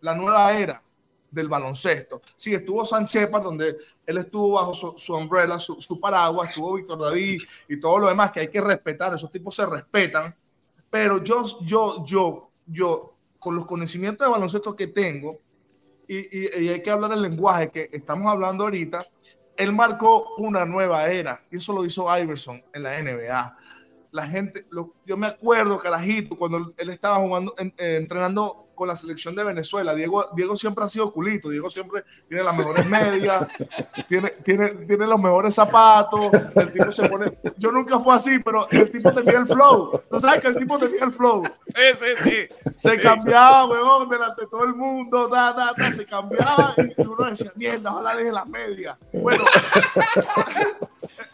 la 0.00 0.14
nueva 0.14 0.56
era 0.56 0.82
del 1.30 1.48
baloncesto. 1.48 2.22
Sí, 2.34 2.54
estuvo 2.54 2.86
Sanchepa, 2.86 3.40
donde 3.40 3.76
él 4.06 4.16
estuvo 4.16 4.52
bajo 4.54 4.72
su, 4.72 4.94
su 4.96 5.14
umbrella, 5.14 5.58
su, 5.58 5.82
su, 5.82 6.00
paraguas, 6.00 6.48
estuvo 6.48 6.72
Víctor 6.72 6.98
David 6.98 7.42
y 7.68 7.78
todo 7.78 7.98
lo 7.98 8.08
demás 8.08 8.32
que 8.32 8.40
hay 8.40 8.48
que 8.48 8.62
respetar, 8.62 9.14
esos 9.14 9.30
tipos 9.30 9.54
se 9.54 9.66
respetan. 9.66 10.34
Pero 10.88 11.22
yo, 11.22 11.60
yo, 11.60 12.06
yo, 12.06 12.50
yo, 12.66 13.14
con 13.38 13.54
los 13.54 13.66
conocimientos 13.66 14.26
de 14.26 14.32
baloncesto 14.32 14.74
que 14.74 14.86
tengo, 14.86 15.38
y, 16.12 16.68
hay 16.68 16.82
que 16.82 16.90
hablar 16.90 17.10
del 17.10 17.22
lenguaje 17.22 17.70
que 17.70 17.88
estamos 17.92 18.26
hablando 18.26 18.64
ahorita, 18.64 19.06
él 19.56 19.72
marcó 19.72 20.34
una 20.38 20.64
nueva 20.64 21.06
era 21.06 21.44
y 21.50 21.58
eso 21.58 21.72
lo 21.72 21.84
hizo 21.84 22.06
Iverson 22.18 22.62
en 22.72 22.82
la 22.82 23.00
NBA. 23.00 23.56
La 24.10 24.26
gente, 24.26 24.66
yo 25.06 25.16
me 25.16 25.28
acuerdo, 25.28 25.78
Carajito, 25.78 26.36
cuando 26.36 26.72
él 26.76 26.90
estaba 26.90 27.16
jugando, 27.16 27.54
entrenando 27.78 28.69
con 28.80 28.88
la 28.88 28.96
selección 28.96 29.34
de 29.34 29.44
Venezuela. 29.44 29.94
Diego, 29.94 30.24
Diego 30.34 30.56
siempre 30.56 30.82
ha 30.82 30.88
sido 30.88 31.12
culito, 31.12 31.50
Diego 31.50 31.68
siempre 31.68 32.02
tiene 32.26 32.42
las 32.42 32.56
mejores 32.56 32.86
medias, 32.86 33.46
tiene, 34.08 34.30
tiene, 34.42 34.70
tiene 34.70 35.06
los 35.06 35.20
mejores 35.20 35.54
zapatos, 35.54 36.32
el 36.54 36.72
tipo 36.72 36.90
se 36.90 37.06
pone... 37.06 37.30
Yo 37.58 37.70
nunca 37.72 38.00
fue 38.00 38.14
así, 38.14 38.38
pero 38.38 38.66
el 38.70 38.90
tipo 38.90 39.12
tenía 39.12 39.40
el 39.40 39.46
flow. 39.46 40.00
Tú 40.10 40.18
sabes 40.18 40.40
que 40.40 40.48
el 40.48 40.56
tipo 40.56 40.78
tenía 40.78 41.04
el 41.04 41.12
flow. 41.12 41.42
Sí, 41.44 41.82
sí, 42.00 42.06
sí. 42.24 42.48
Se 42.74 42.98
cambiaba, 42.98 43.66
weón, 43.66 44.08
delante 44.08 44.40
de 44.40 44.48
todo 44.48 44.64
el 44.64 44.74
mundo, 44.74 45.28
da, 45.28 45.52
da, 45.52 45.74
da, 45.76 45.92
se 45.92 46.06
cambiaba 46.06 46.72
y 46.78 47.06
uno 47.06 47.26
decía, 47.26 47.52
mierda, 47.56 47.92
ojalá 47.92 48.16
deje 48.16 48.32
las 48.32 48.46
medias. 48.46 48.96
Bueno, 49.12 49.44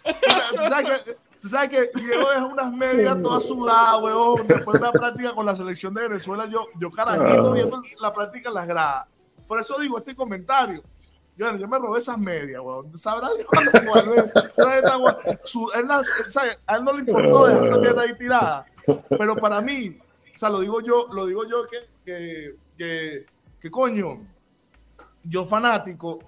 tú 0.04 0.62
sabes 0.68 1.02
que 1.02 1.16
Tú 1.46 1.50
sabes 1.50 1.70
que 1.70 1.90
Diego 2.00 2.28
dejó 2.28 2.48
unas 2.48 2.72
medias 2.72 3.22
todas 3.22 3.44
sudadas, 3.44 4.02
weón. 4.02 4.48
Después 4.48 4.80
de 4.80 4.88
una 4.88 4.90
práctica 4.90 5.32
con 5.32 5.46
la 5.46 5.54
selección 5.54 5.94
de 5.94 6.08
Venezuela, 6.08 6.46
yo, 6.46 6.66
yo 6.76 6.90
carajito 6.90 7.50
ah. 7.50 7.52
viendo 7.52 7.80
la 8.00 8.12
práctica 8.12 8.48
en 8.48 8.54
las 8.56 8.66
gradas. 8.66 9.06
Por 9.46 9.60
eso 9.60 9.78
digo 9.78 9.96
este 9.96 10.16
comentario. 10.16 10.82
Yo, 11.36 11.56
yo 11.56 11.68
me 11.68 11.78
robé 11.78 12.00
esas 12.00 12.18
medias, 12.18 12.60
weón. 12.60 12.98
Sabrá 12.98 13.28
Dios 13.36 13.46
él, 13.52 13.70
A 16.66 16.76
él 16.76 16.84
no 16.84 16.92
le 16.94 16.98
importó 16.98 17.46
dejar 17.46 17.62
esa 17.62 17.78
mierda 17.78 18.02
ahí 18.02 18.18
tirada. 18.18 18.66
Pero 19.08 19.36
para 19.36 19.60
mí, 19.60 19.96
o 20.34 20.36
sea, 20.38 20.50
lo 20.50 20.58
digo 20.58 20.80
yo, 20.80 21.06
lo 21.12 21.26
digo 21.26 21.44
yo 21.48 21.64
que, 21.68 21.78
que, 22.04 22.56
que, 22.76 23.26
que 23.60 23.70
coño, 23.70 24.18
yo 25.22 25.46
fanático, 25.46 26.18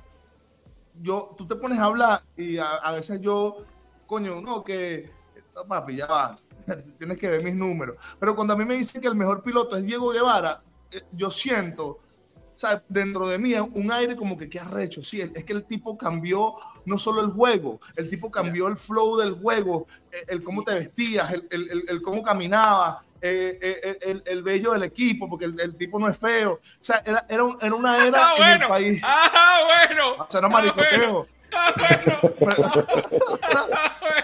yo, 1.03 1.35
tú 1.37 1.45
te 1.45 1.57
pones 1.57 1.81
a 1.81 1.87
hablar 1.87 2.23
y 2.37 2.59
a 2.59 2.93
veces 2.93 3.21
yo 3.21 3.65
coño, 4.09 4.41
no, 4.41 4.65
que 4.65 5.11
papi, 5.69 5.97
ya 5.97 6.07
va, 6.07 6.39
tienes 6.99 7.19
que 7.19 7.29
ver 7.29 7.45
mis 7.45 7.55
números. 7.55 7.97
Pero 8.19 8.35
cuando 8.35 8.55
a 8.55 8.57
mí 8.57 8.65
me 8.65 8.77
dicen 8.77 9.01
que 9.01 9.09
el 9.09 9.15
mejor 9.15 9.43
piloto 9.43 9.77
es 9.77 9.85
Diego 9.85 10.11
Guevara, 10.11 10.63
eh, 10.91 11.03
yo 11.13 11.31
siento, 11.31 12.01
sea, 12.57 12.83
dentro 12.89 13.29
de 13.29 13.39
mí 13.39 13.55
un 13.55 13.93
aire 13.93 14.17
como 14.17 14.37
que 14.37 14.49
qué 14.49 14.59
arrecho. 14.59 15.03
Sí, 15.03 15.21
es 15.21 15.45
que 15.45 15.53
el 15.53 15.65
tipo 15.65 15.97
cambió 15.97 16.57
no 16.85 16.99
solo 16.99 17.21
el 17.21 17.31
juego, 17.31 17.81
el 17.97 18.11
tipo 18.11 18.31
cambió 18.31 18.67
el 18.69 18.77
flow 18.77 19.17
del 19.19 19.33
juego, 19.33 19.87
el, 20.27 20.43
cómo 20.43 20.65
te 20.65 20.75
vestías, 20.75 21.33
el, 21.33 21.47
el, 21.89 22.03
cómo 22.03 22.23
caminabas, 22.23 23.05
eh, 23.21 23.59
eh, 23.61 23.99
el, 24.03 24.23
el, 24.25 24.43
bello 24.43 24.73
del 24.73 24.85
equipo, 24.85 25.29
porque 25.29 25.45
el, 25.45 25.77
tipo 25.77 25.99
no 25.99 26.09
es 26.09 26.17
feo. 26.17 26.55
O 26.55 26.85
sea, 26.85 27.03
era, 27.05 27.27
era, 27.29 27.45
era 27.61 27.75
una 27.75 28.07
era 28.07 28.31
ah, 28.31 28.35
en 28.37 28.43
bueno. 28.43 28.65
el 28.65 28.69
país. 28.69 29.01
Ah, 29.05 29.59
bueno. 29.87 30.25
O 30.25 30.27
sea, 30.31 30.39
era 30.39 30.49
maricoteo. 30.49 30.87
Ah, 30.93 30.99
bueno. 30.99 31.38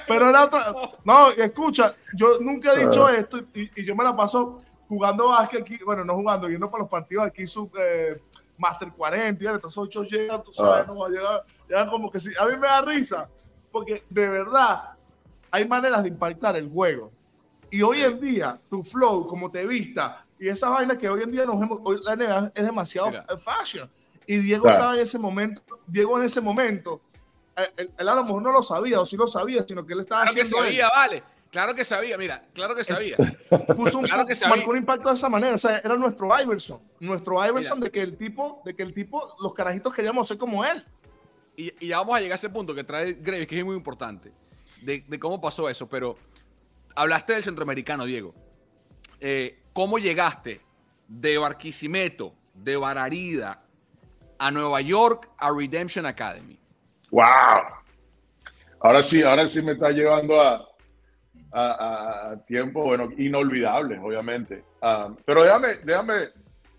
Pero, 0.07 0.29
era 0.29 0.45
otra. 0.45 0.75
No, 1.05 1.31
escucha, 1.31 1.95
yo 2.15 2.39
nunca 2.41 2.73
he 2.73 2.87
dicho 2.87 3.09
esto 3.09 3.39
y, 3.55 3.71
y, 3.77 3.85
yo 3.85 3.95
me 3.95 4.05
la 4.05 4.15
paso 4.17 4.59
jugando 4.89 5.29
básquet 5.29 5.63
aquí, 5.63 5.79
bueno, 5.85 6.05
no 6.05 6.15
jugando, 6.15 6.49
yendo 6.49 6.71
para 6.71 6.83
los 6.83 6.91
partidos 6.91 7.25
aquí 7.25 7.47
sub 7.47 7.73
eh, 7.79 8.21
Master 8.57 8.93
40, 8.93 9.43
y 9.43 9.47
estos 9.47 9.77
ocho 9.79 10.05
llegan, 10.05 10.43
tú 10.43 10.53
sabes, 10.53 10.87
no, 10.87 11.09
llegan, 11.09 11.41
llegan 11.69 11.91
como 11.91 12.11
que 12.11 12.21
sí. 12.21 12.31
A 12.39 12.47
mí 12.47 12.53
me 12.57 12.67
da 12.67 12.83
risa, 12.83 13.29
porque 13.73 14.05
de 14.09 14.29
verdad 14.29 14.91
hay 15.51 15.67
maneras 15.67 16.03
de 16.03 16.09
impactar 16.11 16.57
el 16.57 16.69
juego. 16.69 17.11
Y 17.71 17.83
hoy 17.83 18.03
en 18.03 18.21
día, 18.21 18.61
tu 18.71 18.85
flow, 18.85 19.27
como 19.27 19.51
te 19.51 19.67
vista, 19.67 20.25
y 20.39 20.49
esa 20.49 20.69
vaina 20.69 20.97
que 20.97 21.09
hoy 21.09 21.23
en 21.23 21.33
día 21.33 21.45
nos 21.45 21.59
vemos, 21.59 21.81
hoy 21.83 21.99
la 22.05 22.15
NBA 22.15 22.53
es 22.55 22.65
demasiado 22.65 23.09
Mira. 23.09 23.27
fashion. 23.45 23.91
Y 24.27 24.39
Diego 24.39 24.63
claro. 24.63 24.79
estaba 24.79 24.95
en 24.95 25.01
ese 25.01 25.19
momento, 25.19 25.63
Diego 25.87 26.19
en 26.19 26.25
ese 26.25 26.41
momento, 26.41 27.01
él, 27.77 27.93
él, 27.97 28.09
a 28.09 28.15
lo 28.15 28.25
mejor 28.25 28.43
no 28.43 28.53
lo 28.53 28.63
sabía, 28.63 29.01
o 29.01 29.07
sí 29.07 29.17
lo 29.17 29.27
sabía, 29.27 29.65
sino 29.67 29.85
que 29.87 29.95
él 29.95 30.01
estaba 30.01 30.23
claro 30.23 30.41
haciendo. 30.41 30.57
Que 30.57 30.63
sabía, 30.65 30.85
él. 30.87 30.91
vale. 30.95 31.23
Claro 31.51 31.73
que 31.73 31.85
sabía, 31.85 32.19
mira, 32.19 32.45
claro 32.53 32.75
que 32.75 32.83
sabía. 32.83 33.17
Puso 33.77 33.99
un, 33.99 34.07
claro 34.07 34.27
que 34.27 34.35
sabía. 34.35 34.57
marcó 34.57 34.73
un 34.73 34.79
impacto 34.79 35.09
de 35.09 35.15
esa 35.15 35.29
manera. 35.29 35.55
O 35.55 35.59
sea, 35.59 35.79
era 35.79 35.95
nuestro 35.95 36.29
Iverson. 36.41 36.81
Nuestro 36.99 37.35
Iverson 37.47 37.79
mira. 37.79 37.87
de 37.87 37.93
que 37.93 38.01
el 38.01 38.17
tipo, 38.17 38.61
de 38.65 38.75
que 38.75 38.83
el 38.83 38.93
tipo, 38.93 39.37
los 39.41 39.55
carajitos 39.55 39.95
queríamos 39.95 40.27
ser 40.27 40.37
como 40.37 40.65
él. 40.65 40.85
Y, 41.57 41.73
y 41.79 41.89
ya 41.89 41.99
vamos 41.99 42.17
a 42.17 42.21
llegar 42.21 42.33
a 42.33 42.37
ese 42.37 42.49
punto 42.49 42.75
que 42.75 42.83
trae 42.83 43.13
Graves, 43.13 43.47
que 43.47 43.57
es 43.57 43.65
muy 43.65 43.77
importante, 43.77 44.33
de, 44.83 45.05
de 45.07 45.19
cómo 45.21 45.41
pasó 45.41 45.69
eso. 45.69 45.89
Pero 45.89 46.17
hablaste 46.97 47.35
del 47.35 47.45
centroamericano, 47.45 48.05
Diego. 48.05 48.35
Eh, 49.21 49.63
¿Cómo 49.73 49.99
llegaste 49.99 50.61
de 51.07 51.39
Barquisimeto, 51.39 52.35
de 52.53 52.77
Bararida, 52.77 53.65
a 54.39 54.51
Nueva 54.51 54.81
York, 54.81 55.31
a 55.39 55.53
Redemption 55.53 56.05
Academy? 56.05 56.59
¡Wow! 57.15 57.63
Ahora 58.81 59.05
sí, 59.05 59.23
ahora 59.23 59.47
sí 59.47 59.63
me 59.63 59.73
está 59.73 59.93
llevando 59.93 60.41
a, 60.41 60.69
a, 61.53 62.33
a 62.33 62.45
tiempo, 62.45 62.83
bueno, 62.83 63.09
inolvidable, 63.17 64.01
obviamente. 64.01 64.65
Uh, 64.83 65.15
pero 65.25 65.45
déjame, 65.45 65.69
déjame 65.85 66.31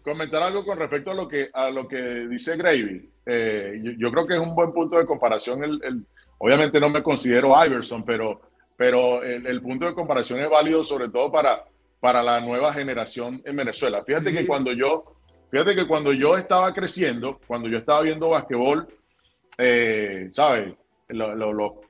comentar 0.04 0.44
algo 0.44 0.66
con 0.66 0.78
respecto 0.78 1.12
a 1.12 1.14
lo 1.14 1.26
que, 1.30 1.50
a 1.54 1.70
lo 1.70 1.88
que 1.88 2.28
dice 2.28 2.58
Gravy. 2.58 3.10
Eh, 3.26 3.80
yo, 3.82 3.92
yo, 3.98 4.12
creo 4.12 4.28
que 4.28 4.34
es 4.34 4.42
un 4.42 4.54
buen 4.54 4.74
punto 4.74 4.98
de 4.98 5.06
comparación. 5.06 5.64
El, 5.64 5.82
el, 5.82 6.06
obviamente 6.40 6.82
no 6.82 6.90
me 6.90 7.02
considero 7.02 7.56
Iverson, 7.66 8.04
pero, 8.04 8.42
pero 8.76 9.24
el, 9.24 9.48
el, 9.48 9.62
punto 9.62 9.86
de 9.86 9.94
comparación 9.94 10.42
es 10.42 10.50
válido 10.50 10.84
sobre 10.84 11.08
todo 11.08 11.32
para, 11.32 11.64
para 12.02 12.22
la 12.22 12.42
nueva 12.42 12.74
generación 12.74 13.42
en 13.46 13.56
Venezuela. 13.56 14.04
Fíjate 14.04 14.32
sí. 14.32 14.38
que 14.40 14.46
cuando 14.46 14.74
yo, 14.74 15.16
fíjate 15.50 15.76
que 15.76 15.88
cuando 15.88 16.12
yo 16.12 16.36
estaba 16.36 16.74
creciendo, 16.74 17.40
cuando 17.48 17.70
yo 17.70 17.78
estaba 17.78 18.02
viendo 18.02 18.28
basquetbol, 18.28 18.86
eh, 19.58 20.30
¿sabes? 20.34 20.74
Los 21.10 21.36
lo, 21.38 21.54
lo, 21.54 21.82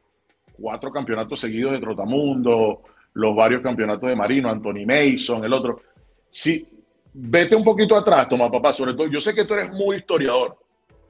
cuatro 0.54 0.92
campeonatos 0.92 1.40
seguidos 1.40 1.74
de 1.74 1.80
Trotamundo, 1.80 2.82
los 3.14 3.36
varios 3.36 3.62
campeonatos 3.62 4.10
de 4.10 4.16
Marino, 4.16 4.50
Anthony 4.50 4.86
Mason, 4.86 5.44
el 5.44 5.54
otro. 5.54 5.82
Sí, 6.30 6.68
vete 7.14 7.56
un 7.56 7.64
poquito 7.64 7.96
atrás, 7.96 8.28
toma 8.28 8.52
papá, 8.52 8.74
sobre 8.74 8.94
todo, 8.94 9.08
yo 9.08 9.22
sé 9.22 9.34
que 9.34 9.46
tú 9.46 9.54
eres 9.54 9.72
muy 9.72 9.98
historiador 9.98 10.58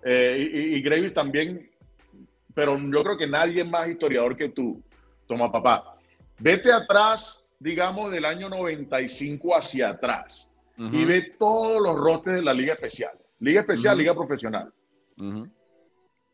eh, 0.03 0.75
y, 0.75 0.75
y 0.75 1.11
también, 1.11 1.69
pero 2.53 2.77
yo 2.77 3.03
creo 3.03 3.17
que 3.17 3.27
nadie 3.27 3.61
es 3.61 3.67
más 3.67 3.87
historiador 3.87 4.35
que 4.35 4.49
tú, 4.49 4.81
toma 5.27 5.51
papá. 5.51 5.97
Vete 6.37 6.71
atrás, 6.71 7.43
digamos, 7.59 8.11
del 8.11 8.25
año 8.25 8.49
95 8.49 9.55
hacia 9.55 9.89
atrás 9.89 10.51
uh 10.77 10.83
-huh. 10.83 10.93
y 10.93 11.05
ve 11.05 11.33
todos 11.39 11.81
los 11.81 11.95
rosters 11.95 12.37
de 12.37 12.41
la 12.43 12.53
Liga 12.53 12.73
Especial. 12.73 13.17
Liga 13.39 13.61
Especial, 13.61 13.93
uh 13.93 13.95
-huh. 13.95 13.99
Liga 14.01 14.13
Profesional. 14.13 14.73
Uh 15.17 15.23
-huh. 15.23 15.49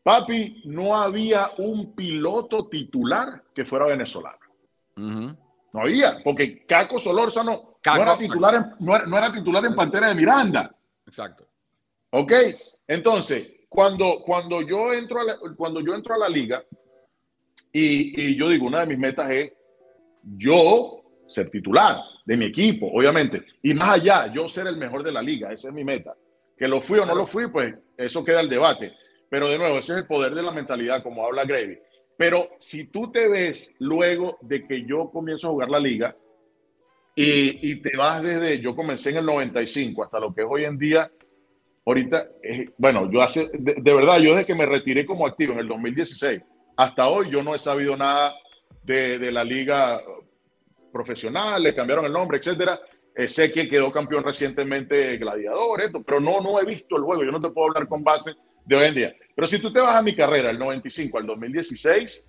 Papi, 0.02 0.62
no 0.64 0.96
había 0.96 1.52
un 1.58 1.94
piloto 1.94 2.68
titular 2.68 3.44
que 3.54 3.64
fuera 3.64 3.86
venezolano. 3.86 4.38
Uh 4.96 5.00
-huh. 5.00 5.36
No 5.72 5.80
había, 5.80 6.22
porque 6.22 6.66
Caco 6.66 6.98
Solórzano 6.98 7.76
Caco, 7.80 7.98
no, 7.98 8.02
era 8.02 8.18
titular 8.18 8.54
en, 8.54 8.86
no, 8.86 8.96
era, 8.96 9.06
no, 9.06 9.18
era 9.18 9.32
titular 9.32 9.64
en 9.64 9.74
Pantera 9.74 10.08
de 10.08 10.14
Miranda. 10.14 10.74
Exacto. 11.06 11.46
Ok, 12.10 12.32
entonces, 12.86 13.48
cuando, 13.68 14.22
cuando, 14.24 14.60
yo, 14.62 14.92
entro 14.92 15.20
a 15.20 15.24
la, 15.24 15.36
cuando 15.56 15.80
yo 15.80 15.94
entro 15.94 16.14
a 16.14 16.18
la 16.18 16.28
liga 16.28 16.62
y, 17.72 18.20
y 18.20 18.36
yo 18.36 18.48
digo, 18.50 18.66
una 18.66 18.80
de 18.80 18.86
mis 18.86 18.98
metas 18.98 19.30
es 19.30 19.52
yo 20.22 21.02
ser 21.28 21.50
titular 21.50 22.02
de 22.24 22.36
mi 22.36 22.46
equipo, 22.46 22.90
obviamente, 22.92 23.44
y 23.62 23.72
más 23.74 23.94
allá, 23.94 24.32
yo 24.32 24.48
ser 24.48 24.66
el 24.66 24.76
mejor 24.76 25.02
de 25.02 25.12
la 25.12 25.22
liga, 25.22 25.52
esa 25.52 25.68
es 25.68 25.74
mi 25.74 25.84
meta. 25.84 26.14
Que 26.56 26.68
lo 26.68 26.80
fui 26.80 26.98
o 26.98 27.06
no 27.06 27.14
lo 27.14 27.26
fui, 27.26 27.48
pues 27.48 27.74
eso 27.96 28.24
queda 28.24 28.40
el 28.40 28.48
debate. 28.48 28.94
Pero 29.32 29.48
de 29.48 29.56
nuevo, 29.56 29.78
ese 29.78 29.94
es 29.94 29.98
el 30.00 30.06
poder 30.06 30.34
de 30.34 30.42
la 30.42 30.52
mentalidad, 30.52 31.02
como 31.02 31.24
habla 31.24 31.46
Gravy. 31.46 31.78
Pero 32.18 32.48
si 32.58 32.88
tú 32.88 33.10
te 33.10 33.30
ves 33.30 33.72
luego 33.78 34.36
de 34.42 34.66
que 34.66 34.84
yo 34.84 35.10
comienzo 35.10 35.48
a 35.48 35.52
jugar 35.52 35.70
la 35.70 35.80
liga 35.80 36.14
y, 37.16 37.70
y 37.70 37.76
te 37.76 37.96
vas 37.96 38.22
desde, 38.22 38.60
yo 38.60 38.76
comencé 38.76 39.08
en 39.08 39.16
el 39.16 39.24
95 39.24 40.04
hasta 40.04 40.20
lo 40.20 40.34
que 40.34 40.42
es 40.42 40.46
hoy 40.50 40.66
en 40.66 40.76
día, 40.76 41.10
ahorita, 41.86 42.28
eh, 42.42 42.68
bueno, 42.76 43.10
yo 43.10 43.22
hace, 43.22 43.48
de, 43.54 43.94
verdad, 43.94 44.18
yo 44.18 44.32
desde 44.32 44.44
que 44.44 44.54
me 44.54 44.66
retiré 44.66 45.06
como 45.06 45.26
activo 45.26 45.54
en 45.54 45.60
el 45.60 45.68
2016, 45.68 46.42
hasta 46.76 47.08
hoy 47.08 47.30
yo 47.30 47.42
no 47.42 47.54
he 47.54 47.58
sabido 47.58 47.96
nada 47.96 48.34
de, 48.82 49.18
de 49.18 49.32
la 49.32 49.44
liga 49.44 49.98
profesional, 50.92 51.62
le 51.62 51.74
cambiaron 51.74 52.04
el 52.04 52.12
nombre, 52.12 52.36
etcétera. 52.36 52.78
Eh, 53.16 53.26
sé 53.28 53.50
que 53.50 53.66
quedó 53.66 53.90
campeón 53.90 54.24
recientemente 54.24 55.16
Gladiador, 55.16 55.90
pero 56.04 56.20
no, 56.20 56.42
no 56.42 56.60
he 56.60 56.66
visto 56.66 56.98
el 56.98 57.02
juego, 57.02 57.24
yo 57.24 57.32
no 57.32 57.40
te 57.40 57.48
puedo 57.48 57.68
hablar 57.68 57.88
con 57.88 58.04
base 58.04 58.34
de 58.66 58.76
hoy 58.76 58.88
en 58.88 58.94
día. 58.94 59.14
Pero 59.34 59.46
si 59.46 59.58
tú 59.58 59.72
te 59.72 59.80
vas 59.80 59.94
a 59.94 60.02
mi 60.02 60.14
carrera, 60.14 60.50
el 60.50 60.58
95 60.58 61.18
al 61.18 61.26
2016, 61.26 62.28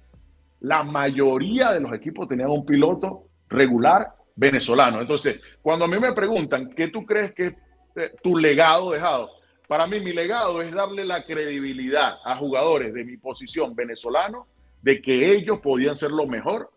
la 0.61 0.83
mayoría 0.83 1.71
de 1.71 1.81
los 1.81 1.93
equipos 1.93 2.27
tenían 2.27 2.49
un 2.49 2.65
piloto 2.65 3.27
regular 3.49 4.07
venezolano. 4.35 5.01
Entonces, 5.01 5.39
cuando 5.61 5.85
a 5.85 5.87
mí 5.87 5.99
me 5.99 6.13
preguntan, 6.13 6.69
¿qué 6.69 6.87
tú 6.87 7.05
crees 7.05 7.33
que 7.33 7.47
es 7.47 7.53
eh, 7.95 8.11
tu 8.23 8.37
legado 8.37 8.91
dejado? 8.91 9.29
Para 9.67 9.87
mí, 9.87 9.99
mi 9.99 10.13
legado 10.13 10.61
es 10.61 10.71
darle 10.71 11.05
la 11.05 11.23
credibilidad 11.23 12.15
a 12.23 12.35
jugadores 12.35 12.93
de 12.93 13.03
mi 13.03 13.17
posición 13.17 13.75
venezolano 13.75 14.47
de 14.81 15.01
que 15.01 15.33
ellos 15.33 15.59
podían 15.59 15.95
ser 15.95 16.11
lo 16.11 16.27
mejor 16.27 16.69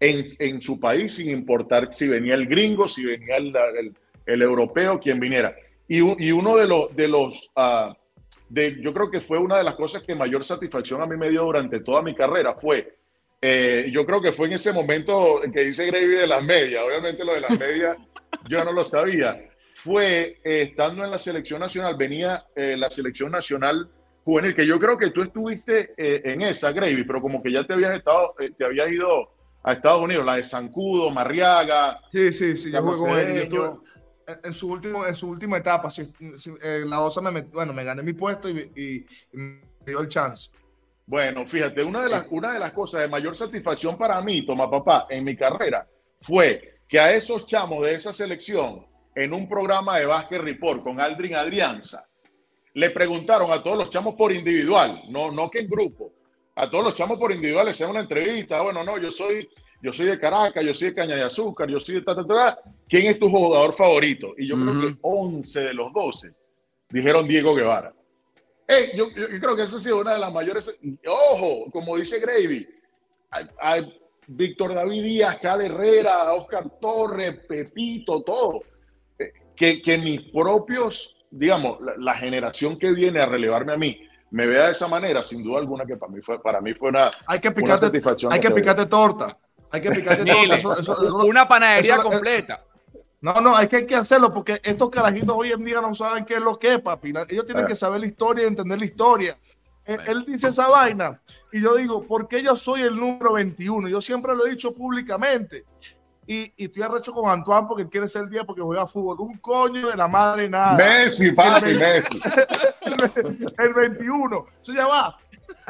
en, 0.00 0.34
en 0.38 0.60
su 0.60 0.80
país, 0.80 1.14
sin 1.14 1.30
importar 1.30 1.92
si 1.92 2.08
venía 2.08 2.34
el 2.34 2.46
gringo, 2.46 2.88
si 2.88 3.04
venía 3.04 3.36
el, 3.36 3.54
el, 4.26 4.42
europeo, 4.42 4.98
quien 4.98 5.20
viniera. 5.20 5.54
Y, 5.86 5.98
y, 5.98 6.32
uno 6.32 6.56
de 6.56 6.66
los, 6.66 6.94
de 6.96 7.08
los 7.08 7.50
uh, 7.56 7.92
de, 8.54 8.80
yo 8.80 8.94
creo 8.94 9.10
que 9.10 9.20
fue 9.20 9.38
una 9.38 9.58
de 9.58 9.64
las 9.64 9.74
cosas 9.74 10.02
que 10.02 10.14
mayor 10.14 10.44
satisfacción 10.44 11.02
a 11.02 11.06
mí 11.06 11.16
me 11.16 11.30
dio 11.30 11.42
durante 11.42 11.80
toda 11.80 12.02
mi 12.02 12.14
carrera, 12.14 12.54
fue, 12.54 12.96
eh, 13.42 13.90
yo 13.92 14.06
creo 14.06 14.22
que 14.22 14.32
fue 14.32 14.46
en 14.46 14.54
ese 14.54 14.72
momento 14.72 15.40
que 15.52 15.64
dice 15.64 15.86
Gravy 15.86 16.14
de 16.14 16.26
las 16.26 16.42
medias, 16.42 16.82
obviamente 16.86 17.24
lo 17.24 17.34
de 17.34 17.40
las 17.40 17.58
medias 17.58 17.96
yo 18.48 18.64
no 18.64 18.72
lo 18.72 18.84
sabía, 18.84 19.50
fue 19.74 20.40
eh, 20.44 20.62
estando 20.62 21.04
en 21.04 21.10
la 21.10 21.18
selección 21.18 21.60
nacional, 21.60 21.96
venía 21.96 22.44
eh, 22.54 22.76
la 22.76 22.90
selección 22.90 23.32
nacional 23.32 23.90
juvenil, 24.24 24.54
que 24.54 24.66
yo 24.66 24.78
creo 24.78 24.96
que 24.96 25.10
tú 25.10 25.22
estuviste 25.22 25.92
eh, 25.96 26.22
en 26.24 26.42
esa, 26.42 26.72
Gravy, 26.72 27.04
pero 27.04 27.20
como 27.20 27.42
que 27.42 27.52
ya 27.52 27.64
te 27.64 27.74
habías, 27.74 27.94
estado, 27.94 28.34
eh, 28.40 28.52
te 28.56 28.64
habías 28.64 28.90
ido 28.90 29.34
a 29.62 29.72
Estados 29.74 30.00
Unidos, 30.00 30.24
la 30.24 30.36
de 30.36 30.44
Zancudo, 30.44 31.10
Marriaga. 31.10 32.00
Sí, 32.10 32.32
sí, 32.32 32.56
sí, 32.56 32.72
yo 32.72 32.82
jugué 32.82 33.48
con. 33.48 33.82
Yo 34.26 34.34
en 34.42 34.54
su 34.54 34.70
último 34.70 35.06
en 35.06 35.14
su 35.14 35.28
última 35.28 35.58
etapa 35.58 35.90
si, 35.90 36.04
si, 36.36 36.50
eh, 36.62 36.84
la 36.86 37.00
OSA 37.00 37.20
me 37.20 37.30
met, 37.30 37.50
bueno 37.50 37.72
me 37.72 37.84
gané 37.84 38.02
mi 38.02 38.12
puesto 38.12 38.48
y, 38.48 38.70
y, 38.74 39.06
y, 39.32 39.36
me 39.36 39.60
dio 39.84 40.00
el 40.00 40.08
chance. 40.08 40.50
Bueno 41.06 41.46
fíjate 41.46 41.82
una 41.82 42.02
de 42.02 42.10
las 42.10 42.26
una 42.30 42.52
de 42.52 42.58
las 42.58 42.72
cosas 42.72 43.02
de 43.02 43.08
mayor 43.08 43.36
satisfacción 43.36 43.98
para 43.98 44.20
mí 44.22 44.44
toma 44.44 44.70
papá 44.70 45.06
en 45.10 45.24
mi 45.24 45.36
carrera 45.36 45.86
fue 46.20 46.80
que 46.88 46.98
a 46.98 47.12
esos 47.12 47.46
chamos 47.46 47.84
de 47.84 47.94
esa 47.94 48.12
selección 48.12 48.86
en 49.14 49.32
un 49.32 49.48
programa 49.48 49.98
de 49.98 50.06
básquet 50.06 50.40
report 50.40 50.82
con 50.82 51.00
Aldrin 51.00 51.34
Adrianza 51.34 52.06
le 52.74 52.90
preguntaron 52.90 53.52
a 53.52 53.62
todos 53.62 53.76
los 53.76 53.90
chamos 53.90 54.14
por 54.14 54.32
individual 54.32 55.02
no 55.10 55.30
no 55.30 55.50
que 55.50 55.60
en 55.60 55.68
grupo 55.68 56.12
a 56.56 56.70
todos 56.70 56.84
los 56.84 56.94
chamos 56.94 57.18
por 57.18 57.32
individual 57.32 57.66
les 57.66 57.74
hacían 57.74 57.90
una 57.90 58.00
entrevista 58.00 58.62
bueno 58.62 58.82
no 58.82 58.98
yo 58.98 59.12
soy 59.12 59.48
yo 59.84 59.92
soy 59.92 60.06
de 60.06 60.18
Caracas, 60.18 60.64
yo 60.64 60.72
soy 60.72 60.88
de 60.88 60.94
Caña 60.94 61.14
de 61.14 61.24
Azúcar, 61.24 61.68
yo 61.68 61.78
soy 61.78 61.96
de 61.96 62.00
ta, 62.00 62.16
ta, 62.16 62.26
ta, 62.26 62.58
¿quién 62.88 63.06
es 63.06 63.18
tu 63.18 63.28
jugador 63.28 63.76
favorito? 63.76 64.32
Y 64.38 64.48
yo 64.48 64.54
uh 64.54 64.58
-huh. 64.58 64.78
creo 64.78 64.92
que 64.92 64.98
11 65.02 65.60
de 65.60 65.74
los 65.74 65.92
12 65.92 66.32
dijeron 66.88 67.28
Diego 67.28 67.54
Guevara. 67.54 67.92
Hey, 68.66 68.92
yo, 68.94 69.08
creo 69.12 69.54
que 69.54 69.64
eso 69.64 69.76
ha 69.76 69.80
sido 69.80 70.00
una 70.00 70.14
de 70.14 70.20
las 70.20 70.32
mayores. 70.32 70.74
Ojo, 71.06 71.70
como 71.70 71.98
dice 71.98 72.18
Gravy, 72.18 72.66
hay, 73.30 73.46
hay 73.60 74.00
Víctor 74.26 74.72
David 74.72 75.02
Díaz, 75.02 75.36
Cal 75.42 75.60
Herrera, 75.60 76.32
Oscar 76.32 76.64
Torres, 76.80 77.40
Pepito, 77.46 78.22
todo. 78.22 78.62
Eh, 79.18 79.32
que, 79.54 79.82
que 79.82 79.98
mis 79.98 80.22
propios, 80.32 81.14
digamos, 81.30 81.78
la, 81.82 81.92
la, 81.98 82.14
generación 82.14 82.78
que 82.78 82.90
viene 82.90 83.20
a 83.20 83.26
relevarme 83.26 83.74
a 83.74 83.76
mí, 83.76 84.00
me 84.30 84.46
vea 84.46 84.68
de 84.68 84.72
esa 84.72 84.88
manera, 84.88 85.22
sin 85.22 85.44
duda 85.44 85.58
alguna 85.58 85.84
que 85.84 85.98
para 85.98 86.10
mí 86.10 86.22
fue, 86.22 86.40
para 86.40 86.62
mí 86.62 86.72
fue 86.72 86.88
una, 86.88 87.10
hay 87.26 87.38
que 87.38 87.50
picarte, 87.50 87.72
una 87.72 87.78
satisfacción. 87.78 88.32
Hay 88.32 88.40
que 88.40 88.50
picarte 88.50 88.86
torta. 88.86 89.36
Hay 89.74 89.80
que 89.80 89.90
picarte 89.90 90.24
torta. 90.24 90.54
Eso, 90.54 90.78
eso, 90.78 91.06
eso, 91.06 91.16
una 91.24 91.48
panadería 91.48 91.98
completa. 91.98 92.62
No, 93.20 93.40
no, 93.40 93.58
es 93.58 93.68
que 93.68 93.76
hay 93.76 93.86
que 93.86 93.96
hacerlo 93.96 94.32
porque 94.32 94.60
estos 94.62 94.88
carajitos 94.88 95.34
hoy 95.36 95.50
en 95.50 95.64
día 95.64 95.80
no 95.80 95.92
saben 95.94 96.24
qué 96.24 96.34
es 96.34 96.40
lo 96.40 96.56
que 96.58 96.74
es, 96.74 96.80
papi. 96.80 97.12
Ellos 97.28 97.44
tienen 97.44 97.66
que 97.66 97.74
saber 97.74 97.98
la 97.98 98.06
historia 98.06 98.44
y 98.44 98.46
entender 98.46 98.78
la 98.78 98.84
historia. 98.84 99.36
Él, 99.84 100.24
dice 100.26 100.48
esa 100.48 100.68
vaina 100.68 101.20
y 101.52 101.60
yo 101.60 101.74
digo, 101.74 102.04
¿por 102.04 102.28
qué 102.28 102.40
yo 102.40 102.54
soy 102.54 102.82
el 102.82 102.94
número 102.94 103.32
21? 103.32 103.88
Yo 103.88 104.00
siempre 104.00 104.34
lo 104.36 104.46
he 104.46 104.50
dicho 104.50 104.72
públicamente. 104.74 105.64
Y, 106.26 106.52
y 106.56 106.66
estoy 106.66 106.82
arrecho 106.82 107.12
con 107.12 107.28
Antoine 107.28 107.66
porque 107.66 107.82
él 107.82 107.90
quiere 107.90 108.06
ser 108.06 108.22
el 108.22 108.30
día 108.30 108.44
porque 108.44 108.62
juega 108.62 108.86
fútbol. 108.86 109.16
Un 109.18 109.38
coño 109.38 109.88
de 109.88 109.96
la 109.96 110.06
madre 110.06 110.48
nada. 110.48 110.76
Messi, 110.76 111.32
papi, 111.32 111.70
el, 111.70 111.78
Messi. 111.78 112.20
El, 113.58 113.74
21. 113.74 114.46
Eso 114.62 114.72
ya 114.72 114.86
va. 114.86 115.18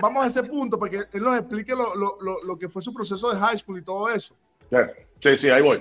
Vamos 0.00 0.24
a 0.24 0.28
ese 0.28 0.42
punto 0.42 0.78
porque 0.78 1.04
él 1.12 1.22
nos 1.22 1.38
explique 1.38 1.72
lo, 1.72 1.94
lo, 1.94 2.18
lo, 2.42 2.58
que 2.58 2.68
fue 2.68 2.82
su 2.82 2.92
proceso 2.92 3.32
de 3.32 3.38
high 3.38 3.58
school 3.58 3.78
y 3.78 3.82
todo 3.82 4.08
eso. 4.08 4.34
Sí, 5.20 5.38
sí, 5.38 5.50
ahí 5.50 5.62
voy. 5.62 5.80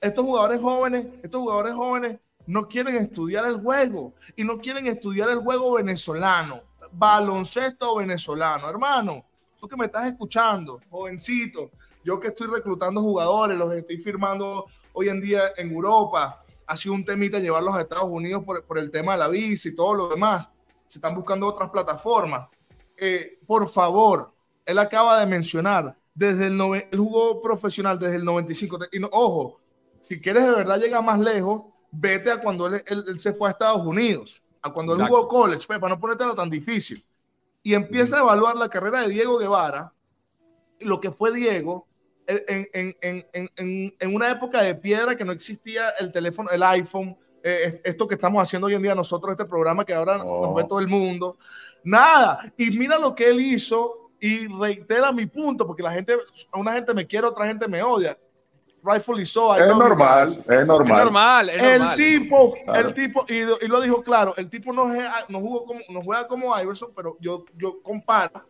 estos 0.00 0.24
jugadores 0.24 0.60
jóvenes, 0.60 1.06
estos 1.22 1.40
jugadores 1.40 1.74
jóvenes 1.74 2.18
no 2.46 2.68
quieren 2.68 2.96
estudiar 2.96 3.46
el 3.46 3.60
juego 3.60 4.12
y 4.36 4.44
no 4.44 4.58
quieren 4.58 4.86
estudiar 4.86 5.30
el 5.30 5.38
juego 5.38 5.74
venezolano 5.74 6.62
baloncesto 6.96 7.96
venezolano. 7.96 8.68
Hermano, 8.68 9.24
tú 9.58 9.68
que 9.68 9.76
me 9.76 9.86
estás 9.86 10.06
escuchando, 10.06 10.80
jovencito, 10.90 11.70
yo 12.04 12.20
que 12.20 12.28
estoy 12.28 12.46
reclutando 12.48 13.00
jugadores, 13.00 13.58
los 13.58 13.72
estoy 13.72 13.98
firmando 13.98 14.66
hoy 14.92 15.08
en 15.08 15.20
día 15.20 15.42
en 15.56 15.70
Europa, 15.70 16.44
ha 16.66 16.76
sido 16.76 16.94
un 16.94 17.04
temita 17.04 17.38
llevarlos 17.38 17.74
a 17.74 17.82
Estados 17.82 18.08
Unidos 18.08 18.44
por, 18.44 18.78
el 18.78 18.90
tema 18.90 19.12
de 19.12 19.18
la 19.18 19.28
visa 19.28 19.68
y 19.68 19.76
todo 19.76 19.94
lo 19.94 20.08
demás. 20.08 20.48
Se 20.86 20.98
están 20.98 21.14
buscando 21.14 21.46
otras 21.46 21.70
plataformas. 21.70 22.48
Eh, 22.96 23.40
por 23.46 23.68
favor, 23.68 24.32
él 24.64 24.78
acaba 24.78 25.18
de 25.20 25.26
mencionar, 25.26 25.96
desde 26.14 26.46
el, 26.46 26.60
el 26.90 26.98
jugó 26.98 27.42
profesional 27.42 27.98
desde 27.98 28.16
el 28.16 28.24
95. 28.24 28.78
Y 28.92 28.98
no, 28.98 29.08
ojo, 29.12 29.60
si 30.00 30.20
quieres 30.20 30.44
de 30.44 30.50
verdad 30.50 30.78
llegar 30.78 31.02
más 31.02 31.20
lejos, 31.20 31.62
vete 31.90 32.30
a 32.30 32.40
cuando 32.40 32.66
él, 32.66 32.82
se 33.18 33.32
fue 33.32 33.48
a 33.48 33.52
Estados 33.52 33.84
Unidos 33.84 34.42
a 34.62 34.72
cuando 34.72 34.94
él 34.94 35.06
jugó 35.06 35.28
college, 35.28 35.66
pues, 35.66 35.78
para 35.78 35.94
no 35.94 36.00
ponértelo 36.00 36.34
tan 36.34 36.48
difícil. 36.48 37.04
Y 37.62 37.74
empieza 37.74 38.16
a 38.16 38.20
evaluar 38.20 38.56
la 38.56 38.68
carrera 38.68 39.02
de 39.02 39.08
Diego 39.08 39.36
Guevara, 39.36 39.92
y 40.78 40.86
lo 40.86 41.00
que 41.00 41.10
fue 41.10 41.32
Diego, 41.32 41.86
en, 42.26 42.68
en, 42.72 43.26
en, 43.32 43.94
en, 43.98 44.14
una 44.14 44.30
época 44.30 44.62
de 44.62 44.74
piedra 44.74 45.16
que 45.16 45.24
no 45.24 45.32
existía 45.32 45.90
el 46.00 46.10
teléfono, 46.10 46.50
el 46.50 46.62
iPhone, 46.62 47.16
eh, 47.42 47.82
esto 47.84 48.06
que 48.06 48.14
estamos 48.14 48.42
haciendo 48.42 48.66
hoy 48.66 48.74
en 48.74 48.82
día 48.82 48.94
nosotros, 48.94 49.32
este 49.32 49.44
programa 49.44 49.84
que 49.84 49.92
ahora 49.92 50.16
nos 50.16 50.54
ve 50.54 50.62
oh. 50.62 50.66
todo 50.66 50.80
el 50.80 50.88
mundo. 50.88 51.36
Nada. 51.84 52.52
Y 52.56 52.70
mira 52.70 52.98
lo 52.98 53.14
que 53.14 53.30
él 53.30 53.40
hizo 53.40 54.10
y 54.20 54.48
reitera 54.48 55.12
mi 55.12 55.26
punto, 55.26 55.66
porque 55.66 55.82
la 55.82 55.92
gente, 55.92 56.16
una 56.54 56.72
gente 56.72 56.94
me 56.94 57.06
quiere, 57.06 57.26
otra 57.26 57.46
gente 57.46 57.68
me 57.68 57.82
odia 57.82 58.18
rightfully 58.84 59.24
so. 59.24 59.56
Es 59.56 59.66
normal, 59.66 60.28
es 60.28 60.66
normal, 60.66 61.48
es 61.48 61.62
normal. 61.62 62.00
El 62.00 62.20
tipo, 62.20 62.54
el 62.74 62.94
tipo, 62.94 63.26
y, 63.28 63.66
lo 63.66 63.80
dijo 63.80 64.02
claro, 64.02 64.34
el 64.36 64.50
tipo 64.50 64.72
no, 64.72 64.86
no, 65.28 65.40
jugó 65.40 65.64
como, 65.64 65.80
no 65.88 66.02
juega 66.02 66.28
como 66.28 66.58
Iverson, 66.60 66.92
pero 66.94 67.16
yo, 67.20 67.44
yo 67.56 67.80
comparo 67.82 68.46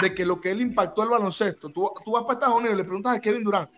de 0.00 0.14
que 0.14 0.24
lo 0.24 0.40
que 0.40 0.52
él 0.52 0.60
impactó 0.60 1.02
el 1.02 1.10
baloncesto, 1.10 1.70
tú, 1.70 1.90
tú 2.04 2.12
vas 2.12 2.22
para 2.22 2.34
Estados 2.34 2.56
Unidos 2.56 2.74
y 2.74 2.78
le 2.78 2.84
preguntas 2.84 3.16
a 3.16 3.20
Kevin 3.20 3.44
Durant, 3.44 3.70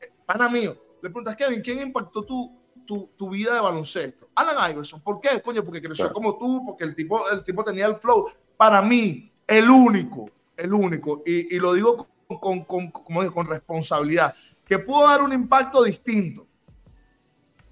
eh, 0.00 0.12
pana 0.26 0.48
mío, 0.48 0.76
le 1.00 1.08
preguntas, 1.08 1.36
Kevin, 1.36 1.62
¿quién 1.62 1.80
impactó 1.80 2.22
tu, 2.22 2.52
tu, 2.86 3.10
tu, 3.16 3.30
vida 3.30 3.54
de 3.54 3.60
baloncesto? 3.60 4.28
Alan 4.34 4.70
Iverson. 4.72 5.00
¿Por 5.00 5.20
qué? 5.20 5.40
Coño, 5.40 5.64
porque 5.64 5.80
creció 5.80 6.12
como 6.12 6.36
tú, 6.36 6.64
porque 6.66 6.84
el 6.84 6.94
tipo, 6.94 7.20
el 7.30 7.44
tipo 7.44 7.62
tenía 7.62 7.86
el 7.86 7.96
flow. 7.96 8.28
Para 8.56 8.80
mí, 8.82 9.32
el 9.46 9.68
único, 9.68 10.30
el 10.56 10.72
único, 10.72 11.22
y, 11.26 11.54
y 11.54 11.58
lo 11.58 11.72
digo 11.74 12.08
con, 12.26 12.64
con, 12.64 12.90
con, 12.90 13.28
con 13.30 13.46
responsabilidad 13.46 14.34
que 14.64 14.78
pudo 14.78 15.06
dar 15.06 15.22
un 15.22 15.32
impacto 15.32 15.82
distinto 15.82 16.46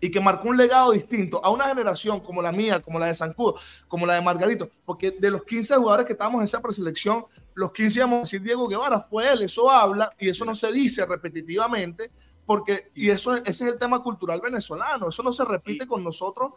y 0.01 0.11
que 0.11 0.20
marcó 0.20 0.49
un 0.49 0.57
legado 0.57 0.91
distinto 0.91 1.41
a 1.45 1.51
una 1.51 1.68
generación 1.68 2.20
como 2.20 2.43
la 2.43 2.51
mía, 2.51 2.83
como 2.83 2.99
la 2.99 3.07
de 3.07 3.14
Sancudo, 3.14 3.55
como 3.87 4.05
la 4.05 4.14
de 4.14 4.20
Margarito, 4.20 4.68
porque 4.85 5.12
de 5.12 5.30
los 5.30 5.45
15 5.45 5.76
jugadores 5.76 6.07
que 6.07 6.12
estábamos 6.12 6.41
en 6.41 6.45
esa 6.45 6.61
preselección, 6.61 7.24
los 7.55 7.72
15 7.72 8.01
íbamos 8.01 8.16
a 8.16 8.20
decir 8.22 8.43
Diego 8.43 8.66
Guevara, 8.66 9.01
fue 9.01 9.33
él, 9.33 9.43
eso 9.43 9.70
habla 9.70 10.12
y 10.18 10.28
eso 10.28 10.45
no 10.45 10.55
se 10.55 10.72
dice 10.72 11.07
repetitivamente, 11.07 12.09
porque, 12.45 12.91
y 12.95 13.11
eso, 13.11 13.37
ese 13.37 13.51
es 13.51 13.61
el 13.61 13.78
tema 13.78 14.03
cultural 14.03 14.41
venezolano, 14.41 15.09
eso 15.09 15.22
no 15.22 15.33
se 15.33 15.45
repite 15.45 15.87
con 15.87 16.03
nosotros 16.03 16.55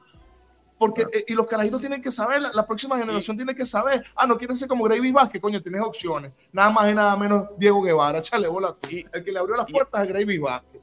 porque, 0.77 1.03
eh, 1.03 1.25
y 1.27 1.33
los 1.33 1.45
carajitos 1.45 1.79
tienen 1.79 2.01
que 2.01 2.11
saber, 2.11 2.41
la, 2.41 2.67
próxima 2.67 2.97
generación 2.97 3.37
tiene 3.37 3.55
que 3.55 3.65
saber, 3.65 4.05
ah, 4.15 4.27
no 4.27 4.37
quieren 4.37 4.55
ser 4.55 4.67
como 4.67 4.83
Gravy 4.83 5.11
Vázquez, 5.11 5.41
coño, 5.41 5.61
tienes 5.61 5.81
opciones. 5.81 6.31
Nada 6.51 6.69
más 6.69 6.91
y 6.91 6.95
nada 6.95 7.15
menos 7.15 7.47
Diego 7.57 7.81
Guevara, 7.81 8.21
chale 8.23 8.47
bola 8.47 8.75
El 8.89 9.23
que 9.23 9.31
le 9.31 9.39
abrió 9.39 9.55
las 9.55 9.71
puertas 9.71 10.01
a 10.01 10.05
Gravy 10.05 10.37
Vázquez. 10.37 10.81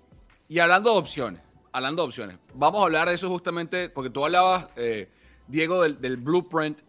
Y 0.49 0.59
hablando 0.59 0.93
de 0.93 0.99
opciones, 0.99 1.43
hablando 1.72 2.03
de 2.03 2.09
opciones, 2.09 2.38
vamos 2.55 2.80
a 2.80 2.84
hablar 2.84 3.09
de 3.09 3.14
eso 3.14 3.28
justamente, 3.28 3.90
porque 3.90 4.11
tú 4.11 4.24
hablabas, 4.24 4.68
eh, 4.76 5.09
Diego, 5.47 5.82
del, 5.82 6.16
blueprint 6.16 6.80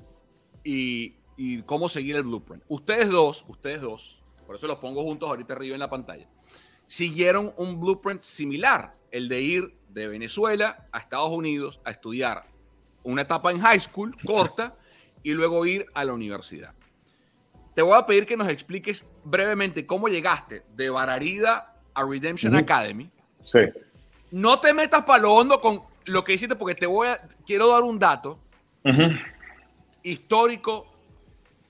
y, 0.64 1.16
y, 1.36 1.62
cómo 1.64 1.90
seguir 1.90 2.16
el 2.16 2.24
blueprint. 2.24 2.64
Ustedes 2.68 3.10
dos, 3.10 3.46
ustedes 3.48 3.82
dos, 3.82 4.22
por 4.46 4.56
eso 4.56 4.68
los 4.68 4.78
pongo 4.78 5.04
juntos 5.04 5.28
ahorita 5.28 5.54
arriba 5.54 5.76
en 5.76 5.80
la 5.80 5.90
pantalla, 5.90 6.28
siguieron 6.88 7.54
un 7.58 7.80
blueprint 7.80 8.22
similar, 8.22 8.96
el 9.12 9.28
de 9.28 9.42
ir 9.42 9.76
de 9.90 10.08
Venezuela 10.08 10.88
a 10.92 11.00
Estados 11.00 11.30
Unidos 11.30 11.80
a 11.84 11.92
estudiar 11.92 12.53
una 13.04 13.24
etapa 13.24 13.52
en 13.52 13.60
high 13.60 13.80
school 13.80 14.16
corta 14.26 14.76
y 15.22 15.34
luego 15.34 15.66
ir 15.66 15.86
a 15.94 16.04
la 16.04 16.14
universidad. 16.14 16.74
Te 17.74 17.82
voy 17.82 17.98
a 17.98 18.06
pedir 18.06 18.26
que 18.26 18.38
nos 18.38 18.50
expliques 18.50 19.06
brevemente 19.24 19.86
cómo 19.86 20.08
llegaste 20.08 20.64
de 20.76 20.90
Bararida 20.90 21.76
a 21.94 22.06
Redemption 22.06 22.56
Academy. 22.56 23.10
Sí. 23.46 23.60
No 24.32 24.60
te 24.60 24.74
metas 24.74 25.04
para 25.04 25.24
lo 25.24 25.34
hondo 25.34 25.60
con 25.60 25.82
lo 26.06 26.24
que 26.24 26.34
hiciste 26.34 26.56
porque 26.56 26.76
te 26.76 26.86
voy 26.86 27.08
a 27.08 27.20
quiero 27.46 27.70
dar 27.70 27.84
un 27.84 27.98
dato 28.00 28.40
histórico 30.04 30.92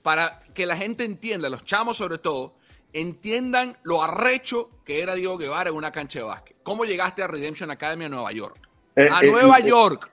para 0.02 0.42
que 0.52 0.66
la 0.66 0.76
gente 0.76 1.04
entienda, 1.04 1.48
los 1.48 1.64
chamos 1.64 1.96
sobre 1.96 2.18
todo, 2.18 2.56
entiendan 2.92 3.76
lo 3.82 4.02
arrecho 4.02 4.70
que 4.84 5.02
era 5.02 5.14
Diego 5.14 5.38
Guevara 5.38 5.70
en 5.70 5.76
una 5.76 5.90
cancha 5.90 6.18
de 6.18 6.24
básquet. 6.24 6.56
¿Cómo 6.62 6.84
llegaste 6.84 7.22
a 7.22 7.26
Redemption 7.26 7.70
Academy 7.70 8.04
a 8.04 8.08
Nueva 8.08 8.32
York? 8.32 8.56
Eh, 8.96 9.08
a 9.10 9.20
eh, 9.22 9.30
Nueva 9.30 9.58
eh, 9.58 9.68
York. 9.68 10.10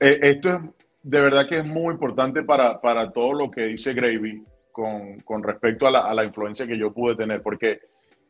Eh, 0.00 0.18
esto 0.22 0.50
es 0.50 0.60
de 1.02 1.20
verdad 1.20 1.48
que 1.48 1.58
es 1.58 1.64
muy 1.64 1.94
importante 1.94 2.42
para, 2.42 2.80
para 2.80 3.12
todo 3.12 3.32
lo 3.32 3.50
que 3.50 3.66
dice 3.66 3.94
Gravy 3.94 4.42
con, 4.72 5.20
con 5.20 5.42
respecto 5.42 5.86
a 5.86 5.90
la, 5.92 6.00
a 6.00 6.12
la, 6.12 6.24
influencia 6.24 6.66
que 6.66 6.76
yo 6.76 6.92
pude 6.92 7.14
tener, 7.14 7.42
porque 7.42 7.80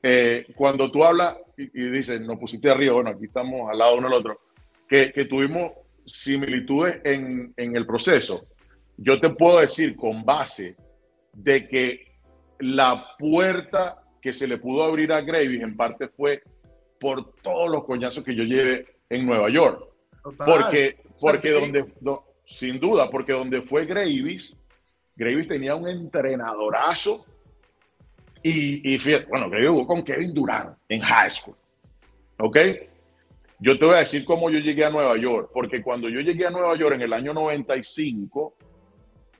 eh, 0.03 0.47
cuando 0.55 0.91
tú 0.91 1.03
hablas 1.03 1.39
y, 1.57 1.89
dices, 1.89 2.21
nos 2.21 2.39
pusiste 2.39 2.71
arriba, 2.71 2.95
bueno, 2.95 3.11
aquí 3.11 3.25
estamos 3.25 3.71
al 3.71 3.79
lado 3.79 3.97
uno 3.97 4.09
del 4.09 4.19
otro, 4.19 4.41
que, 4.87 5.11
que 5.11 5.25
tuvimos 5.25 5.73
similitudes 6.05 7.01
en, 7.03 7.55
en 7.57 7.77
el 7.77 7.87
proceso, 7.87 8.47
yo 8.99 9.19
te 9.21 9.31
puedo 9.31 9.61
decir 9.61 9.97
con 9.97 10.25
base 10.25 10.77
de 11.33 11.67
que 11.67 12.13
la 12.59 13.17
puerta 13.19 14.03
que 14.21 14.35
se 14.35 14.47
le 14.47 14.59
pudo 14.59 14.85
abrir 14.85 15.13
a 15.13 15.23
Gravy 15.23 15.63
en 15.63 15.77
parte 15.77 16.09
fue 16.09 16.43
por 17.01 17.35
todos 17.41 17.71
los 17.71 17.85
coñazos 17.85 18.23
que 18.23 18.35
yo 18.35 18.45
llevé 18.45 18.87
en 19.09 19.25
Nueva 19.25 19.49
York. 19.49 19.83
Porque 20.45 20.97
porque 21.21 21.51
donde, 21.51 21.85
sin 22.45 22.79
duda, 22.79 23.11
porque 23.11 23.33
donde 23.33 23.63
fue 23.63 23.87
Gravis, 23.87 24.59
Gravis 25.15 25.49
tenía 25.49 25.75
un 25.75 25.89
entrenadorazo 25.89 27.25
y, 28.43 28.95
y 28.95 28.99
fíjate, 28.99 29.27
bueno, 29.27 29.49
Gravis 29.49 29.71
jugó 29.71 29.87
con 29.87 30.03
Kevin 30.03 30.33
Durant 30.35 30.77
en 30.89 31.01
high 31.01 31.31
school. 31.31 31.57
¿Ok? 32.39 32.59
Yo 33.59 33.79
te 33.79 33.87
voy 33.87 33.95
a 33.95 34.01
decir 34.01 34.25
cómo 34.25 34.51
yo 34.51 34.59
llegué 34.59 34.85
a 34.85 34.91
Nueva 34.91 35.17
York, 35.17 35.51
porque 35.53 35.83
cuando 35.83 36.09
yo 36.09 36.21
llegué 36.21 36.47
a 36.47 36.51
Nueva 36.51 36.77
York 36.77 36.97
en 36.97 37.03
el 37.03 37.13
año 37.13 37.33
95, 37.33 38.55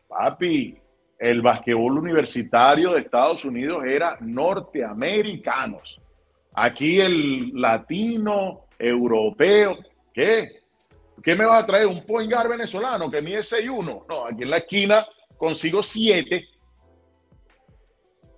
papi, 0.09 0.79
el 1.19 1.43
basquetbol 1.43 1.99
universitario 1.99 2.93
de 2.93 3.01
Estados 3.01 3.45
Unidos 3.45 3.85
era 3.85 4.17
norteamericanos. 4.21 6.01
Aquí 6.55 7.01
el 7.01 7.53
latino, 7.55 8.67
europeo, 8.79 9.79
¿qué? 10.13 10.49
¿Qué 11.23 11.35
me 11.35 11.45
vas 11.45 11.65
a 11.65 11.67
traer? 11.67 11.87
¿Un 11.87 12.05
point 12.05 12.31
guard 12.31 12.49
venezolano 12.49 13.11
que 13.11 13.23
mide 13.23 13.41
6'1"? 13.41 14.07
No, 14.09 14.27
aquí 14.27 14.43
en 14.43 14.51
la 14.51 14.59
esquina 14.59 15.07
consigo 15.37 15.83
7 15.83 16.49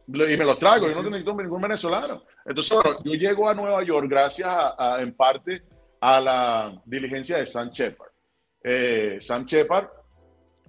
y 0.08 0.36
me 0.36 0.44
los 0.44 0.58
traigo. 0.58 0.88
Yo 0.88 1.02
no 1.02 1.10
necesito 1.10 1.34
ningún 1.34 1.60
venezolano. 1.60 2.22
Entonces, 2.46 2.78
yo 3.04 3.14
llego 3.14 3.48
a 3.48 3.54
Nueva 3.54 3.82
York 3.82 4.06
gracias 4.08 4.48
a, 4.50 4.98
en 5.00 5.14
parte 5.14 5.62
a 6.00 6.20
la 6.20 6.82
diligencia 6.86 7.36
de 7.36 7.46
Sam 7.46 7.70
Shepard. 7.70 8.10
Eh, 8.64 9.18
Sam 9.20 9.44
Shepard 9.44 9.88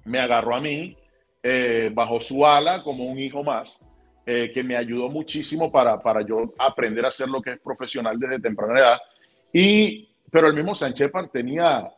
me 0.05 0.19
agarró 0.19 0.55
a 0.55 0.61
mí 0.61 0.97
eh, 1.41 1.89
bajo 1.93 2.19
su 2.19 2.45
ala 2.45 2.83
como 2.83 3.05
un 3.05 3.17
hijo 3.17 3.43
más, 3.43 3.79
eh, 4.25 4.51
que 4.53 4.61
me 4.61 4.75
ayudó 4.75 5.09
muchísimo 5.09 5.71
para, 5.71 6.01
para 6.01 6.21
yo 6.21 6.53
aprender 6.57 7.05
a 7.05 7.09
hacer 7.09 7.29
lo 7.29 7.41
que 7.41 7.51
es 7.51 7.59
profesional 7.59 8.19
desde 8.19 8.39
temprana 8.39 8.79
edad. 8.79 8.99
Y, 9.53 10.13
pero 10.29 10.47
el 10.47 10.53
mismo 10.53 10.75
Sam 10.75 10.91
Shepard 10.91 11.29
tenía 11.29 11.89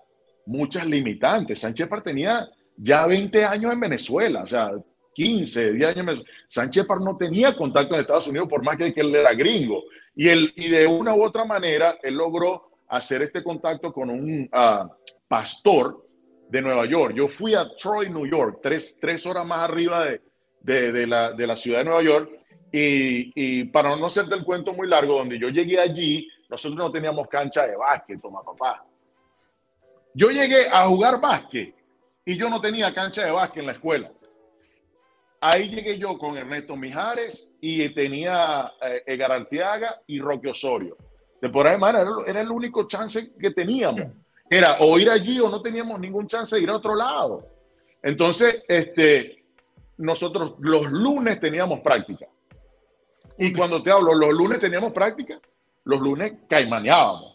muchas 0.45 0.85
limitantes. 0.87 1.59
Sánchez 1.59 1.89
tenía 2.03 2.47
ya 2.77 3.05
20 3.05 3.45
años 3.45 3.73
en 3.73 3.79
Venezuela, 3.79 4.43
o 4.43 4.47
sea, 4.47 4.71
15, 5.13 5.73
10 5.73 5.97
años 5.97 6.19
en. 6.19 6.25
Sánchez 6.47 6.85
no 7.01 7.17
tenía 7.17 7.55
contacto 7.55 7.95
en 7.95 8.01
Estados 8.01 8.27
Unidos 8.27 8.47
por 8.49 8.63
más 8.63 8.77
que, 8.77 8.93
él 8.95 9.15
era 9.15 9.33
gringo. 9.33 9.83
Y, 10.15 10.27
él, 10.27 10.53
y 10.55 10.69
de 10.69 10.87
una 10.87 11.15
u 11.15 11.23
otra 11.23 11.45
manera, 11.45 11.97
él 12.03 12.15
logró 12.15 12.71
hacer 12.89 13.21
este 13.21 13.43
contacto 13.43 13.93
con 13.93 14.09
un 14.09 14.49
ah, 14.51 14.89
pastor 15.27 16.05
de 16.49 16.61
Nueva 16.61 16.85
York. 16.85 17.15
Yo 17.15 17.29
fui 17.29 17.55
a 17.55 17.69
Troy, 17.75 18.09
New 18.09 18.27
York, 18.27 18.59
tres, 18.61 18.97
tres 18.99 19.25
horas 19.25 19.45
más 19.45 19.59
arriba 19.59 20.05
de, 20.05 20.91
de, 20.91 21.07
la, 21.07 21.31
de 21.31 21.47
la 21.47 21.55
ciudad 21.55 21.79
de 21.79 21.85
Nueva 21.85 22.03
York. 22.03 22.29
Y, 22.73 23.31
y, 23.35 23.65
para 23.65 23.95
no 23.95 24.05
hacerte 24.05 24.35
el 24.35 24.43
cuento 24.43 24.73
muy 24.73 24.87
largo, 24.87 25.17
donde 25.17 25.39
yo 25.39 25.49
llegué 25.49 25.79
allí, 25.79 26.27
nosotros 26.49 26.77
no 26.77 26.91
teníamos 26.91 27.27
cancha 27.27 27.65
de 27.65 27.75
básquet, 27.75 28.21
toma 28.21 28.43
papá. 28.43 28.85
Yo 30.13 30.29
llegué 30.29 30.67
a 30.67 30.85
jugar 30.87 31.19
básquet 31.19 31.73
y 32.25 32.37
yo 32.37 32.49
no 32.49 32.59
tenía 32.59 32.93
cancha 32.93 33.25
de 33.25 33.31
básquet 33.31 33.61
en 33.61 33.67
la 33.67 33.73
escuela. 33.73 34.11
Ahí 35.39 35.69
llegué 35.69 35.97
yo 35.97 36.17
con 36.17 36.37
Ernesto 36.37 36.75
Mijares 36.75 37.51
y 37.61 37.89
tenía 37.89 38.71
eh, 38.81 39.03
Edgar 39.07 39.47
y 40.05 40.19
Roque 40.19 40.49
Osorio. 40.49 40.97
De 41.41 41.49
por 41.49 41.65
ahí, 41.65 41.79
era, 41.81 42.05
era 42.27 42.41
el 42.41 42.51
único 42.51 42.87
chance 42.87 43.33
que 43.33 43.49
teníamos. 43.51 44.05
Era 44.49 44.77
o 44.81 44.99
ir 44.99 45.09
allí 45.09 45.39
o 45.39 45.49
no 45.49 45.61
teníamos 45.61 45.99
ningún 45.99 46.27
chance 46.27 46.55
de 46.55 46.61
ir 46.61 46.69
a 46.69 46.75
otro 46.75 46.93
lado. 46.93 47.47
Entonces, 48.03 48.63
este, 48.67 49.43
nosotros 49.97 50.55
los 50.59 50.91
lunes 50.91 51.39
teníamos 51.39 51.79
práctica. 51.79 52.27
Y 53.37 53.53
cuando 53.53 53.81
te 53.81 53.89
hablo, 53.89 54.13
los 54.13 54.33
lunes 54.33 54.59
teníamos 54.59 54.91
práctica, 54.91 55.39
los 55.85 55.99
lunes 55.99 56.33
caimaneábamos. 56.47 57.30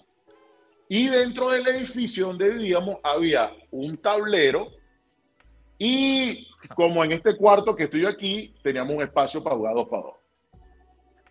Y 0.88 1.08
dentro 1.08 1.50
del 1.50 1.66
edificio 1.66 2.28
donde 2.28 2.50
vivíamos 2.50 2.98
había 3.02 3.52
un 3.70 3.96
tablero 3.96 4.72
y 5.78 6.48
como 6.74 7.04
en 7.04 7.12
este 7.12 7.36
cuarto 7.36 7.74
que 7.74 7.84
estoy 7.84 8.06
aquí, 8.06 8.54
teníamos 8.62 8.96
un 8.96 9.02
espacio 9.02 9.42
para 9.42 9.56
jugar 9.56 9.74
dos 9.74 9.88
para 9.88 10.02
dos. 10.02 10.14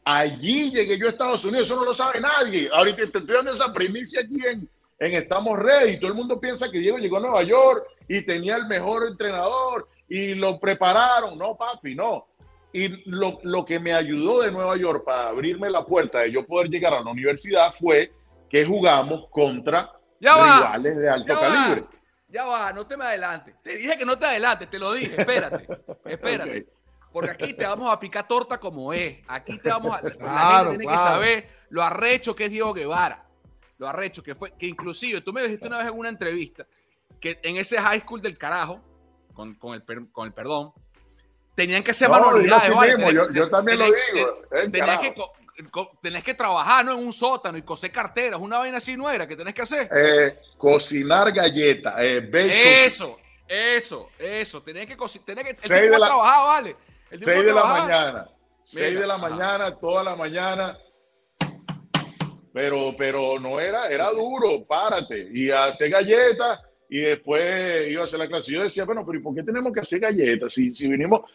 Allí 0.04 0.72
llegué 0.72 1.00
yo 1.00 1.08
a 1.08 1.10
Estados 1.10 1.44
Unidos, 1.46 1.68
eso 1.68 1.76
no 1.76 1.86
lo 1.86 1.96
sabe 1.96 2.22
nadie. 2.22 2.70
Ahorita 2.72 2.98
te 2.98 3.18
estoy 3.18 3.36
dando 3.36 3.54
esa 3.54 3.74
primicia 3.74 4.22
aquí 4.22 4.38
en, 4.46 4.70
en 5.00 5.14
Estamos 5.14 5.58
Ready. 5.58 6.00
Todo 6.00 6.10
el 6.10 6.16
mundo 6.16 6.40
piensa 6.40 6.70
que 6.70 6.80
Diego 6.80 7.00
llegó 7.00 7.18
a 7.18 7.22
Nueva 7.22 7.44
York 7.44 7.88
y 8.08 8.24
tenía 8.24 8.56
el 8.56 8.68
mejor 8.68 9.08
entrenador 9.08 9.90
y 10.08 10.36
lo 10.36 10.60
prepararon. 10.60 11.40
No, 11.40 11.58
papi, 11.58 11.96
no. 11.96 12.28
Y 12.72 13.10
lo, 13.10 13.40
lo 13.42 13.66
que 13.66 13.80
me 13.80 13.94
ayudó 13.94 14.42
de 14.42 14.52
Nueva 14.52 14.78
York 14.78 15.04
para 15.04 15.30
abrirme 15.30 15.72
la 15.72 15.84
puerta 15.84 16.20
de 16.20 16.32
yo 16.32 16.46
poder 16.46 16.70
llegar 16.70 16.94
a 16.94 17.02
la 17.02 17.10
universidad 17.10 17.74
fue 17.74 18.12
que 18.50 18.66
jugamos 18.66 19.28
contra 19.30 19.92
rivales 20.20 20.98
de 20.98 21.10
alto 21.10 21.34
calibre. 21.40 21.86
Ya 22.28 22.46
va, 22.46 22.74
no 22.74 22.86
te 22.86 22.98
me 22.98 23.06
adelantes. 23.06 23.56
Te 23.62 23.78
dije 23.78 23.98
que 23.98 24.06
no 24.06 24.18
te 24.18 24.26
adelantes, 24.26 24.70
te 24.70 24.80
lo 24.80 24.94
dije. 24.94 25.16
Espérate, 25.18 25.68
espérate. 26.06 26.68
Porque 27.12 27.32
aquí 27.32 27.54
te 27.54 27.66
vamos 27.66 27.90
a 27.90 28.00
picar 28.00 28.28
torta 28.28 28.58
como 28.60 28.92
es. 28.92 29.20
Aquí 29.28 29.58
te 29.58 29.70
vamos 29.70 29.96
a. 29.96 30.02
la 30.02 30.10
gente 30.10 30.78
tiene 30.78 30.92
que 30.92 30.98
saber 30.98 31.50
lo 31.70 31.82
arrecho 31.82 32.36
que 32.36 32.46
es 32.46 32.52
Diego 32.52 32.74
Guevara. 32.74 33.26
Lo 33.78 33.88
arrecho 33.88 34.22
que 34.22 34.36
fue. 34.36 34.52
Que 34.52 34.66
inclusive 34.66 35.22
tú 35.22 35.32
me 35.32 35.44
dijiste 35.44 35.68
una 35.68 35.78
vez 35.78 35.88
en 35.88 35.98
una 35.98 36.10
entrevista 36.10 36.66
que 37.20 37.40
en 37.44 37.58
ese 37.58 37.80
high 37.80 38.02
school 38.02 38.22
del 38.22 38.38
carajo, 38.38 38.82
con, 39.34 39.56
con, 39.56 39.74
el, 39.74 40.12
con 40.12 40.28
el 40.28 40.34
perdón, 40.34 40.74
tenían 41.56 41.84
que 41.84 41.94
ser 41.94 42.10
manualidades. 42.10 42.70
yo, 43.34 43.50
también 43.50 43.80
lo 43.80 43.86
digo. 43.86 44.42
Que, 44.50 45.16
tenés 46.02 46.24
que 46.24 46.34
trabajar 46.34 46.86
¿no? 46.86 46.94
en 46.94 47.00
un 47.00 47.14
sótano 47.14 47.58
y 47.58 47.62
coser 47.62 47.92
carteras, 47.92 48.40
una 48.40 48.58
vaina 48.58 48.78
así 48.78 48.98
no 48.98 49.10
era 49.10 49.28
que 49.28 49.36
tenés 49.36 49.54
que 49.54 49.62
hacer. 49.62 49.90
Eh, 49.96 50.40
cocinar 50.58 51.32
galletas. 51.32 51.96
Eh, 52.00 52.30
eso, 52.86 53.18
eso, 53.48 54.10
eso. 54.18 54.62
Tenés 54.62 54.88
que 54.88 54.98
cocinar. 54.98 55.26
Tenés 55.26 55.44
que 55.44 55.50
el 55.52 55.90
tipo 55.92 55.98
trabajar, 55.98 56.48
vale. 56.48 56.76
6 57.12 57.26
de 57.26 57.54
la 57.54 57.66
mañana. 57.66 58.30
6 58.66 59.00
de 59.00 59.08
la 59.08 59.18
mañana, 59.18 59.76
toda 59.76 60.04
la 60.04 60.16
mañana. 60.16 60.78
Pero, 62.54 62.96
pero 62.98 63.40
no 63.40 63.60
era, 63.60 63.90
era 63.90 64.10
duro, 64.12 64.66
párate. 64.66 65.28
Y 65.32 65.52
hacer 65.52 65.90
galletas 65.90 66.62
y 66.90 67.02
después 67.02 67.90
iba 67.90 68.04
a 68.04 68.06
hacer 68.06 68.20
la 68.20 68.28
clase. 68.28 68.52
Yo 68.52 68.64
decía, 68.64 68.86
bueno, 68.86 69.06
pero 69.06 69.20
¿y 69.20 69.22
por 69.22 69.36
qué 69.36 69.44
tenemos 69.44 69.74
que 69.74 69.82
hacer 69.82 70.00
galletas? 70.00 70.54
Si, 70.54 70.74
si 70.74 70.88
vinimos, 70.88 71.30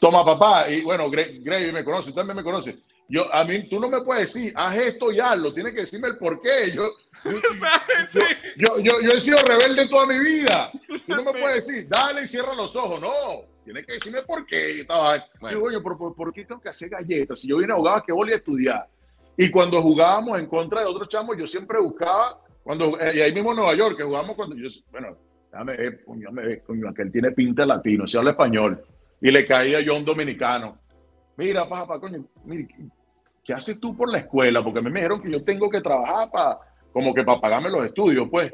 toma 0.00 0.24
papá, 0.24 0.70
y 0.70 0.82
bueno, 0.82 1.10
Gray 1.10 1.72
me 1.72 1.84
conoce, 1.84 2.10
usted 2.10 2.20
también 2.20 2.36
me 2.36 2.44
conoce. 2.44 2.78
Yo, 3.10 3.32
a 3.34 3.42
mí, 3.44 3.66
tú 3.70 3.80
no 3.80 3.88
me 3.88 4.02
puedes 4.02 4.34
decir, 4.34 4.52
haz 4.54 4.76
esto 4.76 5.10
y 5.10 5.18
hazlo, 5.18 5.54
tienes 5.54 5.72
que 5.72 5.80
decirme 5.80 6.08
el 6.08 6.18
por 6.18 6.38
qué. 6.40 6.70
Yo, 6.74 6.84
yo, 8.56 8.78
yo, 8.80 9.00
yo, 9.00 9.10
he 9.16 9.20
sido 9.20 9.38
rebelde 9.38 9.88
toda 9.88 10.04
mi 10.04 10.18
vida. 10.18 10.70
Tú 11.06 11.16
no 11.16 11.24
me 11.24 11.32
puedes 11.40 11.66
decir, 11.66 11.88
dale 11.88 12.24
y 12.24 12.28
cierra 12.28 12.54
los 12.54 12.76
ojos. 12.76 13.00
No, 13.00 13.10
tienes 13.64 13.86
que 13.86 13.94
decirme 13.94 14.20
por 14.22 14.44
qué. 14.44 14.80
Estaba, 14.80 15.24
bueno. 15.40 15.70
yo, 15.70 15.82
¿por, 15.82 16.14
por, 16.14 16.32
qué 16.34 16.44
tengo 16.44 16.60
que 16.60 16.68
hacer 16.68 16.90
galletas? 16.90 17.40
Si 17.40 17.48
yo 17.48 17.56
vine 17.56 17.72
a 17.72 17.76
jugar, 17.76 18.02
que 18.04 18.12
voy 18.12 18.30
a 18.30 18.36
estudiar. 18.36 18.86
Y 19.38 19.50
cuando 19.50 19.80
jugábamos 19.80 20.38
en 20.38 20.46
contra 20.46 20.80
de 20.82 20.86
otros 20.86 21.08
chamos, 21.08 21.34
yo 21.38 21.46
siempre 21.46 21.78
buscaba, 21.80 22.42
cuando, 22.62 23.00
eh, 23.00 23.16
y 23.16 23.20
ahí 23.20 23.32
mismo 23.32 23.52
en 23.52 23.56
Nueva 23.56 23.74
York, 23.74 23.96
que 23.96 24.02
jugamos 24.02 24.36
cuando 24.36 24.54
yo, 24.54 24.68
bueno, 24.90 25.16
déjame 25.50 25.76
ver, 25.78 26.04
coño, 26.04 26.30
me, 26.30 26.60
coño, 26.60 26.90
aquel 26.90 27.10
tiene 27.10 27.30
pinta 27.30 27.64
latino, 27.64 28.06
se 28.06 28.18
habla 28.18 28.32
español. 28.32 28.84
Y 29.20 29.30
le 29.30 29.46
caía 29.46 29.80
yo 29.80 29.94
a 29.94 29.98
un 29.98 30.04
dominicano. 30.04 30.78
Mira, 31.36 31.68
papá, 31.68 32.00
coño, 32.00 32.24
mire, 32.44 32.68
¿qué 33.44 33.52
haces 33.52 33.78
tú 33.80 33.96
por 33.96 34.10
la 34.10 34.18
escuela? 34.18 34.62
Porque 34.62 34.80
me 34.80 34.90
dijeron 34.90 35.22
que 35.22 35.30
yo 35.30 35.44
tengo 35.44 35.70
que 35.70 35.80
trabajar 35.80 36.30
para, 36.30 36.58
como 36.92 37.14
que 37.14 37.24
para 37.24 37.40
pagarme 37.40 37.70
los 37.70 37.84
estudios, 37.84 38.28
pues. 38.30 38.52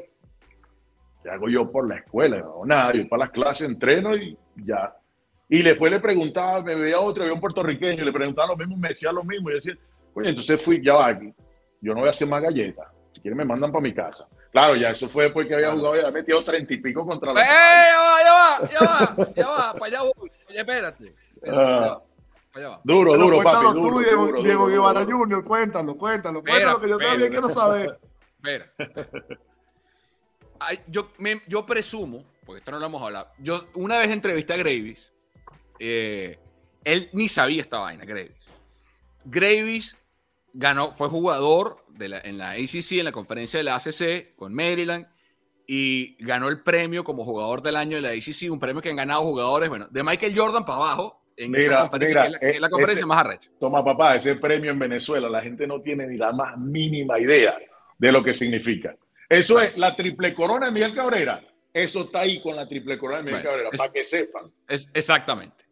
¿Qué 1.23 1.29
hago 1.29 1.49
yo 1.49 1.71
por 1.71 1.87
la 1.87 1.95
escuela? 1.95 2.37
No, 2.37 2.65
nada, 2.65 2.93
yo 2.93 3.07
para 3.09 3.21
las 3.21 3.31
clases 3.31 3.67
entreno 3.67 4.15
y 4.15 4.37
ya. 4.55 4.95
Y 5.49 5.61
después 5.61 5.91
le 5.91 5.99
preguntaba, 5.99 6.61
me 6.63 6.75
veía 6.75 6.99
otro, 6.99 7.23
había 7.23 7.33
un 7.33 7.39
puertorriqueño, 7.39 8.03
le 8.03 8.11
preguntaba 8.11 8.49
lo 8.49 8.57
mismo, 8.57 8.77
me 8.77 8.89
decía 8.89 9.11
lo 9.11 9.23
mismo, 9.23 9.49
y 9.49 9.55
decía, 9.55 9.77
oye, 10.13 10.29
entonces 10.29 10.61
fui, 10.61 10.83
ya 10.83 11.05
aquí, 11.05 11.31
yo 11.81 11.93
no 11.93 11.99
voy 11.99 12.07
a 12.07 12.11
hacer 12.11 12.27
más 12.27 12.41
galletas, 12.41 12.87
si 13.13 13.21
quieren 13.21 13.37
me 13.37 13.45
mandan 13.45 13.71
para 13.71 13.83
mi 13.83 13.93
casa. 13.93 14.27
Claro, 14.55 14.77
ya 14.77 14.91
eso 14.91 15.09
fue 15.09 15.25
después 15.25 15.49
que 15.49 15.53
había 15.53 15.71
jugado, 15.71 15.95
había 15.95 16.09
metido 16.11 16.41
treinta 16.41 16.73
y 16.73 16.77
pico 16.77 17.05
contra 17.05 17.33
la... 17.33 17.41
¡Eh, 17.41 17.45
ya 17.91 17.99
va, 17.99 18.23
ya 18.23 18.31
va, 18.31 18.69
ya 18.69 18.79
va, 18.79 19.33
ya 19.35 19.47
va, 19.49 19.73
para 19.73 19.85
allá 19.87 20.01
voy, 20.03 20.31
oye, 20.47 20.59
espérate. 20.59 21.13
espérate 21.41 21.97
uh, 22.65 22.79
Duro, 22.85 23.17
duro, 23.17 23.43
papi. 23.43 23.65
Duro, 23.65 23.89
tú, 23.89 23.99
Diego, 23.99 24.41
Diego 24.41 24.67
Guevara 24.67 25.03
Jr., 25.03 25.43
cuéntalo, 25.43 25.97
cuéntalo, 25.97 26.41
cuéntalo, 26.41 26.79
que 26.79 26.87
yo 26.87 26.97
también 26.97 27.31
quiero 27.31 27.49
saber. 27.49 27.99
Espera. 28.37 28.71
yo, 30.87 31.09
yo 31.47 31.65
presumo, 31.65 32.23
porque 32.45 32.59
esto 32.59 32.71
no 32.71 32.79
lo 32.79 32.85
hemos 32.85 33.03
hablado, 33.03 33.27
yo 33.39 33.59
una 33.73 33.99
vez 33.99 34.09
entrevisté 34.09 34.53
a 34.53 34.57
Gravis, 34.57 35.11
eh, 35.79 36.39
él 36.85 37.09
ni 37.11 37.27
sabía 37.27 37.61
esta 37.61 37.79
vaina, 37.79 38.05
Gravis. 38.05 38.37
Gravis 39.25 39.97
ganó, 40.55 40.91
fue 40.91 41.09
jugador 41.09 41.85
de 41.89 42.09
la, 42.09 42.19
en 42.19 42.37
la 42.37 42.51
ACC, 42.51 42.93
en 42.93 43.05
la 43.05 43.11
conferencia 43.11 43.59
de 43.59 43.63
la 43.63 43.75
ACC 43.75 44.35
con 44.35 44.53
Maryland, 44.53 45.07
y 45.67 46.15
ganó 46.23 46.47
el 46.47 46.61
premio 46.61 47.03
como 47.03 47.25
jugador 47.25 47.61
del 47.61 47.75
año 47.75 47.97
de 47.97 48.01
la 48.01 48.09
ACC, 48.09 48.51
un 48.51 48.59
premio 48.59 48.81
que 48.81 48.89
han 48.89 48.95
ganado 48.95 49.21
jugadores, 49.21 49.69
bueno, 49.69 49.87
de 49.89 50.03
Michael 50.03 50.37
Jordan 50.37 50.65
para 50.65 50.77
abajo, 50.77 51.21
en 51.37 51.51
mira, 51.51 51.63
esa 51.63 51.81
conferencia, 51.81 52.21
que, 52.39 52.49
es 52.49 52.59
la, 52.59 52.67
eh, 52.67 52.69
conferencia 52.69 53.05
más 53.05 53.17
arrecha. 53.19 53.49
Toma, 53.59 53.83
papá, 53.83 54.15
ese 54.15 54.35
premio 54.35 54.71
en 54.71 54.79
Venezuela, 54.79 55.27
la 55.27 55.41
gente 55.41 55.67
no 55.67 55.81
tiene 55.81 56.07
ni 56.07 56.17
la 56.17 56.31
más 56.31 56.57
mínima 56.57 57.19
idea 57.19 57.57
de 57.97 58.11
lo 58.11 58.23
que 58.23 58.33
significa. 58.33 58.95
Eso 59.27 59.59
es 59.59 59.75
la 59.77 59.95
triple 59.95 60.33
corona 60.33 60.67
de 60.67 60.71
Miguel 60.71 60.95
Cabrera. 60.95 61.43
Eso 61.73 62.03
está 62.03 62.21
ahí 62.21 62.41
con 62.41 62.55
la 62.55 62.67
triple 62.67 62.97
corona 62.97 63.17
de 63.17 63.23
Miguel 63.25 63.43
Cabrera, 63.43 63.69
para 63.71 63.91
que 63.91 64.05
sepan. 64.05 64.51
Es, 64.67 64.89
exactamente. 64.93 65.65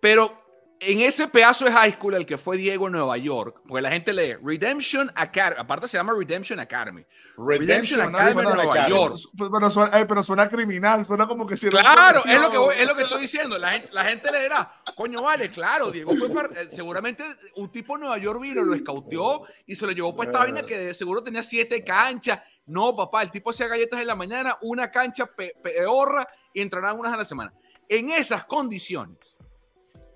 Pero 0.00 0.45
en 0.80 1.00
ese 1.00 1.28
pedazo 1.28 1.64
de 1.64 1.72
high 1.72 1.92
school 1.92 2.14
el 2.14 2.26
que 2.26 2.36
fue 2.36 2.56
Diego 2.56 2.86
en 2.86 2.92
Nueva 2.92 3.16
York, 3.16 3.62
porque 3.66 3.82
la 3.82 3.90
gente 3.90 4.12
lee 4.12 4.34
Redemption 4.42 5.10
Academy, 5.14 5.56
aparte 5.58 5.88
se 5.88 5.96
llama 5.96 6.12
Redemption 6.16 6.60
Academy. 6.60 7.04
Redemption, 7.38 8.00
Academy 8.00 8.42
en 8.42 8.54
Nueva 8.54 8.88
York. 8.88 9.16
Pero 9.36 9.70
suena, 9.70 10.06
pero 10.06 10.22
suena, 10.22 10.48
criminal, 10.48 11.04
suena 11.04 11.26
como 11.26 11.46
que 11.46 11.56
si 11.56 11.68
Claro, 11.68 12.24
es 12.24 12.40
lo 12.40 12.50
que, 12.50 12.82
es 12.82 12.86
lo 12.86 12.94
que 12.94 13.02
estoy 13.02 13.22
diciendo. 13.22 13.58
La 13.58 13.72
gente, 13.72 13.88
la 13.92 14.04
gente 14.04 14.30
leerá, 14.30 14.70
coño, 14.94 15.22
vale, 15.22 15.50
claro, 15.50 15.90
Diego 15.90 16.14
fue 16.16 16.28
eh, 16.28 16.68
seguramente 16.72 17.24
un 17.56 17.70
tipo 17.70 17.94
en 17.94 18.00
Nueva 18.00 18.18
York 18.18 18.40
vino, 18.40 18.62
lo 18.62 18.74
escauteó 18.74 19.42
y 19.66 19.74
se 19.74 19.86
lo 19.86 19.92
llevó 19.92 20.14
para 20.14 20.30
esta 20.30 20.38
vaina 20.40 20.62
que 20.62 20.94
seguro 20.94 21.22
tenía 21.22 21.42
siete 21.42 21.82
canchas. 21.84 22.40
No, 22.66 22.96
papá, 22.96 23.22
el 23.22 23.30
tipo 23.30 23.50
hacía 23.50 23.68
galletas 23.68 24.00
en 24.00 24.08
la 24.08 24.16
mañana, 24.16 24.56
una 24.62 24.90
cancha 24.90 25.30
peorra 25.62 26.26
y 26.52 26.60
entrarán 26.60 26.98
unas 26.98 27.12
a 27.12 27.16
la 27.16 27.24
semana. 27.24 27.52
En 27.88 28.10
esas 28.10 28.44
condiciones 28.46 29.35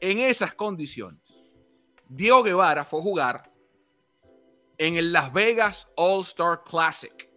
en 0.00 0.18
esas 0.18 0.54
condiciones, 0.54 1.20
Diego 2.08 2.42
Guevara 2.42 2.84
fue 2.84 3.00
a 3.00 3.02
jugar 3.02 3.52
en 4.78 4.96
el 4.96 5.12
Las 5.12 5.32
Vegas 5.32 5.90
All 5.96 6.22
Star 6.22 6.62
Classic. 6.64 7.30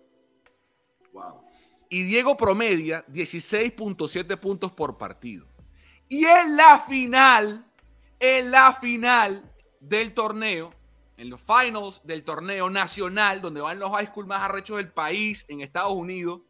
Wow. 1.11 1.43
Y 1.89 2.03
Diego 2.03 2.35
promedia 2.35 3.05
16.7 3.07 4.39
puntos 4.39 4.71
por 4.71 4.97
partido. 4.97 5.45
Y 6.07 6.25
en 6.25 6.55
la 6.55 6.79
final, 6.79 7.69
en 8.19 8.49
la 8.49 8.73
final 8.73 9.53
del 9.79 10.13
torneo, 10.13 10.73
en 11.17 11.29
los 11.29 11.41
finals 11.41 12.01
del 12.03 12.23
torneo 12.23 12.69
nacional, 12.69 13.41
donde 13.41 13.61
van 13.61 13.77
los 13.77 13.91
high 13.91 14.07
school 14.07 14.25
más 14.25 14.41
arrechos 14.41 14.77
del 14.77 14.91
país, 14.91 15.45
en 15.49 15.61
Estados 15.61 15.93
Unidos, 15.93 16.41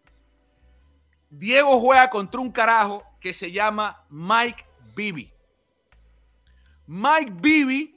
Diego 1.29 1.79
juega 1.79 2.09
contra 2.09 2.39
un 2.39 2.51
carajo 2.51 3.03
que 3.19 3.33
se 3.33 3.51
llama 3.51 4.05
Mike 4.09 4.65
Bibby. 4.95 5.32
Mike 6.87 7.31
Bibby, 7.41 7.95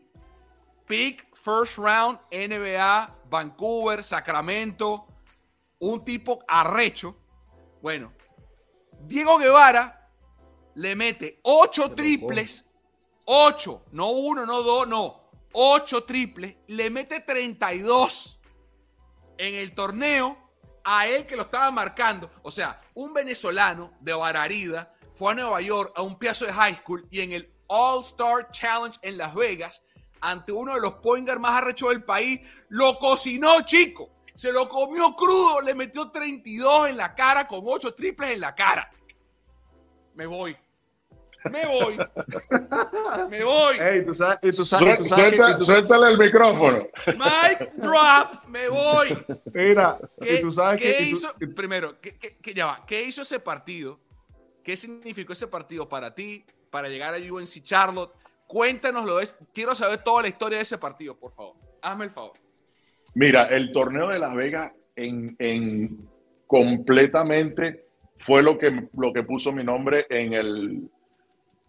pick 0.87 1.26
first 1.34 1.78
round 1.78 2.18
NBA 2.30 3.14
Vancouver, 3.28 4.03
Sacramento, 4.03 5.07
un 5.80 6.05
tipo 6.05 6.45
arrecho. 6.47 7.16
Bueno, 7.82 8.12
Diego 9.07 9.39
Guevara 9.39 10.11
le 10.74 10.95
mete 10.95 11.41
ocho 11.43 11.95
triples, 11.95 12.64
ocho, 13.26 13.84
no 13.93 14.11
uno, 14.11 14.47
no 14.47 14.62
dos, 14.62 14.87
no, 14.87 15.30
ocho 15.53 16.05
triples, 16.05 16.57
le 16.68 16.91
mete 16.91 17.20
32 17.20 18.41
en 19.39 19.55
el 19.55 19.74
torneo 19.74 20.39
a 20.84 21.07
él 21.09 21.26
que 21.26 21.37
lo 21.37 21.43
estaba 21.43 21.70
marcando. 21.70 22.30
O 22.43 22.51
sea, 22.51 22.80
un 22.95 23.12
venezolano 23.12 23.93
de 24.01 24.14
Bararida 24.14 24.95
fue 25.12 25.32
a 25.32 25.34
Nueva 25.34 25.61
York 25.61 25.93
a 25.97 26.03
un 26.03 26.18
piazo 26.18 26.47
de 26.47 26.53
high 26.53 26.76
school 26.76 27.07
y 27.11 27.20
en 27.22 27.32
el 27.32 27.56
All-Star 27.69 28.51
Challenge 28.51 28.99
en 29.03 29.19
Las 29.19 29.35
Vegas, 29.35 29.83
ante 30.21 30.53
uno 30.53 30.75
de 30.75 30.81
los 30.81 30.95
pointers 30.95 31.41
más 31.41 31.53
arrechos 31.53 31.91
del 31.91 32.05
país, 32.05 32.41
lo 32.69 32.99
cocinó, 32.99 33.61
chico. 33.64 34.11
Se 34.35 34.53
lo 34.53 34.69
comió 34.69 35.14
crudo, 35.17 35.61
le 35.62 35.75
metió 35.75 36.11
32 36.11 36.91
en 36.91 36.97
la 36.99 37.14
cara 37.14 37.47
con 37.47 37.62
8 37.64 37.95
triples 37.95 38.33
en 38.33 38.41
la 38.41 38.55
cara. 38.55 38.91
Me 40.14 40.27
voy. 40.27 40.57
Me 41.51 41.67
voy. 41.67 41.97
Me 43.31 43.45
voy. 43.45 43.79
Ey, 43.79 44.05
tú 44.05 44.14
sabes, 44.14 44.39
y 44.43 44.57
tú 44.57 44.64
sabes, 44.64 44.99
tú 44.99 45.09
sabes, 45.09 45.37
Suelta, 45.37 45.59
suéltale 45.61 46.12
el 46.12 46.19
micrófono. 46.19 46.89
Mike 47.07 47.73
drop. 47.77 48.45
Me 48.49 48.69
voy. 48.69 49.17
Mira, 49.55 49.99
¿Qué, 50.21 50.39
tú 50.39 50.51
sabes 50.51 50.81
¿qué 50.81 50.97
que, 50.97 51.03
hizo? 51.05 51.33
Primero, 51.55 52.01
¿qué, 52.01 52.17
qué, 52.19 52.55
ya 52.55 52.67
va? 52.67 52.85
¿Qué 52.87 53.03
hizo 53.03 53.23
ese 53.23 53.39
partido? 53.39 54.01
¿Qué 54.62 54.77
significó 54.77 55.33
ese 55.33 55.47
partido 55.47 55.89
para 55.89 56.14
ti, 56.14 56.45
para 56.71 56.89
llegar 56.89 57.14
a 57.14 57.19
UNC 57.19 57.62
Charlotte? 57.62 58.12
Cuéntanoslo. 58.47 59.19
Quiero 59.53 59.75
saber 59.75 60.03
toda 60.03 60.23
la 60.23 60.29
historia 60.29 60.59
de 60.59 60.62
ese 60.62 60.79
partido, 60.79 61.17
por 61.17 61.33
favor. 61.33 61.57
Hazme 61.83 62.07
el 62.07 62.11
favor. 62.11 62.35
Mira, 63.14 63.45
el 63.45 63.73
torneo 63.73 64.09
de 64.09 64.19
Las 64.19 64.35
Vegas 64.35 64.73
en, 64.95 66.09
completamente 66.47 67.87
fue 68.19 68.43
lo 68.43 68.59
que, 68.59 68.89
lo 68.97 69.12
que 69.12 69.23
puso 69.23 69.53
mi 69.53 69.64
nombre 69.64 70.07
en 70.11 70.33
el, 70.35 70.89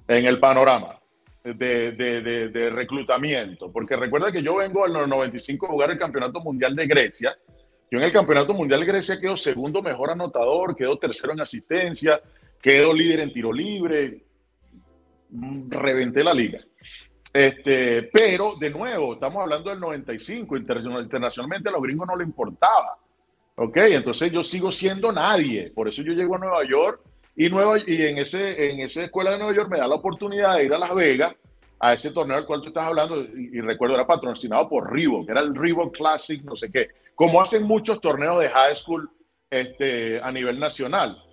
en 0.07 0.25
el 0.25 0.39
panorama 0.39 0.99
de, 1.43 2.69
reclutamiento. 2.73 3.71
Porque 3.71 3.95
recuerda 3.95 4.31
que 4.31 4.41
yo 4.41 4.55
vengo 4.55 4.85
al 4.85 4.93
95 4.93 5.65
a 5.65 5.69
jugar 5.69 5.91
el 5.91 5.99
Campeonato 5.99 6.39
Mundial 6.41 6.75
de 6.75 6.87
Grecia. 6.87 7.37
Yo 7.89 7.99
en 7.99 8.03
el 8.03 8.11
Campeonato 8.11 8.53
Mundial 8.53 8.81
de 8.81 8.85
Grecia 8.85 9.19
quedo 9.19 9.37
segundo 9.37 9.81
mejor 9.81 10.11
anotador, 10.11 10.75
quedo 10.75 10.97
tercero 10.97 11.31
en 11.33 11.41
asistencia, 11.41 12.21
quedo 12.61 12.93
líder 12.93 13.21
en 13.21 13.31
tiro 13.31 13.53
libre, 13.53 14.25
reventé 15.69 16.23
la 16.23 16.33
liga. 16.33 16.59
Este, 17.33 18.03
pero, 18.03 18.55
de 18.55 18.69
nuevo, 18.69 19.13
estamos 19.13 19.43
hablando 19.43 19.69
del 19.69 19.79
95, 19.79 20.57
internacionalmente 20.57 21.69
a 21.69 21.71
los 21.71 21.81
gringos 21.81 22.07
no 22.07 22.15
le 22.15 22.23
importaba. 22.23 22.97
¿Ok? 23.55 23.77
Entonces 23.77 24.31
yo 24.31 24.43
sigo 24.43 24.71
siendo 24.71 25.11
nadie. 25.11 25.71
Por 25.73 25.87
eso 25.87 26.01
yo 26.01 26.13
llego 26.13 26.35
a 26.35 26.39
Nueva 26.39 26.63
York 26.67 27.01
y, 27.35 27.49
Nueva, 27.49 27.77
y 27.85 28.01
en, 28.03 28.17
ese, 28.17 28.71
en 28.71 28.79
esa 28.79 29.03
escuela 29.03 29.31
de 29.31 29.37
Nueva 29.37 29.53
York 29.53 29.69
me 29.69 29.79
da 29.79 29.87
la 29.87 29.95
oportunidad 29.95 30.57
de 30.57 30.65
ir 30.65 30.73
a 30.73 30.79
Las 30.79 30.93
Vegas 30.93 31.35
a 31.79 31.93
ese 31.93 32.11
torneo 32.11 32.37
del 32.37 32.45
cual 32.45 32.61
tú 32.61 32.69
estás 32.69 32.85
hablando. 32.85 33.21
Y, 33.23 33.61
recuerdo, 33.61 33.95
era 33.95 34.07
patrocinado 34.07 34.67
por 34.69 34.91
Reebok, 34.91 35.29
era 35.29 35.41
el 35.41 35.55
Reebok 35.55 35.95
Classic, 35.95 36.43
no 36.43 36.55
sé 36.55 36.71
qué. 36.71 36.89
Como 37.15 37.41
hacen 37.41 37.63
muchos 37.63 37.99
torneos 38.01 38.39
de 38.39 38.49
high 38.49 38.75
school 38.75 39.09
este, 39.49 40.21
a 40.21 40.31
nivel 40.31 40.59
nacional. 40.59 41.23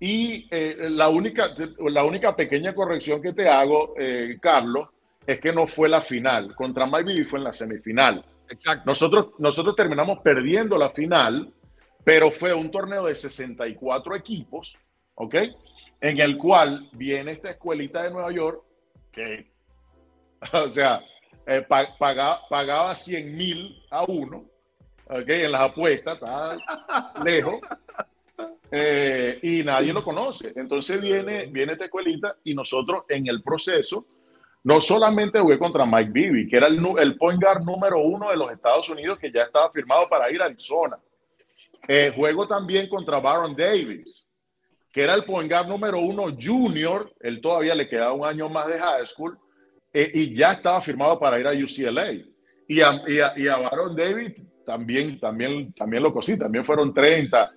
Y 0.00 0.48
eh, 0.50 0.88
la, 0.88 1.10
única, 1.10 1.54
la 1.78 2.04
única 2.04 2.34
pequeña 2.34 2.74
corrección 2.74 3.20
que 3.20 3.34
te 3.34 3.48
hago, 3.48 3.94
eh, 3.98 4.38
Carlos, 4.40 4.88
es 5.26 5.38
que 5.40 5.52
no 5.52 5.66
fue 5.66 5.90
la 5.90 6.00
final. 6.00 6.54
Contra 6.54 6.86
Mike 6.86 7.26
fue 7.26 7.38
en 7.38 7.44
la 7.44 7.52
semifinal. 7.52 8.24
Exacto. 8.48 8.84
Nosotros, 8.86 9.26
nosotros 9.38 9.76
terminamos 9.76 10.20
perdiendo 10.20 10.78
la 10.78 10.88
final, 10.88 11.52
pero 12.02 12.30
fue 12.30 12.54
un 12.54 12.70
torneo 12.70 13.04
de 13.04 13.14
64 13.14 14.16
equipos, 14.16 14.76
¿ok? 15.14 15.34
En 16.00 16.18
el 16.18 16.38
cual 16.38 16.88
viene 16.92 17.32
esta 17.32 17.50
escuelita 17.50 18.02
de 18.02 18.10
Nueva 18.10 18.32
York 18.32 18.62
que, 19.12 19.50
o 20.52 20.68
sea, 20.68 21.00
eh, 21.46 21.64
pagaba, 21.68 22.40
pagaba 22.48 22.94
100 22.94 23.36
mil 23.36 23.82
a 23.90 24.04
uno, 24.04 24.46
¿ok? 25.04 25.28
En 25.28 25.52
las 25.52 25.60
apuestas, 25.60 26.14
está 26.14 26.56
lejos. 27.22 27.60
Eh, 28.70 29.38
y 29.42 29.64
nadie 29.64 29.92
lo 29.92 30.04
conoce. 30.04 30.52
Entonces 30.54 31.00
viene, 31.00 31.46
viene 31.46 31.72
esta 31.72 31.86
escuelita 31.86 32.36
y 32.44 32.54
nosotros 32.54 33.04
en 33.08 33.26
el 33.26 33.42
proceso 33.42 34.06
no 34.62 34.80
solamente 34.80 35.40
jugué 35.40 35.58
contra 35.58 35.86
Mike 35.86 36.10
Bibby, 36.12 36.48
que 36.48 36.56
era 36.56 36.66
el, 36.66 36.80
el 36.98 37.16
point 37.16 37.42
guard 37.42 37.64
número 37.64 37.98
uno 38.00 38.30
de 38.30 38.36
los 38.36 38.52
Estados 38.52 38.88
Unidos 38.90 39.18
que 39.18 39.32
ya 39.32 39.42
estaba 39.42 39.70
firmado 39.70 40.08
para 40.08 40.30
ir 40.30 40.40
a 40.40 40.44
Arizona. 40.44 40.98
Eh, 41.88 42.12
juego 42.14 42.46
también 42.46 42.88
contra 42.88 43.20
Baron 43.20 43.56
Davis, 43.56 44.26
que 44.92 45.02
era 45.02 45.14
el 45.14 45.24
point 45.24 45.50
guard 45.50 45.66
número 45.66 45.98
uno 45.98 46.26
junior. 46.40 47.12
Él 47.20 47.40
todavía 47.40 47.74
le 47.74 47.88
quedaba 47.88 48.12
un 48.12 48.26
año 48.26 48.48
más 48.48 48.68
de 48.68 48.78
high 48.78 49.06
school 49.06 49.38
eh, 49.92 50.10
y 50.14 50.34
ya 50.34 50.52
estaba 50.52 50.80
firmado 50.82 51.18
para 51.18 51.40
ir 51.40 51.46
a 51.46 51.52
UCLA. 51.52 52.12
Y 52.68 52.82
a, 52.82 53.02
y 53.36 53.48
a, 53.48 53.56
Baron 53.56 53.96
Davis 53.96 54.32
también, 54.64 55.18
también, 55.18 55.72
también 55.72 56.02
lo 56.04 56.12
cosí, 56.12 56.38
también 56.38 56.64
fueron 56.64 56.94
30 56.94 57.52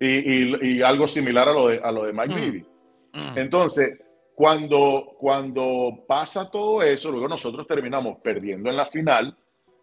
y, 0.00 0.66
y, 0.66 0.82
algo 0.82 1.08
similar 1.08 1.48
a 1.48 1.52
lo 1.52 1.68
de, 1.68 1.80
a 1.82 1.90
lo 1.90 2.04
de 2.04 2.12
Mike 2.12 2.34
mm. 2.34 2.40
Bibby. 2.40 2.66
Mm. 3.14 3.38
Entonces, 3.38 3.98
cuando, 4.34 5.14
cuando 5.18 6.04
pasa 6.06 6.50
todo 6.50 6.82
eso, 6.82 7.10
luego 7.10 7.26
nosotros 7.26 7.66
terminamos 7.66 8.18
perdiendo 8.22 8.68
en 8.68 8.76
la 8.76 8.86
final. 8.86 9.34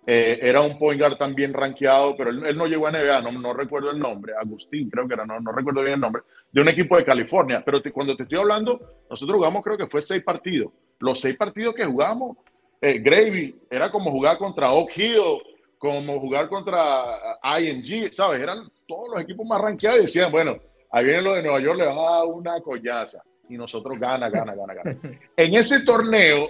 Eh, 0.05 0.37
era 0.41 0.61
un 0.61 0.77
point 0.77 0.99
guard 0.99 1.17
también 1.17 1.53
rankeado, 1.53 2.15
pero 2.15 2.29
él, 2.29 2.57
no 2.57 2.67
llegó 2.67 2.87
a 2.87 2.91
NBA, 2.91 3.21
no, 3.21 3.31
no, 3.31 3.53
recuerdo 3.53 3.89
el 3.89 3.97
nombre, 3.97 4.33
Agustín 4.37 4.89
creo 4.89 5.07
que 5.07 5.13
era, 5.13 5.25
no, 5.25 5.39
no 5.39 5.53
recuerdo 5.53 5.81
bien 5.81 5.93
el 5.93 6.01
nombre, 6.01 6.23
de 6.51 6.59
un 6.59 6.67
equipo 6.67 6.97
de 6.97 7.05
California. 7.05 7.63
Pero 7.65 7.81
cuando 7.93 8.15
te 8.15 8.23
estoy 8.23 8.37
hablando, 8.37 8.79
nosotros 9.09 9.37
jugamos 9.37 9.63
creo 9.63 9.77
que 9.77 9.87
fue 9.87 10.01
seis 10.01 10.21
partidos. 10.21 10.71
Los 10.99 11.21
seis 11.21 11.35
partidos 11.37 11.73
que 11.73 11.85
jugamos, 11.85 12.37
eh, 12.81 12.99
Gravy, 12.99 13.55
era 13.71 13.89
como 13.89 14.11
jugar 14.11 14.37
contra 14.37 14.73
Oak 14.73 14.91
Hill, 14.97 15.41
como 15.83 16.17
jugar 16.17 16.47
contra 16.47 17.19
ING, 17.59 18.09
¿sabes? 18.13 18.41
Eran 18.41 18.71
todos 18.87 19.09
los 19.11 19.21
equipos 19.21 19.45
más 19.45 19.59
rankeados 19.59 19.99
y 19.99 20.03
decían, 20.03 20.31
bueno, 20.31 20.55
ahí 20.89 21.03
viene 21.03 21.21
lo 21.21 21.33
de 21.33 21.41
Nueva 21.43 21.59
York, 21.59 21.77
le 21.77 21.85
va 21.87 21.91
a 21.91 22.19
dar 22.19 22.27
una 22.27 22.61
collaza 22.61 23.21
y 23.49 23.57
nosotros 23.57 23.99
gana, 23.99 24.29
gana, 24.29 24.55
gana, 24.55 24.73
gana. 24.73 24.97
En 25.35 25.53
ese 25.55 25.81
torneo, 25.81 26.47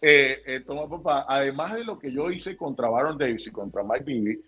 eh, 0.00 0.40
eh, 0.46 0.60
toma 0.64 0.88
papá, 0.88 1.26
además 1.28 1.74
de 1.74 1.82
lo 1.82 1.98
que 1.98 2.12
yo 2.12 2.30
hice 2.30 2.56
contra 2.56 2.88
Baron 2.88 3.18
Davis 3.18 3.48
y 3.48 3.50
contra 3.50 3.82
Mike 3.82 4.04
Bibby, 4.04 4.40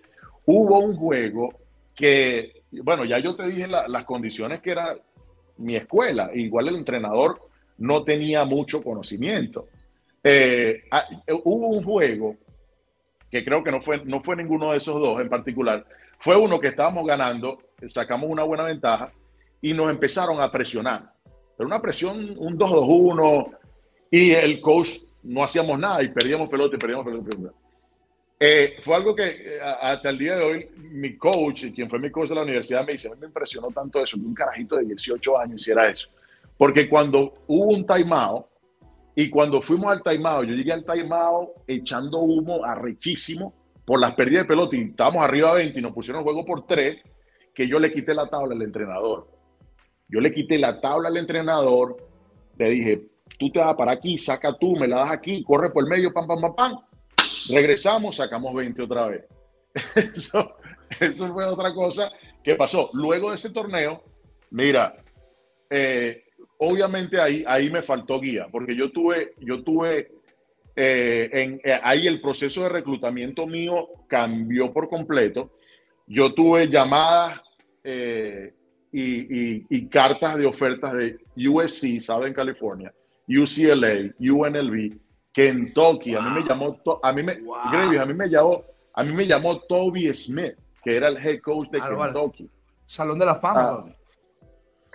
hubo 0.46 0.78
un 0.78 0.94
juego 0.94 1.58
que, 1.96 2.62
bueno, 2.84 3.04
ya 3.04 3.18
yo 3.18 3.34
te 3.34 3.42
dije 3.42 3.66
las 3.66 4.04
condiciones 4.04 4.60
que 4.60 4.70
era 4.70 4.96
mi 5.56 5.74
escuela, 5.74 6.30
igual 6.32 6.68
el 6.68 6.76
entrenador 6.76 7.42
no 7.78 8.04
tenía 8.04 8.44
mucho 8.44 8.84
conocimiento. 8.84 9.66
Eh, 10.22 10.84
ah, 10.92 11.08
hubo 11.42 11.70
un 11.70 11.82
juego 11.82 12.36
que 13.30 13.44
creo 13.44 13.62
que 13.62 13.70
no 13.70 13.80
fue, 13.80 14.04
no 14.04 14.20
fue 14.22 14.36
ninguno 14.36 14.72
de 14.72 14.78
esos 14.78 14.98
dos 15.00 15.20
en 15.20 15.28
particular, 15.28 15.84
fue 16.18 16.36
uno 16.36 16.58
que 16.58 16.68
estábamos 16.68 17.06
ganando, 17.06 17.62
sacamos 17.86 18.28
una 18.30 18.42
buena 18.42 18.64
ventaja 18.64 19.12
y 19.60 19.72
nos 19.72 19.90
empezaron 19.90 20.40
a 20.40 20.50
presionar 20.50 21.18
pero 21.58 21.66
una 21.66 21.82
presión, 21.82 22.34
un 22.38 22.56
2-2-1, 22.56 23.56
y 24.12 24.30
el 24.30 24.60
coach 24.60 24.90
no 25.24 25.42
hacíamos 25.42 25.76
nada 25.76 26.00
y 26.04 26.08
perdíamos 26.08 26.48
pelota 26.48 26.76
y 26.76 26.78
perdíamos 26.78 27.04
pelota. 27.04 27.52
Eh, 28.38 28.76
fue 28.84 28.94
algo 28.94 29.16
que 29.16 29.26
eh, 29.26 29.58
hasta 29.60 30.10
el 30.10 30.18
día 30.18 30.36
de 30.36 30.44
hoy 30.44 30.68
mi 30.76 31.16
coach, 31.16 31.64
quien 31.74 31.90
fue 31.90 31.98
mi 31.98 32.12
coach 32.12 32.28
de 32.28 32.36
la 32.36 32.42
universidad, 32.42 32.86
me 32.86 32.92
dice, 32.92 33.10
me 33.16 33.26
impresionó 33.26 33.72
tanto 33.72 34.00
eso, 34.00 34.16
que 34.16 34.22
un 34.22 34.34
carajito 34.34 34.76
de 34.76 34.84
18 34.84 35.38
años 35.40 35.60
hiciera 35.60 35.90
eso. 35.90 36.08
Porque 36.56 36.88
cuando 36.88 37.34
hubo 37.48 37.74
un 37.74 37.84
timeout 37.84 38.46
y 39.20 39.30
cuando 39.30 39.60
fuimos 39.60 39.90
al 39.90 40.00
timeout, 40.04 40.46
yo 40.46 40.54
llegué 40.54 40.72
al 40.72 40.84
timeout 40.84 41.48
echando 41.66 42.20
humo 42.20 42.64
arrechísimo 42.64 43.52
por 43.84 43.98
las 43.98 44.14
pérdidas 44.14 44.44
de 44.44 44.48
pelota 44.48 44.76
y 44.76 44.82
estábamos 44.82 45.24
arriba 45.24 45.54
20 45.54 45.76
y 45.76 45.82
nos 45.82 45.92
pusieron 45.92 46.22
juego 46.22 46.44
por 46.44 46.66
3, 46.66 46.98
que 47.52 47.66
yo 47.66 47.80
le 47.80 47.92
quité 47.92 48.14
la 48.14 48.30
tabla 48.30 48.54
al 48.54 48.62
entrenador. 48.62 49.26
Yo 50.06 50.20
le 50.20 50.32
quité 50.32 50.56
la 50.56 50.80
tabla 50.80 51.08
al 51.08 51.16
entrenador, 51.16 51.96
le 52.58 52.70
dije, 52.70 53.08
tú 53.40 53.50
te 53.50 53.58
vas 53.58 53.74
para 53.74 53.90
aquí, 53.90 54.18
saca 54.18 54.56
tú, 54.56 54.76
me 54.76 54.86
la 54.86 55.00
das 55.00 55.10
aquí, 55.10 55.42
corre 55.42 55.70
por 55.70 55.82
el 55.82 55.90
medio, 55.90 56.12
pam, 56.12 56.28
pam, 56.28 56.40
pam, 56.40 56.54
pam. 56.54 56.78
Regresamos, 57.50 58.14
sacamos 58.14 58.54
20 58.54 58.82
otra 58.82 59.08
vez. 59.08 59.24
Eso, 59.96 60.48
eso 61.00 61.32
fue 61.32 61.44
otra 61.44 61.74
cosa 61.74 62.08
que 62.44 62.54
pasó. 62.54 62.90
Luego 62.92 63.30
de 63.30 63.36
ese 63.36 63.50
torneo, 63.50 64.00
mira, 64.50 64.94
eh, 65.70 66.22
obviamente 66.58 67.20
ahí, 67.20 67.44
ahí 67.46 67.70
me 67.70 67.82
faltó 67.82 68.20
guía, 68.20 68.48
porque 68.50 68.76
yo 68.76 68.90
tuve, 68.90 69.34
yo 69.38 69.62
tuve 69.62 70.12
eh, 70.76 71.30
en, 71.32 71.60
eh, 71.64 71.80
ahí 71.82 72.06
el 72.06 72.20
proceso 72.20 72.62
de 72.62 72.68
reclutamiento 72.68 73.46
mío 73.46 73.88
cambió 74.06 74.72
por 74.72 74.88
completo. 74.88 75.52
Yo 76.06 76.32
tuve 76.34 76.68
llamadas 76.68 77.40
y, 78.92 79.88
cartas 79.88 80.36
de 80.36 80.46
ofertas 80.46 80.94
de 80.94 81.18
USC, 81.36 82.00
Southern 82.00 82.32
California, 82.32 82.92
UCLA, 83.28 84.14
UNLV, 84.18 84.98
Kentucky. 85.32 86.14
A 86.14 86.20
mí 86.20 86.40
me 86.40 86.48
llamó, 86.48 86.80
a 87.02 87.12
mí 87.12 87.22
me, 87.22 87.32
a 87.62 88.06
mí 88.06 88.14
me 88.14 88.28
llamó, 88.28 88.64
A 88.94 89.04
mí 89.04 89.12
me 89.12 89.26
llamó 89.26 89.60
Toby 89.60 90.12
Smith, 90.14 90.54
que 90.82 90.96
era 90.96 91.08
el 91.08 91.16
head 91.16 91.40
coach 91.40 91.68
de 91.70 91.80
Kentucky. 91.80 92.50
Salón 92.86 93.18
de 93.18 93.26
la 93.26 93.36
fama. 93.36 93.84
Ah. 93.84 93.84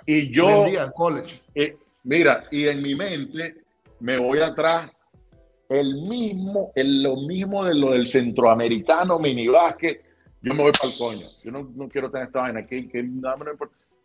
Y 0.05 0.31
yo, 0.31 0.65
college. 0.95 1.41
Eh, 1.55 1.77
mira, 2.03 2.43
y 2.51 2.67
en 2.67 2.81
mi 2.81 2.95
mente 2.95 3.55
me 3.99 4.17
voy 4.17 4.39
atrás 4.39 4.91
el 5.69 5.95
mismo, 5.95 6.71
el, 6.75 7.03
lo 7.03 7.15
mismo 7.15 7.65
de 7.65 7.75
lo 7.75 7.91
del 7.91 8.07
centroamericano 8.07 9.19
minibásquet. 9.19 10.03
Yo 10.41 10.53
me 10.53 10.63
voy 10.63 10.71
para 10.71 10.91
el 10.91 10.97
coño. 10.97 11.27
Yo 11.43 11.51
no, 11.51 11.71
no 11.75 11.87
quiero 11.87 12.11
tener 12.11 12.27
esta 12.27 12.41
vaina. 12.41 12.65
Que, 12.65 12.89
que 12.89 13.01
no, 13.01 13.33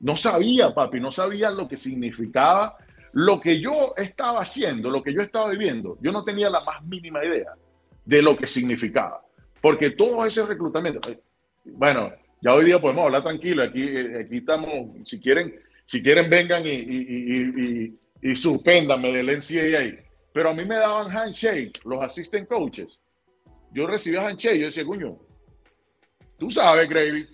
no 0.01 0.16
sabía, 0.16 0.72
papi, 0.72 1.01
no 1.01 1.11
sabía 1.11 1.51
lo 1.51 1.66
que 1.66 1.76
significaba 1.76 2.76
lo 3.12 3.40
que 3.40 3.61
yo 3.61 3.94
estaba 3.96 4.40
haciendo, 4.40 4.90
lo 4.90 5.03
que 5.03 5.12
yo 5.12 5.20
estaba 5.22 5.51
viviendo. 5.51 5.99
Yo 6.01 6.12
no 6.12 6.24
tenía 6.24 6.51
la 6.51 6.61
más 6.61 6.84
mínima 6.84 7.24
idea 7.24 7.55
de 8.05 8.22
lo 8.22 8.36
que 8.36 8.46
significaba. 8.46 9.22
Porque 9.61 9.90
todo 9.90 10.24
ese 10.24 10.44
reclutamiento, 10.44 11.11
eh, 11.11 11.18
bueno, 11.64 12.12
ya 12.40 12.55
hoy 12.55 12.66
día 12.66 12.80
podemos 12.80 13.07
hablar 13.07 13.22
tranquilo. 13.22 13.62
Aquí, 13.62 13.82
eh, 13.82 14.24
aquí 14.24 14.36
estamos, 14.36 14.70
si 15.05 15.20
quieren, 15.20 15.55
si 15.89 16.03
quieren 16.03 16.28
vengan 16.28 16.66
y, 16.66 16.70
y, 16.70 17.99
y, 18.22 18.30
y 18.30 18.36
suspéndanme 18.36 19.11
del 19.11 19.39
NCAA. 19.39 20.05
Pero 20.34 20.51
a 20.51 20.55
mí 20.55 20.66
me 20.66 20.76
daban 20.76 21.11
handshake 21.11 21.80
los 21.82 22.03
assistant 22.03 22.47
coaches. 22.47 23.01
Yo 23.72 23.86
recibía 23.86 24.26
handshake, 24.26 24.59
yo 24.59 24.66
decía, 24.66 24.84
coño, 24.84 25.18
tú 26.36 26.51
sabes, 26.51 26.91
Gravy. 26.91 27.26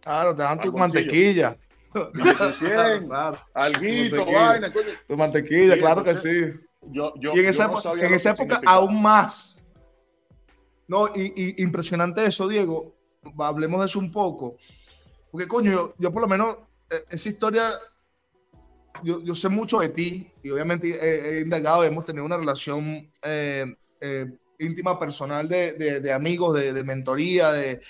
Claro, 0.00 0.34
te 0.34 0.42
dan 0.42 0.60
tu 0.60 0.72
mantequilla. 0.72 1.56
Alguito, 3.54 4.26
vaina, 4.26 4.72
Tu 5.06 5.16
mantequilla, 5.16 5.78
claro 5.78 6.02
que 6.02 6.16
sí. 6.16 6.52
Yo, 6.82 7.14
yo, 7.20 7.36
y 7.36 7.38
en 7.38 7.46
esa, 7.46 7.70
en 8.00 8.14
esa 8.14 8.32
época 8.32 8.60
aún 8.66 9.00
más. 9.00 9.64
No, 10.88 11.06
y, 11.14 11.62
impresionante 11.62 12.26
eso, 12.26 12.48
Diego. 12.48 12.96
Hablemos 13.38 13.78
de 13.78 13.86
eso 13.86 14.00
un 14.00 14.10
poco. 14.10 14.56
Porque, 15.30 15.46
coño, 15.46 15.94
yo, 15.98 16.12
por 16.12 16.22
lo 16.22 16.26
menos, 16.28 16.56
esa 17.10 17.28
historia, 17.28 17.70
yo, 19.02 19.20
yo, 19.20 19.34
sé 19.34 19.48
mucho 19.48 19.78
de 19.80 19.88
ti 19.88 20.30
y 20.42 20.50
obviamente 20.50 21.38
he, 21.38 21.40
indagado, 21.40 21.84
hemos 21.84 22.06
tenido 22.06 22.24
una 22.24 22.36
relación 22.36 23.10
eh, 23.22 23.74
eh, 24.00 24.26
íntima, 24.58 24.98
personal 24.98 25.48
de, 25.48 26.00
de, 26.00 26.12
amigos, 26.12 26.54
de, 26.54 26.72
de 26.72 26.84
mentoría, 26.84 27.52
de, 27.52 27.80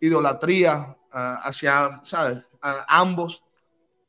idolatría 0.00 0.96
ah, 1.12 1.40
hacia, 1.44 2.00
¿sabes? 2.04 2.38
ambos. 2.88 3.44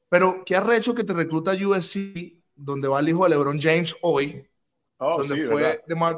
Pero, 0.09 0.43
¿qué 0.45 0.55
ha 0.55 0.75
hecho 0.75 0.95
que 0.95 1.03
te 1.03 1.13
recluta 1.13 1.53
USC, 1.53 2.41
donde 2.55 2.87
va 2.87 2.99
el 2.99 3.09
hijo 3.09 3.23
de 3.23 3.31
LeBron 3.31 3.59
James 3.59 3.95
hoy? 4.01 4.47
Oh, 4.97 5.17
donde, 5.17 5.47
fue 5.47 5.83
de 5.85 5.95
Mar 5.95 6.17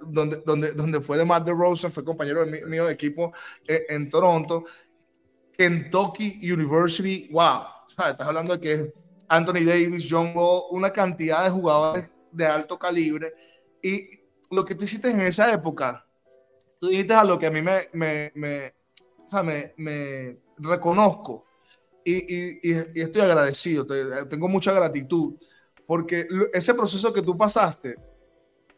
donde, 0.00 0.42
donde, 0.46 0.72
donde 0.72 1.00
fue 1.00 1.18
de 1.18 1.24
Matt 1.24 1.44
DeRozan, 1.44 1.92
fue 1.92 2.04
compañero 2.04 2.44
de 2.44 2.64
mío 2.66 2.86
de 2.86 2.92
equipo 2.92 3.32
en, 3.66 3.82
en 3.88 4.10
Toronto. 4.10 4.64
Kentucky 5.58 6.38
University, 6.40 7.28
wow. 7.32 7.64
Estás 7.88 8.20
hablando 8.20 8.56
de 8.56 8.60
que 8.60 8.94
Anthony 9.28 9.64
Davis, 9.66 10.06
John 10.08 10.32
Wall, 10.34 10.62
una 10.70 10.90
cantidad 10.92 11.42
de 11.44 11.50
jugadores 11.50 12.08
de 12.30 12.46
alto 12.46 12.78
calibre. 12.78 13.34
Y 13.82 14.20
lo 14.50 14.64
que 14.64 14.76
tú 14.76 14.84
hiciste 14.84 15.10
en 15.10 15.20
esa 15.20 15.52
época, 15.52 16.06
tú 16.80 16.88
dijiste 16.88 17.12
a 17.12 17.24
lo 17.24 17.38
que 17.38 17.46
a 17.46 17.50
mí 17.50 17.60
me, 17.60 17.88
me, 17.92 18.30
me, 18.36 18.72
o 19.24 19.28
sea, 19.28 19.42
me, 19.42 19.74
me 19.76 20.38
reconozco 20.58 21.44
y, 22.04 23.00
estoy 23.00 23.22
agradecido, 23.22 23.86
tengo 24.28 24.48
mucha 24.48 24.72
gratitud, 24.72 25.34
porque 25.86 26.26
ese 26.52 26.74
proceso 26.74 27.12
que 27.12 27.22
tú 27.22 27.36
pasaste, 27.36 27.96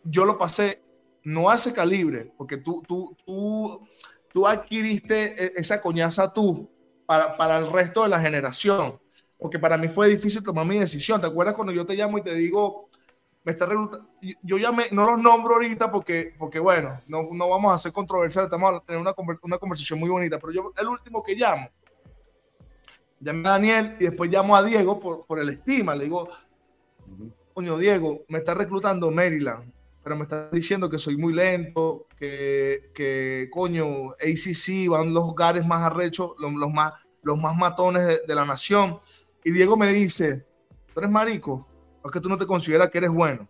yo 0.03 0.25
lo 0.25 0.39
pasé 0.39 0.83
no 1.23 1.53
ese 1.53 1.73
calibre, 1.73 2.33
porque 2.37 2.57
tú, 2.57 2.83
tú, 2.87 3.17
tú, 3.25 3.87
tú 4.33 4.47
adquiriste 4.47 5.45
e, 5.45 5.53
esa 5.57 5.81
coñaza 5.81 6.33
tú 6.33 6.71
para, 7.07 7.37
para 7.37 7.59
el 7.59 7.71
resto 7.71 8.03
de 8.03 8.09
la 8.09 8.21
generación, 8.21 9.01
porque 9.39 9.59
para 9.59 9.77
mí 9.77 9.89
fue 9.89 10.09
difícil 10.09 10.43
tomar 10.43 10.67
mi 10.67 10.79
decisión. 10.79 11.21
¿Te 11.21 11.27
acuerdas 11.27 11.55
cuando 11.55 11.73
yo 11.73 11.87
te 11.87 11.95
llamo 11.95 12.19
y 12.19 12.23
te 12.23 12.35
digo, 12.35 12.89
me 13.43 13.53
está 13.53 13.69
yo 14.43 14.59
ya 14.59 14.71
no 14.93 15.07
los 15.07 15.19
nombro 15.19 15.55
ahorita 15.55 15.91
porque, 15.91 16.35
porque 16.39 16.59
bueno, 16.59 17.01
no, 17.07 17.29
no 17.33 17.49
vamos 17.49 17.73
a 17.73 17.77
hacer 17.77 17.93
controversial, 17.93 18.45
estamos 18.45 18.75
a 18.75 18.81
tener 18.81 19.01
una, 19.01 19.13
una 19.43 19.59
conversación 19.59 19.99
muy 19.99 20.11
bonita, 20.11 20.39
pero 20.39 20.53
yo 20.53 20.73
el 20.77 20.89
último 20.89 21.23
que 21.23 21.35
llamo, 21.35 21.69
llamé 23.19 23.49
a 23.49 23.53
Daniel 23.53 23.97
y 23.99 24.05
después 24.05 24.31
llamo 24.31 24.57
a 24.57 24.63
Diego 24.63 25.01
por, 25.01 25.27
por 25.27 25.39
el 25.39 25.49
estima. 25.49 25.95
Le 25.95 26.05
digo, 26.05 26.29
coño, 27.55 27.79
Diego, 27.79 28.25
me 28.29 28.39
está 28.39 28.55
reclutando 28.55 29.11
Maryland, 29.11 29.73
pero 30.03 30.17
me 30.17 30.23
está 30.23 30.49
diciendo 30.51 30.89
que 30.89 30.99
soy 30.99 31.17
muy 31.17 31.33
lento, 31.33 32.07
que, 32.17 32.91
que 32.95 33.49
coño, 33.53 34.11
ACC 34.13 34.89
van 34.89 35.13
los 35.13 35.25
hogares 35.25 35.67
más 35.67 35.83
arrechos, 35.83 36.33
los, 36.39 36.53
los 36.55 36.73
más, 36.73 36.95
los 37.23 37.39
más 37.39 37.57
matones 37.57 38.23
de, 38.27 38.35
la 38.35 38.45
nación. 38.45 38.99
Y 39.45 39.51
Diego 39.51 39.77
me 39.77 39.93
dice, 39.93 40.47
tú 40.93 41.01
eres 41.01 41.11
marico, 41.11 41.67
es 42.05 42.11
que 42.11 42.21
tú 42.21 42.29
no 42.29 42.39
te 42.39 42.47
consideras 42.47 42.91
que 42.91 42.99
eres 42.99 43.11
bueno. 43.11 43.47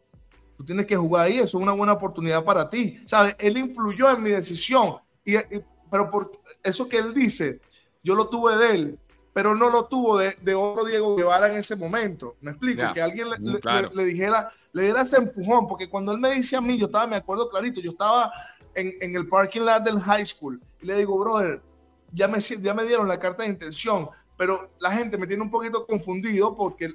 Tú 0.57 0.65
tienes 0.65 0.87
que 0.87 0.97
jugar 0.97 1.27
ahí, 1.27 1.39
eso 1.39 1.59
es 1.59 1.63
una 1.63 1.73
buena 1.73 1.95
oportunidad 1.95 2.45
para 2.45 2.69
ti. 2.69 3.01
¿Sabes? 3.07 3.37
Él 3.39 3.57
influyó 3.57 4.11
en 4.11 4.23
mi 4.23 4.31
decisión. 4.31 4.97
Y, 5.25 5.37
pero 5.91 6.11
por 6.11 6.33
eso 6.63 6.89
que 6.89 6.99
él 6.99 7.15
dice, 7.15 7.61
yo 8.03 8.15
lo 8.15 8.29
tuve 8.29 8.57
de 8.57 8.75
él 8.75 8.99
pero 9.33 9.55
no 9.55 9.71
lo 9.71 9.87
tuvo 9.87 10.19
de, 10.19 10.37
de 10.43 10.55
otro 10.55 10.85
Diego 10.85 11.17
Guevara 11.17 11.47
en 11.47 11.57
ese 11.57 11.77
momento. 11.77 12.37
Me 12.41 12.51
explico, 12.51 12.83
que 12.93 13.01
alguien 13.01 13.31
le, 13.31 13.39
mm, 13.39 13.95
le, 13.95 14.05
dijera, 14.05 14.51
le 14.73 14.83
diera 14.83 15.03
ese 15.03 15.19
empujón, 15.19 15.69
porque 15.69 15.89
cuando 15.89 16.13
él 16.13 16.19
me 16.19 16.31
dice 16.33 16.57
a 16.57 16.61
mí, 16.61 16.79
yo 16.79 16.87
estaba, 16.87 17.07
me 17.07 17.17
acuerdo 17.17 17.49
clarito, 17.49 17.81
yo 17.81 17.93
estaba 17.93 18.33
en, 18.75 18.93
en 19.01 19.15
el 19.17 19.29
parking 19.29 19.61
lot 19.61 19.83
del 19.83 20.01
high 20.01 20.27
school 20.27 20.61
y 20.81 20.87
le 20.87 20.97
digo, 20.97 21.19
brother, 21.19 21.63
ya 22.13 22.27
me, 22.27 22.41
ya 22.41 22.75
me 22.75 22.85
dieron 22.85 23.07
la 23.07 23.19
carta 23.19 23.45
de 23.45 23.51
intención, 23.51 24.09
pero 24.37 24.71
la 24.81 24.91
gente 24.91 25.17
me 25.17 25.27
tiene 25.27 25.43
un 25.43 25.51
poquito 25.51 25.87
confundido 25.87 26.57
porque, 26.57 26.89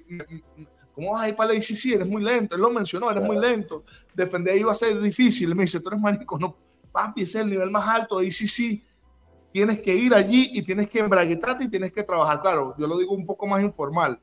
¿cómo 0.93 1.13
vas 1.13 1.23
a 1.23 1.29
ir 1.29 1.35
para 1.35 1.49
la 1.49 1.55
ICC? 1.55 1.93
Eres 1.93 2.07
muy 2.07 2.21
lento, 2.21 2.55
él 2.55 2.61
lo 2.61 2.69
mencionó, 2.69 3.09
eres 3.09 3.23
muy 3.23 3.37
lento, 3.37 3.85
defender 4.13 4.65
va 4.65 4.71
a 4.71 4.75
ser 4.75 4.99
difícil. 4.99 5.55
me 5.55 5.63
dice, 5.63 5.79
tú 5.79 5.89
eres 5.89 6.01
marico, 6.01 6.37
no, 6.37 6.57
papi, 6.91 7.21
ese 7.21 7.39
es 7.39 7.45
el 7.45 7.51
nivel 7.51 7.69
más 7.69 7.87
alto 7.87 8.19
de 8.19 8.25
ICC 8.27 8.83
tienes 9.55 9.79
que 9.79 9.95
ir 9.95 10.13
allí 10.13 10.49
y 10.51 10.63
tienes 10.63 10.89
que 10.89 10.99
embraguetarte 10.99 11.63
y 11.63 11.69
tienes 11.69 11.93
que 11.93 12.03
trabajar. 12.03 12.41
Claro, 12.41 12.75
yo 12.77 12.87
lo 12.87 12.97
digo 12.97 13.13
un 13.13 13.25
poco 13.25 13.47
más 13.47 13.63
informal. 13.63 14.19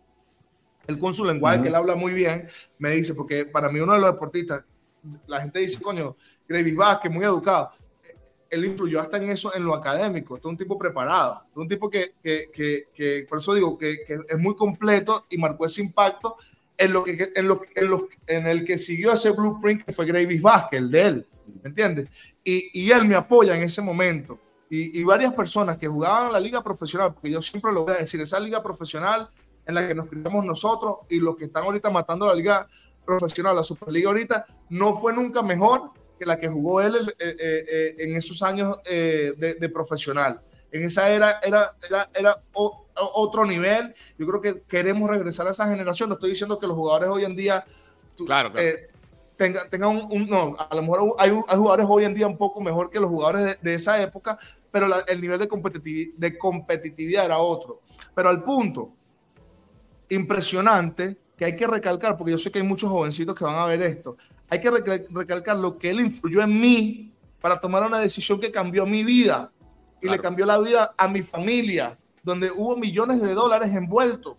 Él 0.86 0.98
con 0.98 1.14
su 1.14 1.24
lenguaje, 1.24 1.62
que 1.62 1.68
él 1.68 1.74
habla 1.74 1.94
muy 1.94 2.12
bien, 2.12 2.50
me 2.76 2.90
dice, 2.90 3.14
porque 3.14 3.46
para 3.46 3.70
mí 3.70 3.80
uno 3.80 3.94
de 3.94 4.00
los 4.00 4.12
deportistas, 4.12 4.62
la 5.26 5.40
gente 5.40 5.60
dice, 5.60 5.80
coño, 5.80 6.18
Gravy 6.46 6.74
Vázquez, 6.74 7.10
muy 7.10 7.24
educado. 7.24 7.70
Él 8.50 8.66
influyó 8.66 9.00
hasta 9.00 9.16
en 9.16 9.30
eso, 9.30 9.54
en 9.54 9.64
lo 9.64 9.74
académico. 9.74 10.36
es 10.36 10.44
un 10.44 10.58
tipo 10.58 10.76
preparado. 10.76 11.44
Es 11.50 11.56
un 11.56 11.66
tipo 11.66 11.88
que, 11.88 12.12
que, 12.22 12.50
que, 12.52 12.88
que, 12.94 13.26
por 13.26 13.38
eso 13.38 13.54
digo, 13.54 13.78
que, 13.78 14.04
es 14.06 14.38
muy 14.38 14.54
completo 14.54 15.24
y 15.30 15.38
marcó 15.38 15.64
ese 15.64 15.80
impacto 15.80 16.36
en, 16.76 16.92
lo 16.92 17.02
que, 17.04 17.32
en, 17.34 17.48
lo, 17.48 17.62
en, 17.74 17.88
lo, 17.88 18.08
en 18.26 18.46
el 18.48 18.66
que 18.66 18.76
siguió 18.76 19.14
ese 19.14 19.30
blueprint 19.30 19.84
que 19.84 19.94
fue 19.94 20.04
Gravy 20.04 20.40
Vázquez, 20.40 20.78
el 20.78 20.90
de 20.90 21.00
él. 21.00 21.26
¿Me 21.62 21.70
entiendes? 21.70 22.10
Y, 22.44 22.82
y 22.82 22.90
él 22.90 23.06
me 23.06 23.14
apoya 23.14 23.56
en 23.56 23.62
ese 23.62 23.80
momento 23.80 24.38
y, 24.74 25.04
varias 25.04 25.34
personas 25.34 25.76
que 25.76 25.86
jugaban 25.86 26.32
la 26.32 26.40
liga 26.40 26.62
profesional, 26.62 27.12
porque 27.12 27.30
yo 27.30 27.42
siempre 27.42 27.70
lo 27.72 27.84
voy 27.84 27.92
a 27.92 27.98
decir, 27.98 28.18
esa 28.22 28.40
liga 28.40 28.62
profesional 28.62 29.28
en 29.66 29.74
la 29.74 29.86
que 29.86 29.94
nos 29.94 30.08
criamos 30.08 30.46
nosotros 30.46 31.00
y 31.10 31.20
los 31.20 31.36
que 31.36 31.44
están 31.44 31.64
ahorita 31.64 31.90
matando 31.90 32.26
la 32.26 32.34
liga 32.34 32.66
profesional, 33.04 33.54
la 33.54 33.64
Superliga 33.64 34.08
ahorita, 34.08 34.46
no 34.70 34.98
fue 34.98 35.12
nunca 35.12 35.42
mejor 35.42 35.90
que 36.18 36.24
la 36.24 36.40
que 36.40 36.48
jugó 36.48 36.80
él 36.80 37.14
eh, 37.18 37.36
eh, 37.38 37.64
eh, 37.70 37.94
en 37.98 38.16
esos 38.16 38.42
años 38.42 38.78
de, 38.84 39.70
profesional. 39.74 40.40
En 40.70 40.84
esa 40.84 41.10
era, 41.10 41.38
era, 41.42 41.76
era, 41.86 42.08
era 42.14 42.42
otro 42.94 43.44
nivel. 43.44 43.94
Yo 44.18 44.26
creo 44.26 44.40
que 44.40 44.62
queremos 44.62 45.10
regresar 45.10 45.46
a 45.46 45.50
esa 45.50 45.68
generación. 45.68 46.08
No 46.08 46.14
estoy 46.14 46.30
diciendo 46.30 46.58
que 46.58 46.66
los 46.66 46.76
jugadores 46.76 47.10
hoy 47.10 47.24
en 47.26 47.36
día 47.36 47.62
claro, 48.24 48.52
tengan 49.36 50.08
un, 50.10 50.26
no, 50.30 50.54
a 50.58 50.74
lo 50.74 50.82
mejor 50.82 51.16
hay, 51.18 51.30
jugadores 51.30 51.86
hoy 51.88 52.04
en 52.04 52.14
día 52.14 52.26
un 52.26 52.38
poco 52.38 52.60
mejor 52.62 52.90
que 52.90 53.00
los 53.00 53.10
jugadores 53.10 53.58
de 53.60 53.74
esa 53.74 54.00
época, 54.00 54.38
pero 54.72 54.88
el 55.06 55.20
nivel 55.20 55.38
de, 55.38 55.46
competitividad, 55.46 56.14
de 56.16 56.38
competitividad 56.38 57.26
era 57.26 57.38
otro. 57.38 57.82
Pero 58.14 58.30
al 58.30 58.42
punto, 58.42 58.92
impresionante, 60.08 61.18
que 61.36 61.44
hay 61.44 61.54
que 61.54 61.66
recalcar, 61.66 62.16
porque 62.16 62.32
yo 62.32 62.38
sé 62.38 62.50
que 62.50 62.58
hay 62.58 62.64
muchos 62.64 62.90
jovencitos 62.90 63.36
que 63.36 63.44
van 63.44 63.56
a 63.56 63.66
ver 63.66 63.82
esto, 63.82 64.16
hay 64.48 64.60
que 64.60 64.70
recalcar 64.70 65.58
lo 65.58 65.78
que 65.78 65.90
él 65.90 66.00
influyó 66.00 66.42
en 66.42 66.60
mí 66.60 67.14
para 67.40 67.60
tomar 67.60 67.86
una 67.86 67.98
decisión 67.98 68.40
que 68.40 68.50
cambió 68.50 68.86
mi 68.86 69.04
vida 69.04 69.52
y 70.00 70.08
le 70.08 70.18
cambió 70.18 70.46
la 70.46 70.58
vida 70.58 70.94
a 70.96 71.06
mi 71.06 71.22
familia, 71.22 71.98
donde 72.22 72.50
hubo 72.50 72.76
millones 72.76 73.20
de 73.20 73.34
dólares 73.34 73.74
envueltos. 73.74 74.36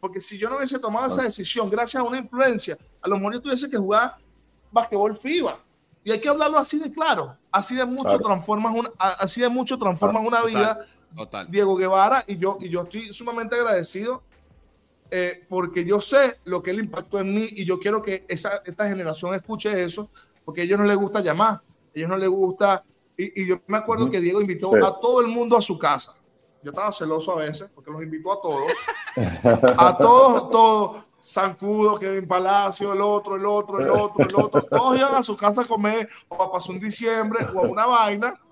Porque 0.00 0.20
si 0.20 0.38
yo 0.38 0.48
no 0.48 0.56
hubiese 0.56 0.78
tomado 0.78 1.06
esa 1.06 1.22
decisión 1.22 1.68
gracias 1.68 2.00
a 2.00 2.04
una 2.04 2.18
influencia, 2.18 2.78
a 3.02 3.08
lo 3.08 3.16
mejor 3.16 3.34
yo 3.34 3.42
tuviese 3.42 3.68
que 3.68 3.76
jugar 3.76 4.16
basquetbol 4.70 5.16
FIBA 5.16 5.58
y 6.08 6.10
hay 6.10 6.20
que 6.20 6.28
hablarlo 6.30 6.56
así 6.56 6.78
de 6.78 6.90
claro. 6.90 7.36
Así 7.52 7.76
de 7.76 7.84
mucho 7.84 8.18
transformas 8.18 8.74
una, 8.74 8.90
así 8.98 9.42
de 9.42 9.50
mucho 9.50 9.78
transformas 9.78 10.26
una 10.26 10.42
vida. 10.42 10.86
Diego 11.50 11.76
Guevara 11.76 12.24
y 12.26 12.38
yo, 12.38 12.56
y 12.62 12.70
yo 12.70 12.84
estoy 12.84 13.12
sumamente 13.12 13.56
agradecido 13.56 14.22
eh, 15.10 15.44
porque 15.50 15.84
yo 15.84 16.00
sé 16.00 16.38
lo 16.44 16.62
que 16.62 16.70
él 16.70 16.78
impactó 16.78 17.20
en 17.20 17.34
mí 17.34 17.46
y 17.50 17.66
yo 17.66 17.78
quiero 17.78 18.00
que 18.00 18.24
esa, 18.26 18.62
esta 18.64 18.88
generación 18.88 19.34
escuche 19.34 19.82
eso 19.82 20.08
porque 20.46 20.62
a 20.62 20.64
ellos 20.64 20.78
no 20.78 20.86
les 20.86 20.96
gusta 20.96 21.20
llamar. 21.20 21.56
A 21.56 21.62
ellos 21.92 22.08
no 22.08 22.16
les 22.16 22.30
gusta. 22.30 22.82
Y, 23.14 23.46
yo 23.46 23.60
me 23.66 23.76
acuerdo 23.76 24.08
que 24.08 24.18
Diego 24.18 24.40
invitó 24.40 24.74
a 24.76 24.98
todo 25.02 25.20
el 25.20 25.26
mundo 25.26 25.58
a 25.58 25.62
su 25.62 25.78
casa. 25.78 26.14
Yo 26.62 26.70
estaba 26.70 26.90
celoso 26.90 27.32
a 27.32 27.42
veces 27.42 27.68
porque 27.74 27.90
los 27.90 28.00
invitó 28.00 28.32
a 28.32 28.40
todos. 28.40 28.72
a 29.76 29.98
todos, 29.98 30.50
todos. 30.50 31.04
Zancudo, 31.28 31.98
Kevin 31.98 32.26
Palacio, 32.26 32.92
el 32.92 33.00
otro, 33.00 33.36
el 33.36 33.44
otro, 33.44 33.80
el 33.80 33.90
otro, 33.90 34.24
el 34.24 34.34
otro. 34.34 34.62
Todos 34.70 34.98
iban 34.98 35.14
a 35.14 35.22
su 35.22 35.36
casa 35.36 35.62
a 35.62 35.64
comer 35.64 36.08
o 36.28 36.42
a 36.42 36.50
pasar 36.50 36.74
un 36.74 36.80
diciembre 36.80 37.46
o 37.54 37.60
a 37.60 37.62
una 37.62 37.86
vaina. 37.86 38.34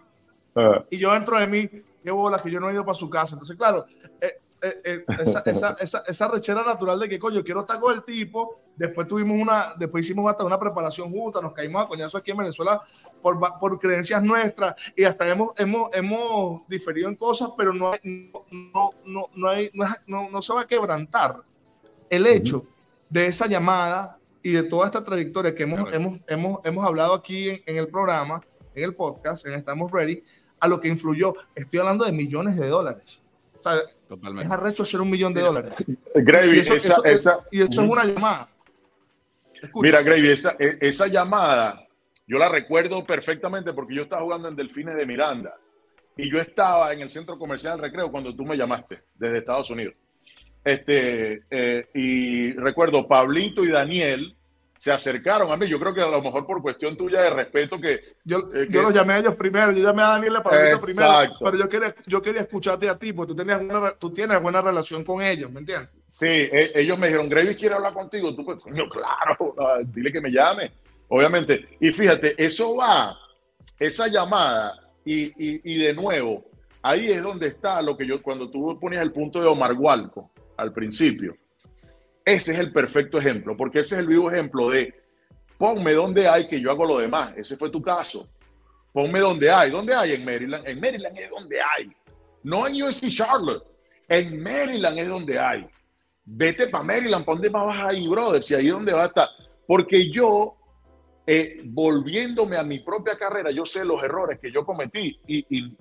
Ah. 0.59 0.83
Y 0.89 0.97
yo 0.97 1.13
dentro 1.13 1.39
de 1.39 1.47
mí, 1.47 1.69
qué 2.03 2.11
bola 2.11 2.39
que 2.39 2.51
yo 2.51 2.59
no 2.59 2.71
he 2.71 2.73
ido 2.73 2.83
para 2.83 2.95
su 2.95 3.11
casa. 3.11 3.35
Entonces, 3.35 3.59
claro, 3.59 3.85
eh, 4.19 4.41
eh, 4.63 4.75
eh, 4.85 5.05
esa, 5.21 5.43
esa, 5.45 5.77
esa, 5.79 6.03
esa, 6.07 6.29
rechera 6.29 6.63
natural 6.65 6.99
de 6.99 7.11
que, 7.11 7.19
coño, 7.19 7.45
quiero 7.45 7.61
estar 7.61 7.79
con 7.79 7.93
el 7.93 8.03
tipo. 8.03 8.61
Después 8.75 9.07
tuvimos 9.07 9.39
una, 9.39 9.75
después 9.77 10.07
hicimos 10.07 10.31
hasta 10.31 10.45
una 10.45 10.59
preparación 10.59 11.11
junta, 11.11 11.43
nos 11.43 11.53
caímos 11.53 11.85
a 11.85 11.89
coñazo 11.89 12.17
aquí 12.17 12.31
en 12.31 12.39
Venezuela 12.39 12.81
por, 13.21 13.39
por 13.59 13.79
creencias 13.79 14.23
nuestras 14.23 14.75
y 14.97 15.05
hasta 15.05 15.29
hemos, 15.29 15.51
hemos, 15.61 15.95
hemos 15.95 16.67
diferido 16.69 17.11
en 17.11 17.17
cosas, 17.17 17.51
pero 17.55 17.75
no, 17.75 17.93
no, 18.03 18.95
no, 19.05 19.29
no, 19.35 19.49
hay, 19.49 19.71
no, 20.07 20.31
no, 20.31 20.41
se 20.41 20.55
va 20.55 20.63
a 20.63 20.67
quebrantar 20.67 21.43
el 22.11 22.27
hecho 22.27 22.67
de 23.09 23.27
esa 23.27 23.47
llamada 23.47 24.19
y 24.43 24.53
de 24.53 24.63
toda 24.63 24.87
esta 24.87 25.03
trayectoria 25.03 25.55
que 25.55 25.65
hemos, 25.65 25.93
hemos, 25.93 26.21
hemos, 26.29 26.61
hemos 26.65 26.85
hablado 26.85 27.15
aquí 27.15 27.51
en, 27.51 27.63
en 27.67 27.77
el 27.77 27.89
programa, 27.89 28.41
en 28.75 28.85
el 28.85 28.95
podcast, 28.95 29.47
en 29.47 29.55
Estamos 29.55 29.91
Ready, 29.91 30.23
a 30.61 30.69
lo 30.69 30.81
que 30.81 30.89
influyó. 30.89 31.35
Estoy 31.55 31.81
hablando 31.81 32.05
de 32.05 32.13
millones 32.13 32.57
de 32.57 32.69
dólares. 32.69 33.23
Es 34.41 34.51
arrecho 34.51 34.85
hacer 34.85 35.01
un 35.01 35.11
millón 35.11 35.35
de 35.35 35.41
dólares. 35.41 35.73
Gravy, 36.15 36.57
y 36.57 36.61
eso, 36.61 36.75
es 36.75 37.79
una 37.79 38.05
llamada. 38.05 38.49
Mira, 39.75 40.03
Gravy, 40.03 40.31
esa, 40.31 40.55
e, 40.59 40.79
esa 40.81 41.09
llamada, 41.09 41.87
yo 42.27 42.39
la 42.39 42.49
recuerdo 42.49 43.05
perfectamente 43.05 43.73
porque 43.73 43.95
yo 43.95 44.03
estaba 44.03 44.23
jugando 44.23 44.49
en 44.49 44.57
Delfines 44.57 44.97
de 44.97 45.07
Miranda 45.07 45.57
y 46.17 46.31
yo 46.31 46.41
estaba 46.41 46.93
en 46.93 47.01
el 47.01 47.11
centro 47.11 47.39
comercial 47.39 47.75
del 47.75 47.91
recreo 47.91 48.11
cuando 48.11 48.35
tú 48.35 48.45
me 48.45 48.57
llamaste 48.57 49.03
desde 49.15 49.39
Estados 49.39 49.71
Unidos. 49.71 49.95
Este, 50.67 51.45
eh, 51.49 51.89
y 51.95 52.53
recuerdo, 52.55 53.07
Pablito 53.07 53.63
y 53.63 53.69
Daniel 53.69 54.35
se 54.77 54.91
acercaron 54.91 55.53
a 55.53 55.57
mí. 55.57 55.69
Yo 55.69 55.79
creo 55.79 55.95
que 55.95 56.01
a 56.01 56.09
lo 56.09 56.21
mejor 56.21 56.45
por 56.45 56.61
cuestión 56.61 56.97
tuya 56.97 57.21
de 57.21 57.31
respeto 57.31 57.81
que... 57.81 58.01
Yo, 58.25 58.39
eh, 58.53 58.67
yo 58.69 58.83
los 58.83 58.93
llamé 58.93 59.13
a 59.13 59.19
ellos 59.19 59.37
primero, 59.37 59.71
yo 59.71 59.85
llamé 59.85 60.03
a 60.03 60.09
Daniel 60.09 60.39
Pablito 60.43 60.81
primero, 60.81 61.09
pero 61.39 61.57
yo 61.57 61.69
quería, 61.69 61.95
yo 62.09 62.21
quería 62.21 62.41
escucharte 62.41 62.89
a 62.89 62.99
ti, 62.99 63.13
porque 63.13 63.33
tú, 63.33 63.37
tenías 63.37 63.61
una, 63.61 63.93
tú 63.93 64.13
tienes 64.13 64.43
buena 64.43 64.61
relación 64.61 65.05
con 65.05 65.23
ellos, 65.23 65.53
¿me 65.53 65.61
entiendes? 65.61 65.89
Sí, 66.09 66.27
e, 66.27 66.73
ellos 66.75 66.99
me 66.99 67.07
dijeron, 67.07 67.29
Gravy 67.29 67.55
quiere 67.55 67.77
hablar 67.77 67.93
contigo. 67.93 68.35
Tú, 68.35 68.45
pues, 68.45 68.61
coño, 68.61 68.89
claro, 68.89 69.55
dile 69.95 70.11
que 70.11 70.21
me 70.21 70.33
llame, 70.33 70.73
obviamente. 71.07 71.77
Y 71.79 71.93
fíjate, 71.93 72.35
eso 72.45 72.75
va, 72.75 73.17
esa 73.79 74.09
llamada, 74.09 74.81
y, 75.05 75.27
y, 75.27 75.61
y 75.63 75.79
de 75.79 75.95
nuevo, 75.95 76.45
ahí 76.83 77.13
es 77.13 77.23
donde 77.23 77.47
está 77.47 77.81
lo 77.83 77.97
que 77.97 78.05
yo, 78.05 78.21
cuando 78.21 78.51
tú 78.51 78.77
ponías 78.81 79.03
el 79.03 79.13
punto 79.13 79.41
de 79.41 79.47
Omar 79.47 79.73
Gualco 79.73 80.33
al 80.57 80.73
principio 80.73 81.37
ese 82.27 82.55
es 82.55 82.59
el 82.59 82.73
perfecto 82.73 83.19
ejemplo, 83.19 83.57
porque 83.57 83.81
ese 83.81 83.95
es 83.95 84.01
el 84.01 84.09
vivo 84.09 84.29
ejemplo 84.29 84.69
de 84.69 84.93
ponme 85.57 85.93
donde 85.93 86.29
hay 86.29 86.49
que 86.49 86.61
yo 86.61 86.73
hago 86.73 86.85
lo 86.85 86.99
demás. 86.99 87.33
Ese 87.37 87.57
fue 87.57 87.71
tu 87.71 87.81
caso. 87.81 88.29
Ponme 88.93 89.21
donde 89.21 89.49
hay. 89.49 89.71
¿Dónde 89.71 89.95
hay 89.95 90.15
en 90.15 90.25
Maryland? 90.25 90.67
En 90.67 90.81
Maryland 90.81 91.17
es 91.17 91.31
donde 91.31 91.61
hay. 91.61 91.89
No 92.43 92.67
en 92.67 92.83
USC 92.83 93.09
Charlotte. 93.11 93.63
En 94.09 94.43
Maryland 94.43 94.99
es 94.99 95.09
donde 95.09 95.39
hay. 95.39 95.67
Vete 96.25 96.67
para 96.67 96.83
Maryland, 96.83 97.25
¿para 97.25 97.37
dónde 97.37 97.49
vas 97.49 97.79
ahí, 97.79 98.09
brother? 98.09 98.43
Si 98.43 98.55
ahí 98.55 98.67
es 98.67 98.73
donde 98.73 98.93
va 98.93 99.05
a 99.05 99.07
estar. 99.07 99.29
Porque 99.65 100.11
yo, 100.11 100.57
eh, 101.25 101.61
volviéndome 101.65 102.57
a 102.57 102.65
mi 102.65 102.81
propia 102.81 103.17
carrera, 103.17 103.53
yo 103.53 103.65
sé 103.65 103.85
los 103.85 104.03
errores 104.03 104.41
que 104.41 104.51
yo 104.51 104.65
cometí 104.65 105.17
y, 105.29 105.77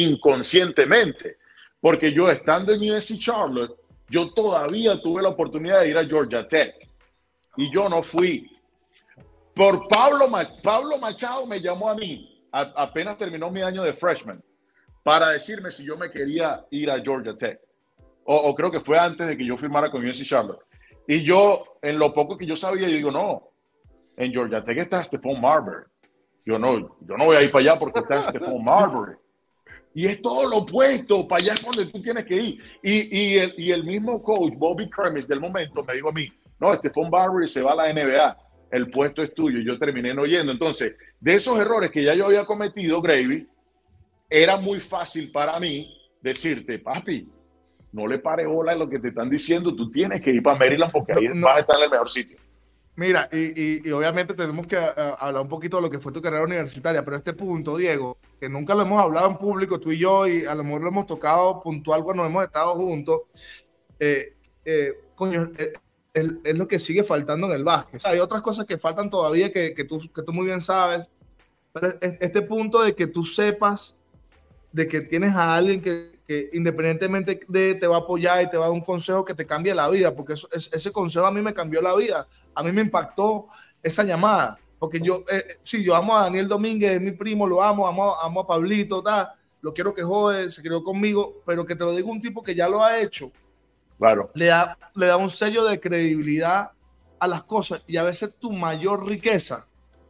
inconscientemente. 0.00 1.38
Porque 1.80 2.12
yo 2.12 2.30
estando 2.30 2.72
en 2.72 2.88
USC 2.88 3.18
Charlotte, 3.18 3.76
yo 4.08 4.32
todavía 4.32 5.00
tuve 5.00 5.22
la 5.22 5.28
oportunidad 5.28 5.80
de 5.80 5.90
ir 5.90 5.98
a 5.98 6.04
Georgia 6.04 6.46
Tech 6.46 6.74
y 7.56 7.72
yo 7.72 7.88
no 7.88 8.02
fui. 8.02 8.50
Por 9.54 9.88
Pablo, 9.88 10.30
Pablo 10.62 10.98
Machado 10.98 11.46
me 11.46 11.60
llamó 11.60 11.90
a 11.90 11.94
mí, 11.94 12.46
apenas 12.52 13.18
terminó 13.18 13.50
mi 13.50 13.60
año 13.60 13.82
de 13.82 13.92
freshman, 13.92 14.42
para 15.02 15.30
decirme 15.30 15.72
si 15.72 15.84
yo 15.84 15.96
me 15.96 16.10
quería 16.10 16.64
ir 16.70 16.90
a 16.90 17.00
Georgia 17.00 17.36
Tech. 17.36 17.60
O, 18.24 18.54
creo 18.54 18.70
que 18.70 18.80
fue 18.80 18.98
antes 18.98 19.26
de 19.26 19.36
que 19.36 19.44
yo 19.44 19.56
firmara 19.56 19.90
con 19.90 20.04
UNC 20.04 20.22
Charlotte. 20.22 20.60
Y 21.06 21.22
yo, 21.22 21.78
en 21.80 21.98
lo 21.98 22.12
poco 22.12 22.36
que 22.36 22.44
yo 22.44 22.56
sabía, 22.56 22.86
yo 22.86 22.94
digo, 22.94 23.10
no, 23.10 23.50
en 24.16 24.30
Georgia 24.32 24.62
Tech 24.62 24.76
está 24.76 25.02
Stephon 25.02 25.40
Marbury. 25.40 25.84
Yo 26.44 26.58
no, 26.58 26.78
yo 27.00 27.16
no 27.16 27.24
voy 27.24 27.36
a 27.36 27.42
ir 27.42 27.50
para 27.50 27.62
allá 27.62 27.78
porque 27.78 28.00
está 28.00 28.24
Stephon 28.24 28.62
Marbury. 28.62 29.14
Y 29.94 30.06
es 30.06 30.22
todo 30.22 30.48
lo 30.48 30.58
opuesto, 30.58 31.26
para 31.26 31.42
allá 31.42 31.54
es 31.54 31.62
donde 31.62 31.86
tú 31.86 32.00
tienes 32.02 32.24
que 32.24 32.36
ir. 32.36 32.62
Y, 32.82 33.18
y, 33.18 33.38
el, 33.38 33.54
y 33.56 33.72
el, 33.72 33.84
mismo 33.84 34.22
coach, 34.22 34.54
Bobby 34.56 34.88
Kermis, 34.90 35.26
del 35.26 35.40
momento, 35.40 35.82
me 35.82 35.94
dijo 35.94 36.10
a 36.10 36.12
mí, 36.12 36.28
no, 36.60 36.74
Stephon 36.74 37.10
Barry 37.10 37.48
se 37.48 37.62
va 37.62 37.72
a 37.72 37.74
la 37.74 37.92
NBA, 37.92 38.36
el 38.70 38.90
puesto 38.90 39.22
es 39.22 39.34
tuyo. 39.34 39.60
Yo 39.60 39.78
terminé 39.78 40.14
no 40.14 40.26
yendo. 40.26 40.52
Entonces, 40.52 40.96
de 41.20 41.34
esos 41.34 41.58
errores 41.58 41.90
que 41.90 42.04
ya 42.04 42.14
yo 42.14 42.26
había 42.26 42.44
cometido, 42.44 43.00
Gravy, 43.00 43.46
era 44.28 44.56
muy 44.58 44.80
fácil 44.80 45.30
para 45.32 45.58
mí 45.58 45.94
decirte, 46.20 46.78
papi, 46.78 47.28
no 47.92 48.06
le 48.06 48.18
pare 48.18 48.46
bola 48.46 48.72
a 48.72 48.76
lo 48.76 48.88
que 48.88 48.98
te 48.98 49.08
están 49.08 49.30
diciendo, 49.30 49.74
tú 49.74 49.90
tienes 49.90 50.20
que 50.20 50.30
ir 50.30 50.42
para 50.42 50.58
Maryland 50.58 50.92
porque 50.92 51.12
ahí 51.12 51.28
vas 51.40 51.56
a 51.56 51.60
estar 51.60 51.76
en 51.76 51.84
el 51.84 51.90
mejor 51.90 52.10
sitio. 52.10 52.38
Mira, 52.98 53.28
y, 53.30 53.88
obviamente 53.92 54.34
tenemos 54.34 54.66
que 54.66 54.76
hablar 54.76 55.42
un 55.42 55.48
poquito 55.48 55.76
de 55.76 55.82
lo 55.82 55.88
que 55.88 56.00
fue 56.00 56.10
tu 56.10 56.20
carrera 56.20 56.42
universitaria, 56.42 57.04
pero 57.04 57.16
este 57.16 57.32
punto, 57.32 57.76
Diego, 57.76 58.18
que 58.40 58.48
nunca 58.48 58.74
lo 58.74 58.82
hemos 58.82 59.00
hablado 59.00 59.30
en 59.30 59.36
público, 59.36 59.78
tú 59.78 59.92
y 59.92 59.98
yo, 59.98 60.26
y 60.26 60.44
a 60.44 60.54
lo 60.56 60.64
mejor 60.64 60.82
lo 60.82 60.88
hemos 60.88 61.06
tocado 61.06 61.62
puntual 61.62 62.02
cuando 62.02 62.26
hemos 62.26 62.42
estado 62.42 62.74
juntos, 62.74 63.20
eh, 64.00 64.34
eh, 64.64 64.94
coño, 65.14 65.52
eh, 65.56 65.74
es, 66.12 66.56
lo 66.56 66.66
que 66.66 66.80
sigue 66.80 67.04
faltando 67.04 67.46
en 67.46 67.52
el 67.52 67.62
básquet. 67.62 68.04
hay 68.04 68.18
otras 68.18 68.42
cosas 68.42 68.66
que 68.66 68.78
faltan 68.78 69.08
todavía 69.08 69.52
que, 69.52 69.74
que, 69.74 69.84
tú, 69.84 70.00
que 70.12 70.22
tú 70.22 70.32
muy 70.32 70.46
bien 70.46 70.60
sabes, 70.60 71.08
pero 71.72 71.94
este 72.00 72.42
punto 72.42 72.82
de 72.82 72.96
que 72.96 73.06
tú 73.06 73.24
sepas 73.24 73.96
de 74.72 74.88
que 74.88 75.02
tienes 75.02 75.36
a 75.36 75.54
alguien 75.54 75.80
que, 75.80 76.17
que 76.28 76.50
independientemente 76.52 77.40
de 77.48 77.74
te 77.74 77.86
va 77.88 77.96
a 77.96 78.00
apoyar 78.00 78.44
y 78.44 78.50
te 78.50 78.56
va 78.56 78.66
a 78.66 78.68
dar 78.68 78.74
un 78.74 78.84
consejo 78.84 79.24
que 79.24 79.34
te 79.34 79.46
cambie 79.46 79.74
la 79.74 79.88
vida, 79.88 80.14
porque 80.14 80.34
eso, 80.34 80.46
ese 80.52 80.92
consejo 80.92 81.26
a 81.26 81.32
mí 81.32 81.40
me 81.40 81.54
cambió 81.54 81.82
la 81.82 81.96
vida 81.96 82.28
a 82.58 82.62
mí 82.64 82.72
me 82.72 82.82
impactó 82.82 83.46
esa 83.80 84.02
llamada, 84.02 84.58
porque 84.80 85.00
yo, 85.00 85.22
eh, 85.32 85.44
sí, 85.62 85.84
yo 85.84 85.94
amo 85.94 86.16
a 86.16 86.24
Daniel 86.24 86.48
Domínguez, 86.48 86.92
es 86.92 87.00
mi 87.00 87.12
primo, 87.12 87.46
lo 87.46 87.62
amo, 87.62 87.86
amo, 87.86 88.16
amo 88.20 88.40
a 88.40 88.46
Pablito, 88.48 89.00
tal, 89.00 89.28
lo 89.60 89.72
quiero 89.72 89.94
que 89.94 90.02
jode, 90.02 90.50
se 90.50 90.60
crió 90.60 90.82
conmigo, 90.82 91.40
pero 91.46 91.64
que 91.64 91.76
te 91.76 91.84
lo 91.84 91.92
diga 91.92 92.08
un 92.08 92.20
tipo 92.20 92.42
que 92.42 92.56
ya 92.56 92.68
lo 92.68 92.82
ha 92.82 92.98
hecho, 92.98 93.30
claro. 93.96 94.32
le, 94.34 94.46
da, 94.46 94.76
le 94.96 95.06
da 95.06 95.16
un 95.16 95.30
sello 95.30 95.64
de 95.66 95.78
credibilidad 95.78 96.72
a 97.20 97.28
las 97.28 97.44
cosas 97.44 97.84
y 97.86 97.96
a 97.96 98.02
veces 98.02 98.36
tu 98.40 98.52
mayor 98.52 99.08
riqueza 99.08 99.68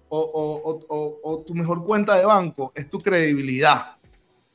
o, 0.09 0.19
o, 0.19 0.87
o, 0.89 1.21
o 1.23 1.41
tu 1.41 1.55
mejor 1.55 1.85
cuenta 1.85 2.17
de 2.17 2.25
banco 2.25 2.73
es 2.75 2.89
tu 2.89 2.99
credibilidad. 2.99 3.98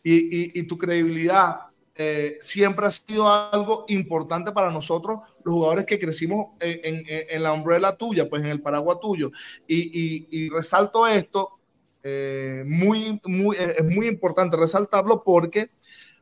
Y, 0.03 0.13
y, 0.13 0.59
y 0.59 0.63
tu 0.63 0.77
credibilidad 0.77 1.73
eh, 1.95 2.39
siempre 2.41 2.87
ha 2.87 2.91
sido 2.91 3.31
algo 3.31 3.85
importante 3.87 4.51
para 4.51 4.71
nosotros, 4.71 5.19
los 5.43 5.53
jugadores 5.53 5.85
que 5.85 5.99
crecimos 5.99 6.55
en, 6.59 7.03
en, 7.07 7.43
la 7.43 7.53
umbrella 7.53 7.95
tuya, 7.95 8.27
pues 8.27 8.41
en 8.41 8.49
el 8.49 8.61
paraguas 8.61 8.99
tuyo. 8.99 9.31
Y, 9.67 10.27
y, 10.31 10.49
resalto 10.49 11.05
esto, 11.05 11.59
eh, 12.01 12.63
muy, 12.65 13.21
muy, 13.25 13.55
eh, 13.57 13.75
es 13.77 13.85
muy 13.85 14.07
importante 14.07 14.57
resaltarlo 14.57 15.23
porque 15.23 15.69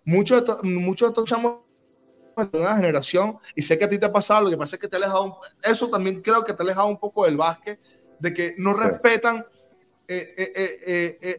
muchos 0.03 0.45
de, 0.45 0.69
muchos 0.69 1.07
de 1.07 1.11
estos 1.11 1.25
chamos 1.25 1.59
de 2.51 2.59
una 2.59 2.75
generación, 2.75 3.37
y 3.55 3.61
sé 3.61 3.79
que 3.79 3.85
a 3.85 3.89
ti 3.89 3.97
te 3.97 4.07
ha 4.07 4.11
pasado, 4.11 4.43
lo 4.43 4.49
que 4.49 4.57
pasa 4.57 4.75
es 4.75 4.81
que 4.81 4.89
te 4.89 4.97
ha 4.97 4.99
alejado, 4.99 5.23
un, 5.23 5.33
eso 5.63 5.89
también 5.89 6.21
creo 6.21 6.43
que 6.43 6.53
te 6.53 6.61
ha 6.61 6.65
alejado 6.65 6.87
un 6.87 6.99
poco 6.99 7.25
del 7.25 7.37
básquet, 7.37 7.79
de 8.19 8.33
que 8.33 8.55
no 8.57 8.73
respetan 8.73 9.45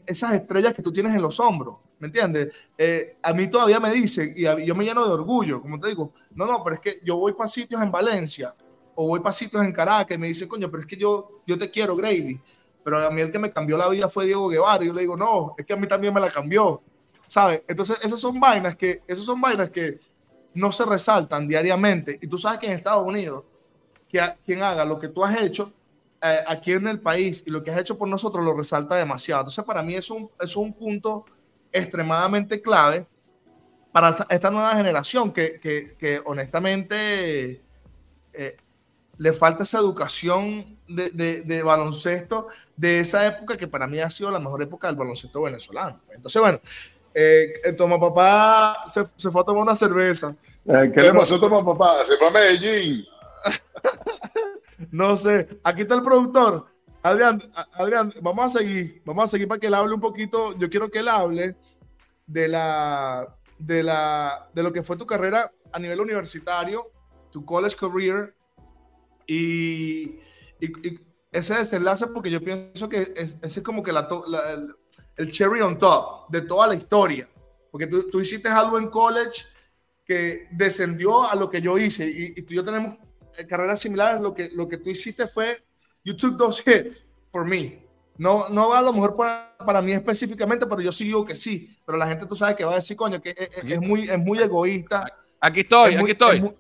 esas 0.07 0.33
estrellas 0.33 0.73
que 0.73 0.83
tú 0.83 0.91
tienes 0.91 1.15
en 1.15 1.21
los 1.21 1.39
hombros. 1.39 1.77
¿Me 2.03 2.09
entiendes? 2.09 2.53
Eh, 2.77 3.17
a 3.23 3.33
mí 3.33 3.47
todavía 3.47 3.79
me 3.79 3.93
dicen, 3.93 4.35
y 4.37 4.43
yo 4.43 4.75
me 4.75 4.85
lleno 4.85 5.07
de 5.07 5.13
orgullo, 5.13 5.63
como 5.63 5.79
te 5.79 5.87
digo, 5.87 6.13
no, 6.35 6.47
no, 6.47 6.65
pero 6.65 6.75
es 6.75 6.83
que 6.83 7.01
yo 7.05 7.17
voy 7.17 7.33
para 7.33 7.47
sitios 7.47 7.81
en 7.81 7.93
Valencia 7.93 8.53
o 8.97 9.07
voy 9.07 9.21
para 9.21 9.33
sitios 9.33 9.63
en 9.63 9.73
Caracas 9.73 10.17
y 10.17 10.19
me 10.19 10.27
dicen, 10.27 10.49
coño, 10.49 10.69
pero 10.69 10.81
es 10.81 10.89
que 10.89 10.97
yo, 10.97 11.43
yo 11.47 11.57
te 11.57 11.71
quiero, 11.71 11.95
Gravy. 11.95 12.41
Pero 12.83 12.99
a 12.99 13.11
mí 13.11 13.21
el 13.21 13.31
que 13.31 13.39
me 13.39 13.53
cambió 13.53 13.79
la 13.79 13.89
vida 13.89 14.09
fue 14.09 14.27
Diego 14.27 14.49
Guevara. 14.49 14.83
Y 14.83 14.89
yo 14.89 14.93
le 14.93 15.03
digo, 15.03 15.17
no, 15.17 15.55
es 15.57 15.65
que 15.65 15.75
a 15.75 15.77
mí 15.77 15.87
también 15.87 16.13
me 16.13 16.21
la 16.21 16.29
cambió. 16.29 16.83
¿Sabes? 17.29 17.63
Entonces, 17.69 17.99
esas 18.03 18.19
son 18.19 18.41
vainas 18.41 18.75
que, 18.75 19.03
esas 19.07 19.25
son 19.25 19.41
vainas 19.41 19.71
que 19.71 20.01
no 20.55 20.73
se 20.73 20.85
resaltan 20.85 21.47
diariamente. 21.47 22.19
Y 22.21 22.27
tú 22.27 22.37
sabes 22.37 22.59
que 22.59 22.67
en 22.67 22.73
Estados 22.73 23.07
Unidos, 23.07 23.45
que 24.09 24.21
quien 24.45 24.65
haga 24.65 24.85
lo 24.85 24.99
que 24.99 25.07
tú 25.07 25.25
has 25.25 25.41
hecho 25.41 25.73
eh, 26.21 26.41
aquí 26.49 26.73
en 26.73 26.89
el 26.89 27.01
país 27.01 27.45
y 27.47 27.51
lo 27.51 27.63
que 27.63 27.71
has 27.71 27.79
hecho 27.79 27.97
por 27.97 28.09
nosotros 28.09 28.45
lo 28.45 28.55
resalta 28.55 28.97
demasiado. 28.97 29.43
Entonces, 29.43 29.65
para 29.65 29.85
mí 29.85 29.95
es 29.95 30.11
un, 30.11 30.29
es 30.41 30.57
un 30.57 30.73
punto 30.73 31.25
extremadamente 31.73 32.61
clave 32.61 33.07
para 33.93 34.17
esta 34.31 34.51
nueva 34.51 34.75
generación 34.75 35.33
que, 35.33 35.61
que, 35.61 35.97
que 35.99 36.21
honestamente 36.25 37.63
eh, 38.33 38.57
le 39.19 39.33
falta 39.33 39.63
esa 39.63 39.79
educación 39.79 40.79
de, 40.89 41.63
baloncesto 41.65 42.49
de 42.77 43.01
esa 43.01 43.27
época 43.27 43.57
que 43.57 43.69
para 43.69 43.87
mí 43.87 44.01
ha 44.01 44.11
sido 44.11 44.31
la 44.31 44.41
mejor 44.41 44.63
época 44.63 44.89
del 44.89 44.97
baloncesto 44.97 45.43
venezolano. 45.43 46.01
Entonces, 46.13 46.41
bueno, 46.41 46.61
eh, 47.15 47.53
Toma 47.77 48.01
Papá 48.01 48.85
se, 48.87 49.05
fue 49.05 49.41
a 49.41 49.45
tomar 49.45 49.63
una 49.63 49.75
cerveza. 49.77 50.35
Eh, 50.65 50.91
¿Qué 50.95 51.03
le 51.03 51.13
pasó 51.13 51.37
a 51.37 51.41
Toma 51.41 51.65
Papá? 51.65 52.05
Se 52.07 52.17
fue 52.17 52.29
a 52.29 52.31
Medellín. 52.31 53.05
no 54.91 55.17
sé, 55.17 55.61
aquí 55.63 55.83
está 55.83 55.95
el 55.95 56.03
productor. 56.03 56.72
Adrián, 57.03 57.43
Adrián, 57.73 58.13
vamos 58.23 58.55
a 58.55 58.59
seguir, 58.59 59.03
vamos 59.05 59.25
a 59.25 59.27
seguir 59.27 59.49
para 59.49 59.59
que 59.59 59.67
él 59.67 59.75
hable 59.75 59.95
un 59.95 60.01
poquito. 60.01 60.57
Yo 60.59 60.71
quiero 60.71 60.89
que 60.89 61.01
él 61.01 61.09
hable 61.09 61.57
de 62.27 62.49
la, 62.49 63.37
de 63.59 63.83
la, 63.83 64.49
de 64.55 64.63
lo 64.63 64.73
que 64.73 64.83
fue 64.83 64.97
tu 64.97 65.07
carrera 65.07 65.53
a 65.73 65.79
nivel 65.79 66.01
universitario, 66.01 66.91
tu 67.31 67.45
college 67.45 67.77
career 67.77 68.35
y, 69.27 70.21
ese 71.33 71.55
desenlace, 71.55 72.07
porque 72.09 72.31
yo 72.31 72.41
pienso 72.41 72.89
que 72.89 73.15
ese 73.17 73.39
es 73.43 73.61
como 73.63 73.83
que 73.83 73.91
la, 73.91 74.07
el, 75.17 75.31
cherry 75.33 75.61
on 75.61 75.79
top 75.79 76.29
de 76.31 76.43
toda 76.43 76.69
la 76.69 76.75
historia, 76.75 77.29
porque 77.71 77.87
tú, 77.87 78.09
tú, 78.11 78.21
hiciste 78.21 78.49
algo 78.49 78.79
en 78.79 78.89
college 78.89 79.45
que 80.05 80.47
descendió 80.53 81.29
a 81.29 81.35
lo 81.35 81.49
que 81.49 81.63
yo 81.63 81.79
hice 81.79 82.07
y, 82.07 82.35
y 82.37 82.43
tú 82.43 82.53
y 82.53 82.57
yo 82.57 82.65
tenemos 82.65 82.97
carreras 83.49 83.81
similares. 83.81 84.21
Lo 84.21 84.35
que, 84.35 84.51
lo 84.53 84.69
que 84.69 84.77
tú 84.77 84.91
hiciste 84.91 85.27
fue, 85.27 85.65
you 86.05 86.15
took 86.17 86.39
those 86.39 86.63
hits 86.65 87.05
for 87.31 87.45
me. 87.45 87.81
No, 88.19 88.49
no 88.51 88.69
va 88.69 88.79
a 88.79 88.83
lo 88.83 88.93
mejor 88.93 89.17
para, 89.17 89.57
para, 89.59 89.81
mí 89.81 89.93
específicamente, 89.93 90.67
pero 90.67 90.81
yo 90.81 90.93
sí 90.93 91.05
digo 91.05 91.25
que 91.25 91.35
sí. 91.35 91.77
Pero 91.85 91.99
la 91.99 92.07
gente 92.07 92.27
tú 92.27 92.37
sabes 92.37 92.57
que 92.57 92.65
va 92.65 92.73
a 92.73 92.77
decir, 92.77 92.97
coño, 92.97 93.21
que 93.21 93.35
es, 93.37 93.81
muy, 93.81 94.03
es 94.03 94.19
muy 94.19 94.39
egoísta. 94.39 95.07
Aquí 95.41 95.61
estoy, 95.61 95.95
aquí 95.95 96.11
estoy 96.11 96.55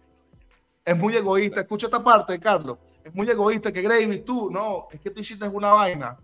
es 0.84 0.97
muy 0.97 1.14
egoísta. 1.16 1.61
Escucha 1.61 1.86
esta 1.86 2.03
parte, 2.03 2.38
Carlos. 2.38 2.78
Es 3.05 3.14
muy 3.14 3.28
egoísta 3.28 3.72
que 3.72 3.82
Gravy, 3.82 4.20
tú, 4.20 4.51
no, 4.51 4.88
es 4.90 5.01
que 5.01 5.11
tú 5.11 5.20
hiciste 5.20 5.47
una 5.49 5.72
vaina. 5.72 6.16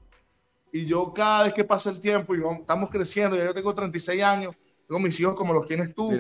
Y 0.72 0.86
yo 0.86 1.12
cada 1.12 1.44
vez 1.44 1.54
que 1.54 1.64
pasa 1.64 1.90
el 1.90 2.00
tiempo 2.00 2.34
y 2.34 2.42
estamos 2.60 2.90
creciendo, 2.90 3.36
ya 3.36 3.44
yo 3.44 3.54
tengo 3.54 3.74
36 3.74 4.22
años, 4.22 4.54
tengo 4.86 5.00
mis 5.00 5.18
hijos 5.18 5.34
como 5.34 5.54
los 5.54 5.66
tienes 5.66 5.94
tú. 5.94 6.12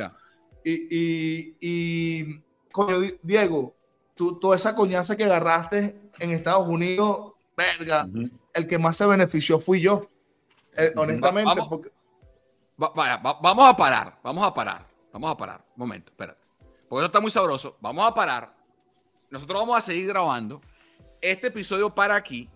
Y, 0.64 0.72
y, 0.72 1.56
y, 1.60 2.42
coño, 2.72 2.98
Diego, 3.22 3.74
tú, 4.14 4.38
toda 4.38 4.56
esa 4.56 4.74
coñaza 4.74 5.16
que 5.16 5.24
agarraste 5.24 6.07
en 6.18 6.30
Estados 6.30 6.66
Unidos, 6.68 7.32
verga, 7.56 8.06
el 8.54 8.66
que 8.66 8.78
más 8.78 8.96
se 8.96 9.06
benefició 9.06 9.58
fui 9.58 9.80
yo. 9.80 10.08
Eh, 10.76 10.92
honestamente, 10.96 11.48
vamos, 11.48 11.68
porque... 11.68 11.90
vamos 12.76 13.68
a 13.68 13.76
parar, 13.76 14.18
vamos 14.22 14.44
a 14.44 14.54
parar, 14.54 14.86
vamos 15.12 15.30
a 15.30 15.36
parar. 15.36 15.64
Un 15.76 15.80
momento, 15.80 16.12
espérate 16.12 16.48
porque 16.88 17.02
eso 17.02 17.06
está 17.06 17.20
muy 17.20 17.30
sabroso. 17.30 17.76
Vamos 17.80 18.06
a 18.06 18.14
parar. 18.14 18.54
Nosotros 19.30 19.60
vamos 19.60 19.76
a 19.76 19.80
seguir 19.80 20.08
grabando. 20.08 20.60
Este 21.20 21.48
episodio 21.48 21.94
para 21.94 22.14
aquí. 22.14 22.48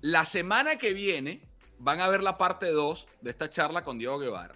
La 0.00 0.24
semana 0.24 0.76
que 0.76 0.92
viene 0.94 1.42
van 1.78 2.00
a 2.00 2.08
ver 2.08 2.22
la 2.22 2.38
parte 2.38 2.70
2 2.70 3.08
de 3.20 3.30
esta 3.30 3.50
charla 3.50 3.84
con 3.84 3.98
Diego 3.98 4.18
Guevara. 4.18 4.54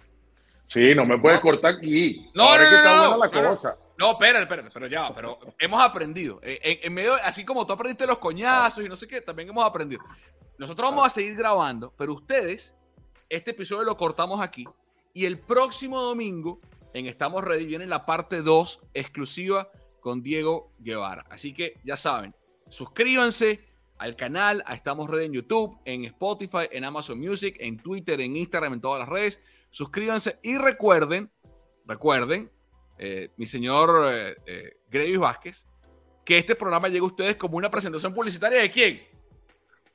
Sí, 0.65 0.93
no 0.95 1.05
me 1.05 1.17
puedes 1.17 1.39
cortar 1.39 1.75
aquí. 1.75 2.29
No, 2.33 2.57
no, 2.57 3.17
no, 3.17 3.17
no, 3.17 3.73
no, 3.99 4.11
espera, 4.11 4.39
espera, 4.39 4.69
pero 4.73 4.87
ya, 4.87 5.13
pero 5.13 5.37
hemos 5.59 5.83
aprendido. 5.83 6.39
Eh, 6.41 6.79
en, 6.83 6.93
medio, 6.93 7.15
así 7.15 7.43
como 7.43 7.67
tú 7.67 7.73
aprendiste 7.73 8.07
los 8.07 8.17
coñazos 8.17 8.81
y 8.81 8.87
no 8.87 8.95
sé 8.95 9.05
qué, 9.05 9.19
también 9.19 9.49
hemos 9.49 9.65
aprendido. 9.65 10.01
Nosotros 10.57 10.89
vamos 10.89 11.05
a 11.05 11.09
seguir 11.09 11.35
grabando, 11.35 11.93
pero 11.97 12.13
ustedes, 12.13 12.73
este 13.27 13.51
episodio 13.51 13.83
lo 13.83 13.97
cortamos 13.97 14.39
aquí 14.39 14.65
y 15.13 15.25
el 15.25 15.37
próximo 15.37 15.99
domingo 15.99 16.61
en 16.93 17.07
Estamos 17.07 17.43
Ready 17.43 17.65
viene 17.65 17.85
la 17.87 18.05
parte 18.05 18.41
2 18.41 18.83
exclusiva 18.93 19.69
con 19.99 20.23
Diego 20.23 20.71
Guevara. 20.79 21.25
Así 21.29 21.53
que 21.53 21.81
ya 21.83 21.97
saben, 21.97 22.33
suscríbanse 22.69 23.59
al 23.97 24.15
canal, 24.15 24.63
a 24.65 24.75
Estamos 24.75 25.09
Ready 25.09 25.25
en 25.25 25.33
YouTube, 25.33 25.77
en 25.83 26.05
Spotify, 26.05 26.69
en 26.71 26.85
Amazon 26.85 27.19
Music, 27.19 27.57
en 27.59 27.77
Twitter, 27.77 28.21
en 28.21 28.37
Instagram, 28.37 28.75
en 28.75 28.81
todas 28.81 28.99
las 28.99 29.09
redes. 29.09 29.41
Suscríbanse 29.71 30.39
y 30.41 30.57
recuerden, 30.57 31.29
recuerden, 31.85 32.49
eh, 32.99 33.31
mi 33.37 33.45
señor 33.45 34.11
eh, 34.13 34.75
eh 34.91 35.17
Vázquez, 35.17 35.65
que 36.25 36.37
este 36.37 36.55
programa 36.55 36.89
llega 36.89 37.03
a 37.03 37.07
ustedes 37.07 37.37
como 37.37 37.57
una 37.57 37.71
presentación 37.71 38.13
publicitaria 38.13 38.61
de 38.61 38.69
quién? 38.69 39.01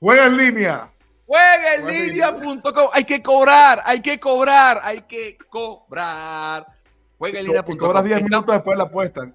Juega 0.01 0.27
en 0.27 0.37
línea. 0.37 0.91
Juega 1.27 1.75
en 1.75 1.87
línea.com. 1.87 2.89
Hay 2.93 3.05
que 3.05 3.23
cobrar, 3.23 3.83
hay 3.85 4.01
que 4.01 4.19
cobrar, 4.19 4.81
hay 4.83 5.03
que 5.03 5.37
cobrar. 5.49 6.67
Juega 7.19 7.41
en 7.41 7.47
línea. 7.47 7.63
Cobras 7.63 8.05
10 8.05 8.23
minutos 8.23 8.55
después 8.55 8.75
de 8.75 8.79
la 8.79 8.85
apuesta. 8.85 9.33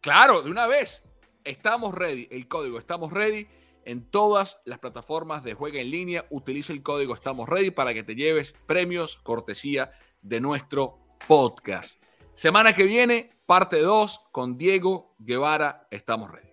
Claro, 0.00 0.42
de 0.42 0.50
una 0.50 0.66
vez. 0.66 1.04
Estamos 1.44 1.94
ready. 1.94 2.28
El 2.30 2.46
código 2.46 2.78
Estamos 2.78 3.12
ready 3.12 3.48
en 3.84 4.08
todas 4.10 4.60
las 4.64 4.78
plataformas 4.78 5.42
de 5.42 5.54
juega 5.54 5.80
en 5.80 5.90
línea. 5.90 6.24
Utiliza 6.30 6.72
el 6.72 6.82
código 6.82 7.14
Estamos 7.14 7.48
ready 7.48 7.70
para 7.70 7.92
que 7.94 8.04
te 8.04 8.14
lleves 8.14 8.54
premios 8.66 9.16
cortesía 9.18 9.92
de 10.22 10.40
nuestro 10.40 10.98
podcast. 11.28 12.01
Semana 12.34 12.72
que 12.72 12.84
viene, 12.84 13.30
parte 13.46 13.80
2 13.80 14.24
con 14.32 14.56
Diego 14.56 15.14
Guevara. 15.18 15.86
Estamos 15.90 16.30
ready. 16.30 16.52